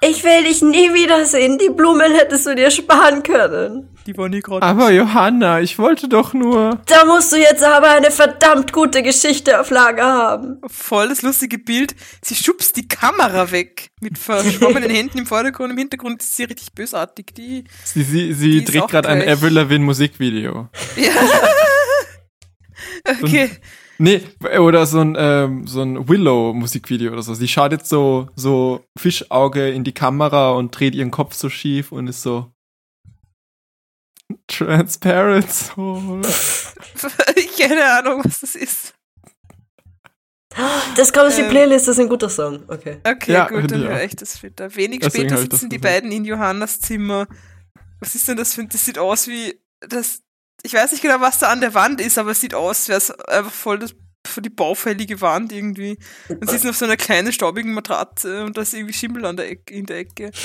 Ich 0.00 0.24
will 0.24 0.42
dich 0.42 0.60
nie 0.60 0.92
wiedersehen. 0.92 1.56
Die 1.56 1.68
Blumen 1.68 2.12
hättest 2.12 2.46
du 2.48 2.56
dir 2.56 2.68
sparen 2.72 3.22
können. 3.22 3.88
Die 4.04 4.16
war 4.16 4.28
nie 4.28 4.40
gerade. 4.40 4.66
Aber 4.66 4.90
Johanna, 4.90 5.60
ich 5.60 5.78
wollte 5.78 6.08
doch 6.08 6.34
nur. 6.34 6.80
Da 6.86 7.04
musst 7.04 7.30
du 7.32 7.36
jetzt 7.36 7.62
aber 7.62 7.90
eine 7.90 8.10
verdammt 8.10 8.72
gute 8.72 9.04
Geschichte 9.04 9.60
auf 9.60 9.70
Lager 9.70 10.04
haben. 10.04 10.60
Voll 10.66 11.10
das 11.10 11.22
lustige 11.22 11.58
Bild. 11.58 11.94
Sie 12.24 12.34
schubst 12.34 12.76
die 12.76 12.88
Kamera 12.88 13.52
weg. 13.52 13.90
Mit 14.00 14.18
verschwommenen 14.18 14.90
Händen 14.96 15.18
im 15.18 15.26
Vordergrund. 15.26 15.70
Im 15.70 15.78
Hintergrund 15.78 16.22
ist 16.22 16.34
sie 16.34 16.44
richtig 16.44 16.72
bösartig. 16.72 17.34
Die. 17.36 17.62
Sie, 17.84 18.02
sie, 18.02 18.28
Die 18.28 18.32
sie 18.32 18.58
ist 18.58 18.74
dreht 18.74 18.88
gerade 18.88 19.08
ein. 19.08 19.28
Avril 19.28 19.52
Lavigne 19.52 19.84
Musikvideo. 19.84 20.68
Ja. 20.96 21.12
okay. 23.22 23.50
Nee, 23.98 24.22
oder 24.58 24.86
so 24.86 25.00
ein, 25.00 25.16
ähm, 25.18 25.66
so 25.66 25.82
ein 25.82 26.08
Willow-Musikvideo 26.08 27.12
oder 27.12 27.22
so. 27.22 27.34
Sie 27.34 27.48
schaut 27.48 27.72
jetzt 27.72 27.88
so, 27.88 28.28
so 28.34 28.84
Fischauge 28.98 29.70
in 29.70 29.84
die 29.84 29.92
Kamera 29.92 30.52
und 30.52 30.76
dreht 30.76 30.94
ihren 30.94 31.10
Kopf 31.10 31.34
so 31.34 31.48
schief 31.48 31.92
und 31.92 32.08
ist 32.08 32.22
so 32.22 32.50
transparent. 34.46 35.50
So. 35.50 36.20
Keine 37.58 37.84
Ahnung, 37.98 38.22
was 38.24 38.40
das 38.40 38.54
ist. 38.54 38.94
Das 40.96 41.12
kommt 41.12 41.28
auf 41.28 41.36
die 41.36 41.42
Ähm. 41.42 41.48
Playlist, 41.48 41.88
das 41.88 41.96
ist 41.96 42.02
ein 42.02 42.08
guter 42.08 42.28
Song. 42.28 42.62
Okay. 42.68 42.98
Okay, 43.04 43.32
Ja, 43.32 43.48
gut, 43.48 43.70
dann 43.70 43.82
ich 43.82 43.88
höre 43.88 44.04
ich 44.04 44.16
das 44.16 44.36
später. 44.38 44.74
Wenig 44.74 45.00
Deswegen 45.00 45.28
später 45.28 45.40
sitzen 45.40 45.70
die 45.70 45.78
beiden 45.78 46.12
in 46.12 46.24
Johannas 46.24 46.80
Zimmer. 46.80 47.26
Was 48.00 48.14
ist 48.14 48.28
denn 48.28 48.36
das 48.36 48.54
für 48.54 48.62
ein, 48.62 48.68
das 48.68 48.84
sieht 48.84 48.98
aus 48.98 49.28
wie, 49.28 49.58
das, 49.80 50.22
ich 50.62 50.74
weiß 50.74 50.92
nicht 50.92 51.02
genau, 51.02 51.20
was 51.20 51.38
da 51.38 51.48
an 51.48 51.60
der 51.60 51.74
Wand 51.74 52.00
ist, 52.00 52.18
aber 52.18 52.30
es 52.30 52.40
sieht 52.40 52.54
aus, 52.54 52.88
wäre 52.88 52.98
es 52.98 53.10
einfach 53.10 53.52
voll 53.52 53.78
das, 53.78 53.94
für 54.26 54.42
die 54.42 54.50
baufällige 54.50 55.20
Wand 55.20 55.52
irgendwie. 55.52 55.98
Und 56.28 56.48
sie 56.48 56.56
ist 56.56 56.66
auf 56.66 56.76
so 56.76 56.84
einer 56.84 56.96
kleinen, 56.96 57.32
staubigen 57.32 57.74
Matratze 57.74 58.44
und 58.44 58.56
da 58.56 58.62
ist 58.62 58.74
irgendwie 58.74 58.92
Schimmel 58.92 59.26
an 59.26 59.36
der 59.36 59.50
Ecke, 59.50 59.74
in 59.74 59.86
der 59.86 59.98
Ecke. 59.98 60.30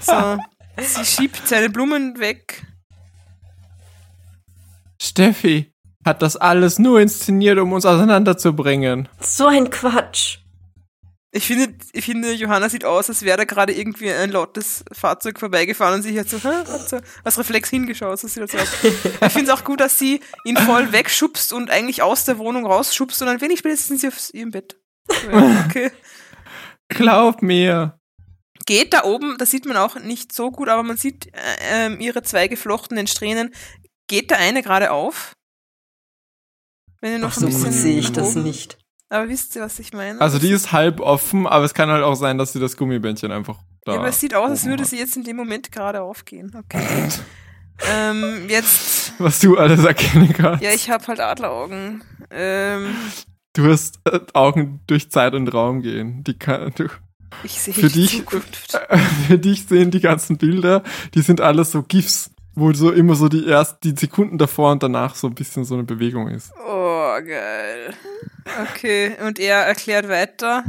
So. 0.00 0.38
Sie 0.76 1.04
schiebt 1.06 1.48
seine 1.48 1.70
Blumen 1.70 2.18
weg. 2.18 2.62
Steffi 5.00 5.72
hat 6.04 6.20
das 6.20 6.36
alles 6.36 6.78
nur 6.78 7.00
inszeniert, 7.00 7.58
um 7.58 7.72
uns 7.72 7.86
auseinanderzubringen. 7.86 9.08
So 9.20 9.46
ein 9.46 9.70
Quatsch. 9.70 10.40
Ich 11.36 11.48
finde, 11.48 11.74
ich 11.92 12.04
finde, 12.04 12.32
Johanna 12.32 12.68
sieht 12.68 12.84
aus, 12.84 13.08
als 13.08 13.22
wäre 13.22 13.38
da 13.38 13.44
gerade 13.44 13.72
irgendwie 13.72 14.08
ein 14.08 14.30
lautes 14.30 14.84
Fahrzeug 14.92 15.40
vorbeigefahren 15.40 15.96
und 15.96 16.02
sie 16.02 16.18
hat 16.18 16.28
so, 16.28 16.38
hä, 16.38 16.64
hat 16.64 16.88
so 16.88 17.00
als 17.24 17.36
Reflex 17.36 17.70
hingeschaut. 17.70 18.20
So 18.20 18.28
sieht 18.28 18.44
das 18.44 18.54
aus. 18.54 18.68
Ich 18.84 19.32
finde 19.32 19.50
es 19.50 19.50
auch 19.50 19.64
gut, 19.64 19.80
dass 19.80 19.98
sie 19.98 20.20
ihn 20.44 20.56
voll 20.56 20.92
wegschubst 20.92 21.52
und 21.52 21.72
eigentlich 21.72 22.02
aus 22.02 22.24
der 22.24 22.38
Wohnung 22.38 22.64
rausschubst 22.64 23.20
und 23.20 23.26
ein 23.26 23.40
wenig 23.40 23.58
später 23.58 23.76
sind 23.76 23.98
sie 23.98 24.06
auf 24.06 24.32
ihrem 24.32 24.52
Bett. 24.52 24.80
Okay. 25.66 25.90
Glaub 26.88 27.42
mir. 27.42 27.98
Geht 28.64 28.94
da 28.94 29.02
oben, 29.02 29.36
das 29.36 29.50
sieht 29.50 29.66
man 29.66 29.76
auch 29.76 29.96
nicht 29.96 30.32
so 30.32 30.52
gut, 30.52 30.68
aber 30.68 30.84
man 30.84 30.96
sieht 30.96 31.34
äh, 31.34 31.86
ähm, 31.86 32.00
ihre 32.00 32.22
zwei 32.22 32.46
geflochtenen 32.46 33.08
Strähnen. 33.08 33.52
Geht 34.06 34.30
da 34.30 34.36
eine 34.36 34.62
gerade 34.62 34.92
auf? 34.92 35.32
Wenn 37.00 37.12
ihr 37.14 37.18
noch 37.18 37.32
Ach 37.32 37.36
ein 37.38 37.40
so 37.40 37.46
bisschen 37.46 37.64
gut 37.64 37.72
sehe 37.72 37.98
ich 37.98 38.12
das 38.12 38.36
nicht. 38.36 38.78
Aber 39.10 39.28
wisst 39.28 39.54
ihr, 39.56 39.62
was 39.62 39.78
ich 39.78 39.92
meine? 39.92 40.20
Also 40.20 40.38
die 40.38 40.50
ist 40.50 40.72
halb 40.72 41.00
offen, 41.00 41.46
aber 41.46 41.64
es 41.64 41.74
kann 41.74 41.88
halt 41.90 42.02
auch 42.02 42.14
sein, 42.14 42.38
dass 42.38 42.52
sie 42.52 42.60
das 42.60 42.76
Gummibändchen 42.76 43.30
einfach 43.32 43.58
da. 43.84 43.92
Ja, 43.92 43.98
aber 43.98 44.08
es 44.08 44.18
sieht 44.20 44.34
aus, 44.34 44.50
als 44.50 44.64
würde 44.64 44.82
hat. 44.82 44.90
sie 44.90 44.98
jetzt 44.98 45.16
in 45.16 45.24
dem 45.24 45.36
Moment 45.36 45.70
gerade 45.70 46.02
aufgehen. 46.02 46.52
Okay. 46.56 46.82
ähm, 47.92 48.46
jetzt, 48.48 49.12
Was 49.18 49.40
du 49.40 49.56
alles 49.58 49.84
erkennen 49.84 50.32
kannst. 50.32 50.62
ja, 50.62 50.70
ich 50.70 50.90
habe 50.90 51.06
halt 51.06 51.20
Adleraugen. 51.20 52.02
Ähm, 52.30 52.94
Du 53.56 53.70
hast 53.70 54.00
äh, 54.04 54.18
Augen 54.32 54.80
durch 54.88 55.10
Zeit 55.12 55.32
und 55.34 55.46
Raum 55.54 55.80
gehen. 55.80 56.24
Die 56.24 56.36
kann, 56.36 56.72
du, 56.74 56.88
ich 57.44 57.52
sehe 57.60 57.72
Für 57.72 57.82
die 57.88 58.00
dich- 58.00 58.18
Zukunft. 58.18 58.80
für 59.28 59.38
dich 59.38 59.66
sehen 59.66 59.92
die 59.92 60.00
ganzen 60.00 60.38
Bilder, 60.38 60.82
die 61.14 61.20
sind 61.22 61.40
alles 61.40 61.70
so 61.70 61.84
GIFs, 61.84 62.30
wo 62.54 62.72
so 62.72 62.92
immer 62.92 63.14
so 63.14 63.28
die 63.28 63.46
erst 63.46 63.82
die 63.84 63.94
Sekunden 63.96 64.38
davor 64.38 64.72
und 64.72 64.82
danach 64.82 65.14
so 65.14 65.26
ein 65.26 65.34
bisschen 65.34 65.64
so 65.64 65.74
eine 65.74 65.84
Bewegung 65.84 66.28
ist. 66.28 66.52
Oh, 66.66 67.14
geil. 67.20 67.94
Okay, 68.62 69.16
und 69.26 69.38
er 69.38 69.60
erklärt 69.60 70.08
weiter. 70.08 70.64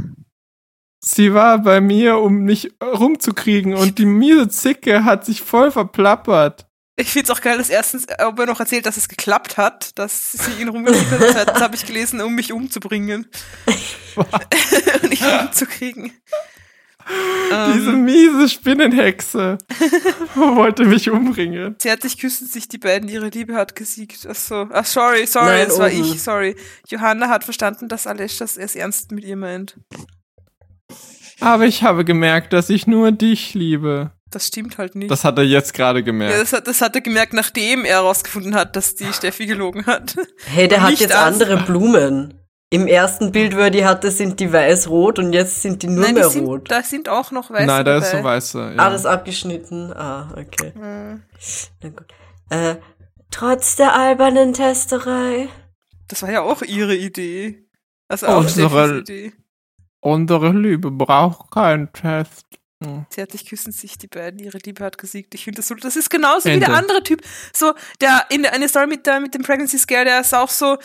Sie 1.00 1.34
war 1.34 1.58
bei 1.58 1.80
mir, 1.80 2.18
um 2.18 2.38
mich 2.38 2.72
rumzukriegen 2.82 3.74
und 3.74 3.98
die 3.98 4.06
miese 4.06 4.48
Zicke 4.48 5.04
hat 5.04 5.24
sich 5.24 5.42
voll 5.42 5.70
verplappert. 5.70 6.66
Ich 6.98 7.10
find's 7.10 7.30
auch 7.30 7.42
geil, 7.42 7.58
dass 7.58 7.68
erstens, 7.68 8.06
ob 8.24 8.38
er 8.38 8.46
noch 8.46 8.58
erzählt, 8.58 8.86
dass 8.86 8.96
es 8.96 9.08
geklappt 9.08 9.58
hat, 9.58 9.98
dass 9.98 10.32
sie 10.32 10.62
ihn 10.62 10.68
rumgeschickt 10.68 11.10
hat. 11.10 11.20
Zweitens 11.30 11.60
habe 11.60 11.76
ich 11.76 11.84
gelesen, 11.84 12.22
um 12.22 12.34
mich 12.34 12.52
umzubringen. 12.52 13.26
und 14.16 15.10
nicht 15.10 15.22
umzukriegen. 15.22 16.12
Diese 17.08 17.90
Ähm, 17.90 18.04
miese 18.04 18.48
Spinnenhexe 18.48 19.58
wollte 20.34 20.84
mich 20.84 21.10
umbringen. 21.10 21.76
Zärtlich 21.78 22.18
küssen 22.18 22.48
sich 22.48 22.66
die 22.68 22.78
beiden, 22.78 23.08
ihre 23.08 23.28
Liebe 23.28 23.54
hat 23.54 23.76
gesiegt. 23.76 24.26
Ach 24.28 24.34
so. 24.34 24.68
Ach, 24.72 24.84
sorry, 24.84 25.26
sorry, 25.26 25.46
Nein, 25.46 25.66
es 25.68 25.78
war 25.78 25.86
oben. 25.92 26.00
ich, 26.00 26.20
sorry. 26.22 26.56
Johanna 26.88 27.28
hat 27.28 27.44
verstanden, 27.44 27.88
dass 27.88 28.06
Aleschas 28.06 28.56
es 28.56 28.74
ernst 28.74 29.12
mit 29.12 29.24
ihr 29.24 29.36
meint. 29.36 29.76
Aber 31.40 31.66
ich 31.66 31.82
habe 31.82 32.04
gemerkt, 32.04 32.52
dass 32.52 32.70
ich 32.70 32.86
nur 32.86 33.12
dich 33.12 33.54
liebe. 33.54 34.10
Das 34.30 34.48
stimmt 34.48 34.76
halt 34.78 34.96
nicht. 34.96 35.10
Das 35.10 35.22
hat 35.24 35.38
er 35.38 35.44
jetzt 35.44 35.72
gerade 35.74 36.00
ja, 36.00 36.04
gemerkt. 36.04 36.36
das, 36.40 36.52
hat, 36.52 36.66
das 36.66 36.80
hat 36.80 36.94
er 36.96 37.00
gemerkt, 37.00 37.32
nachdem 37.32 37.84
er 37.84 37.96
herausgefunden 37.98 38.54
hat, 38.56 38.74
dass 38.74 38.94
die 38.96 39.12
Steffi 39.12 39.46
gelogen 39.46 39.86
hat. 39.86 40.16
Hey, 40.46 40.66
der 40.66 40.82
hat 40.82 40.98
jetzt 40.98 41.14
als- 41.14 41.40
andere 41.40 41.62
Blumen. 41.62 42.34
Im 42.70 42.88
ersten 42.88 43.30
Bild, 43.30 43.54
wo 43.54 43.60
er 43.60 43.70
die 43.70 43.84
hatte, 43.86 44.10
sind 44.10 44.40
die 44.40 44.52
weiß-rot 44.52 45.20
und 45.20 45.32
jetzt 45.32 45.62
sind 45.62 45.82
die 45.82 45.86
nur 45.86 46.02
Nein, 46.04 46.14
die 46.16 46.20
mehr 46.20 46.30
sind, 46.30 46.46
rot. 46.46 46.68
da 46.70 46.82
sind 46.82 47.08
auch 47.08 47.30
noch 47.30 47.50
weiße 47.50 47.64
Nein, 47.66 47.84
da 47.84 47.98
ist 47.98 48.10
so 48.10 48.16
dabei. 48.16 48.30
weißer. 48.36 48.72
Ja. 48.74 48.78
Ah, 48.78 48.90
das 48.90 49.02
ist 49.02 49.06
abgeschnitten. 49.06 49.92
Ah, 49.92 50.28
okay. 50.36 50.72
Hm. 50.74 51.22
Na 51.82 51.88
gut. 51.90 52.06
Äh, 52.50 52.76
trotz 53.30 53.76
der 53.76 53.94
albernen 53.94 54.52
Testerei. 54.52 55.48
Das 56.08 56.22
war 56.22 56.30
ja 56.32 56.42
auch 56.42 56.62
ihre 56.62 56.96
Idee. 56.96 57.68
Also 58.08 58.26
auch 58.26 58.38
unsere- 58.38 58.98
Idee. 58.98 59.32
Unsere 60.00 60.50
Liebe 60.52 60.90
braucht 60.90 61.50
keinen 61.52 61.92
Test. 61.92 62.46
Hm. 62.82 63.06
Zärtlich 63.10 63.46
küssen 63.48 63.72
sich 63.72 63.96
die 63.96 64.06
beiden, 64.08 64.38
ihre 64.40 64.58
Liebe 64.58 64.84
hat 64.84 64.98
gesiegt. 64.98 65.34
Ich 65.34 65.44
finde 65.44 65.58
das 65.58 65.68
so, 65.68 65.74
das 65.76 65.96
ist 65.96 66.10
genauso 66.10 66.44
wie 66.48 66.54
Ende. 66.54 66.66
der 66.66 66.74
andere 66.76 67.02
Typ. 67.02 67.22
So, 67.52 67.72
der 68.00 68.26
in 68.30 68.42
der 68.42 68.52
eine 68.52 68.68
Story 68.68 68.86
mit, 68.88 69.06
der, 69.06 69.18
mit 69.20 69.34
dem 69.34 69.42
Pregnancy 69.42 69.78
Scare, 69.78 70.04
der 70.04 70.20
ist 70.20 70.34
auch 70.34 70.50
so, 70.50 70.76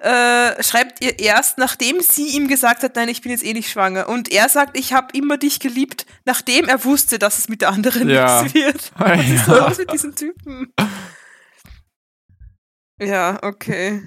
äh, 0.00 0.62
schreibt 0.62 1.04
ihr 1.04 1.18
erst, 1.18 1.58
nachdem 1.58 2.00
sie 2.00 2.28
ihm 2.36 2.48
gesagt 2.48 2.82
hat, 2.82 2.96
nein, 2.96 3.08
ich 3.08 3.20
bin 3.22 3.30
jetzt 3.32 3.44
eh 3.44 3.52
nicht 3.52 3.70
schwanger. 3.70 4.08
Und 4.08 4.30
er 4.32 4.48
sagt, 4.48 4.78
ich 4.78 4.92
habe 4.92 5.08
immer 5.16 5.36
dich 5.38 5.60
geliebt, 5.60 6.06
nachdem 6.24 6.66
er 6.68 6.84
wusste, 6.84 7.18
dass 7.18 7.38
es 7.38 7.48
mit 7.48 7.60
der 7.60 7.70
anderen 7.70 8.08
Ja. 8.08 8.42
nichts 8.42 8.54
wird. 8.54 8.92
Was 8.98 9.28
ist 9.28 9.46
Ja. 9.46 9.68
los 9.68 9.78
mit 9.78 9.92
diesem 9.92 10.14
Typen? 10.14 10.72
Ja, 13.00 13.38
okay. 13.42 14.02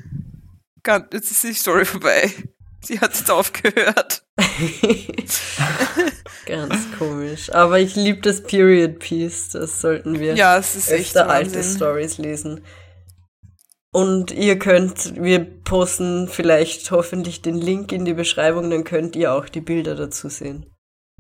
Ganz, 0.84 1.06
jetzt 1.14 1.32
ist 1.32 1.44
die 1.44 1.54
Story 1.54 1.86
vorbei. 1.86 2.32
Sie 2.82 3.00
hat 3.00 3.16
jetzt 3.16 3.32
aufgehört. 3.32 4.24
Ganz 6.46 6.76
komisch. 7.00 7.50
Aber 7.54 7.80
ich 7.80 7.96
liebe 7.96 8.20
das 8.22 8.44
Period 8.44 9.00
Piece. 9.00 9.50
Das 9.50 9.80
sollten 9.80 10.20
wir 10.20 10.36
Ja, 10.36 10.58
es 10.58 10.76
ist 10.76 10.92
echt 10.92 11.16
öfter 11.16 11.30
alte. 11.30 11.64
Stories 11.64 12.18
lesen. 12.18 12.62
Und 13.94 14.32
ihr 14.32 14.58
könnt, 14.60 15.16
wir 15.22 15.40
posten 15.64 16.28
vielleicht 16.28 16.90
hoffentlich 16.92 17.42
den 17.44 17.56
Link 17.56 17.92
in 17.92 18.06
die 18.06 18.14
Beschreibung, 18.16 18.70
dann 18.72 18.84
könnt 18.84 19.16
ihr 19.16 19.32
auch 19.34 19.48
die 19.48 19.62
Bilder 19.62 19.94
dazu 19.96 20.28
sehen. 20.30 20.66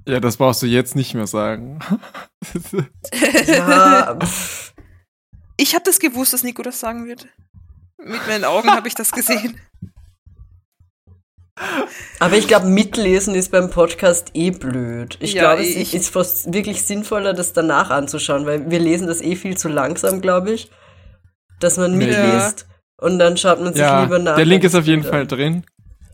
ja, 0.07 0.19
das 0.19 0.37
brauchst 0.37 0.61
du 0.63 0.65
jetzt 0.65 0.95
nicht 0.95 1.13
mehr 1.13 1.27
sagen. 1.27 1.79
Ja, 3.47 4.17
pff, 4.21 4.73
Ich 5.57 5.75
habe 5.75 5.83
das 5.85 5.99
gewusst, 5.99 6.33
dass 6.33 6.43
Nico 6.43 6.61
das 6.63 6.79
sagen 6.79 7.07
wird. 7.07 7.27
Mit 8.03 8.25
meinen 8.27 8.43
Augen 8.43 8.69
habe 8.71 8.87
ich 8.87 8.95
das 8.95 9.11
gesehen. 9.11 9.59
aber 12.19 12.35
ich 12.37 12.47
glaube, 12.47 12.65
mitlesen 12.65 13.35
ist 13.35 13.51
beim 13.51 13.69
Podcast 13.69 14.31
eh 14.33 14.49
blöd. 14.51 15.17
Ich 15.21 15.33
Ja, 15.33 15.53
glaube, 15.53 15.61
es 15.69 15.75
ich- 15.75 15.93
ist 15.93 16.09
fast 16.09 16.51
wirklich 16.51 16.81
sinnvoller, 16.83 17.33
das 17.33 17.53
danach 17.53 17.91
anzuschauen, 17.91 18.45
weil 18.47 18.69
wir 18.71 18.79
lesen 18.79 19.05
das 19.07 19.21
eh 19.21 19.35
viel 19.35 19.55
zu 19.57 19.69
langsam, 19.69 20.19
glaube 20.21 20.51
ich, 20.51 20.71
dass 21.63 21.77
man 21.77 21.97
mitliest 21.97 22.67
und 22.97 23.19
dann 23.19 23.37
schaut 23.37 23.61
man 23.61 23.73
sich 23.73 23.81
ja, 23.81 24.03
lieber 24.03 24.19
nach. 24.19 24.35
der 24.35 24.45
Link 24.45 24.63
ist 24.63 24.75
auf 24.75 24.85
jeden. 24.85 25.03
Fall 25.03 25.27
drin. 25.27 25.63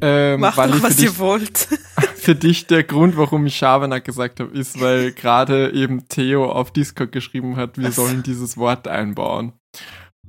Ähm, 0.02 0.40
Macht 0.40 0.58
doch, 0.58 0.82
was 0.82 0.96
dich, 0.96 1.06
ihr 1.06 1.18
wollt. 1.20 1.68
für 2.16 2.36
dich 2.36 2.68
der 2.68 2.84
Grund, 2.84 3.18
warum 3.18 3.46
ich 3.46 3.58
Schabernack 3.58 4.06
gesagt 4.06 4.40
habe, 4.40 4.58
ist, 4.58 4.80
weil 4.80 5.12
gerade 5.12 5.72
eben 5.74 6.08
Theo 6.08 6.50
auf 6.50 6.72
Discord 6.72 7.12
geschrieben 7.12 7.58
hat, 7.58 7.78
wir 7.78 7.92
sollen 7.92 8.24
dieses 8.24 8.58
Wort 8.58 8.88
einbauen. 8.88 9.54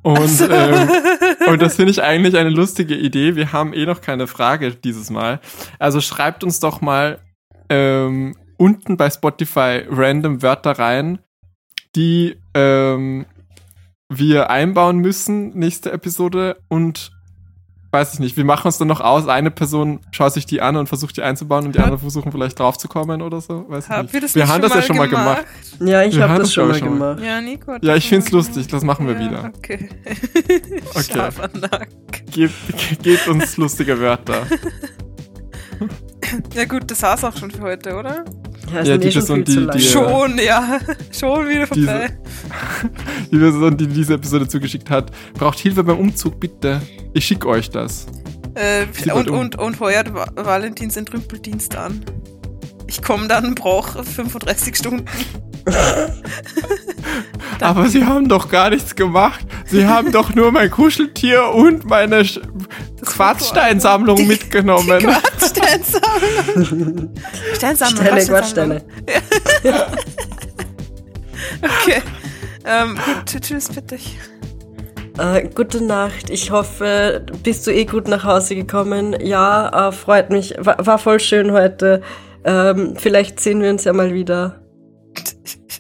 Und, 0.03 0.41
ähm, 0.51 0.89
und 1.47 1.63
das 1.63 1.77
finde 1.77 1.93
ich 1.93 2.03
eigentlich 2.03 2.37
eine 2.37 2.51
lustige 2.51 2.97
Idee. 2.97 3.37
Wir 3.37 3.53
haben 3.53 3.73
eh 3.73 3.87
noch 3.87 4.01
keine 4.01 4.27
Frage 4.27 4.73
dieses 4.73 5.11
Mal. 5.11 5.41
Also 5.79 6.01
schreibt 6.01 6.43
uns 6.43 6.59
doch 6.59 6.81
mal 6.81 7.21
ähm, 7.69 8.35
unten 8.57 8.97
bei 8.97 9.11
Spotify 9.11 9.85
random 9.89 10.43
Wörter 10.43 10.73
rein, 10.73 11.19
die 11.97 12.37
ähm, 12.55 13.27
wir 14.11 14.51
einbauen 14.51 14.99
müssen, 14.99 15.51
nächste 15.57 15.91
Episode. 15.93 16.59
Und 16.69 17.13
weiß 17.93 18.15
ich 18.15 18.21
nicht, 18.21 18.37
wir 18.37 18.45
machen 18.45 18.67
uns 18.67 18.79
dann 18.79 18.87
noch 18.89 19.01
aus, 19.01 19.27
eine 19.27 19.51
Person 19.51 19.99
schaut 20.13 20.33
sich 20.33 20.47
die 20.47 20.61
an 20.61 20.77
und 20.77 20.87
versucht 20.89 21.17
die 21.17 21.23
einzubauen 21.23 21.67
und 21.67 21.75
die 21.75 21.79
Hab- 21.79 21.87
anderen 21.87 22.01
versuchen 22.01 22.31
vielleicht 22.31 22.59
draufzukommen 22.59 23.21
oder 23.23 23.41
so. 23.41 23.65
Weiß 23.69 23.85
ich 23.87 23.91
Habt 23.91 24.03
nicht. 24.05 24.15
ihr 24.15 24.21
das 24.21 24.35
wir 24.35 24.47
haben 24.47 24.63
das 24.63 24.75
ja 24.75 24.83
schon 24.83 24.97
mal 24.97 25.09
gemacht. 25.09 25.45
Ja, 25.81 26.03
ich 26.05 26.15
Wir 26.17 26.23
habe 26.23 26.35
das 26.35 26.43
das, 26.49 26.55
schon 26.55 26.69
mal 26.69 26.81
mal. 26.81 27.15
gemacht. 27.17 27.23
Ja, 27.25 27.41
Nico. 27.41 27.77
Ja, 27.81 27.97
ich 27.97 28.09
find's 28.09 28.31
lustig, 28.31 28.67
das 28.69 28.85
machen 28.85 29.07
wir 29.09 29.15
ja, 29.15 29.21
wieder. 29.21 29.53
Okay. 29.57 29.89
Okay. 30.95 31.31
Gebt, 32.31 33.03
gebt 33.03 33.29
uns 33.29 33.57
lustige 33.57 33.99
Wörter. 33.99 34.43
Ja 36.55 36.65
gut, 36.65 36.91
das 36.91 37.03
war's 37.03 37.25
auch 37.25 37.37
schon 37.37 37.51
für 37.51 37.63
heute, 37.63 37.95
oder? 37.97 38.25
Ja, 38.73 38.83
Ja, 38.83 38.97
die 38.99 39.09
eh 39.09 39.11
schon 39.11 39.21
Person, 39.21 39.47
viel 39.47 39.67
die- 39.67 39.79
die- 39.79 39.85
Ja. 39.85 39.91
Schon, 39.91 40.39
ja. 40.39 40.79
Schon 41.13 41.49
wieder 41.49 41.67
Diese- 41.67 41.87
vorbei. 41.87 42.19
Die 43.33 43.39
Person, 43.39 43.77
die 43.77 43.87
diese 43.87 44.15
Episode 44.15 44.49
zugeschickt 44.49 44.91
hat, 44.91 45.11
braucht 45.35 45.59
Hilfe 45.59 45.83
beim 45.85 45.99
Umzug, 45.99 46.39
bitte. 46.41 46.81
Ich 47.13 47.25
schicke 47.25 47.49
euch 47.49 47.71
das. 47.71 48.07
Äh, 48.55 48.87
Sie 48.93 49.11
und, 49.13 49.31
um. 49.31 49.39
und, 49.39 49.57
und 49.59 49.79
heuert 49.81 50.13
Va- 50.13 50.29
Valentins 50.35 50.97
Entrümpeldienst 50.97 51.77
an. 51.77 52.05
Ich 52.91 53.03
komme 53.03 53.29
dann, 53.29 53.55
brauche 53.55 54.03
35 54.03 54.77
Stunden. 54.77 55.05
Aber 57.61 57.89
sie 57.89 58.05
haben 58.05 58.29
doch 58.29 58.49
gar 58.51 58.71
nichts 58.71 58.97
gemacht. 58.97 59.47
Sie 59.67 59.87
haben 59.87 60.11
doch 60.11 60.35
nur 60.35 60.51
mein 60.51 60.73
Kuscheltier 60.73 61.51
und 61.55 61.85
meine 61.85 62.23
Sch- 62.23 62.41
Quarzsteinsammlung 63.05 64.17
Die- 64.17 64.25
mitgenommen. 64.25 65.01
Steinsammlung. 65.39 67.15
Steinsammlung. 67.55 68.05
Stelle. 68.05 68.27
Quatschstelle. 68.27 68.83
Okay. 71.63 72.03
Ähm, 72.65 72.97
gut, 72.97 73.41
tschüss, 73.43 73.69
bitte. 73.69 73.99
Äh, 75.19 75.49
gute 75.55 75.83
Nacht. 75.83 76.29
Ich 76.31 76.51
hoffe, 76.51 77.25
bist 77.43 77.67
du 77.67 77.73
eh 77.73 77.85
gut 77.85 78.09
nach 78.09 78.25
Hause 78.25 78.55
gekommen. 78.55 79.17
Ja, 79.21 79.89
äh, 79.89 79.93
freut 79.93 80.31
mich. 80.31 80.55
War, 80.59 80.85
war 80.87 80.99
voll 80.99 81.21
schön 81.21 81.53
heute. 81.53 82.03
Ähm, 82.45 82.95
vielleicht 82.97 83.41
sehen 83.41 83.61
wir 83.61 83.71
uns 83.71 83.85
ja 83.85 83.93
mal 83.93 84.15
wieder. 84.15 84.63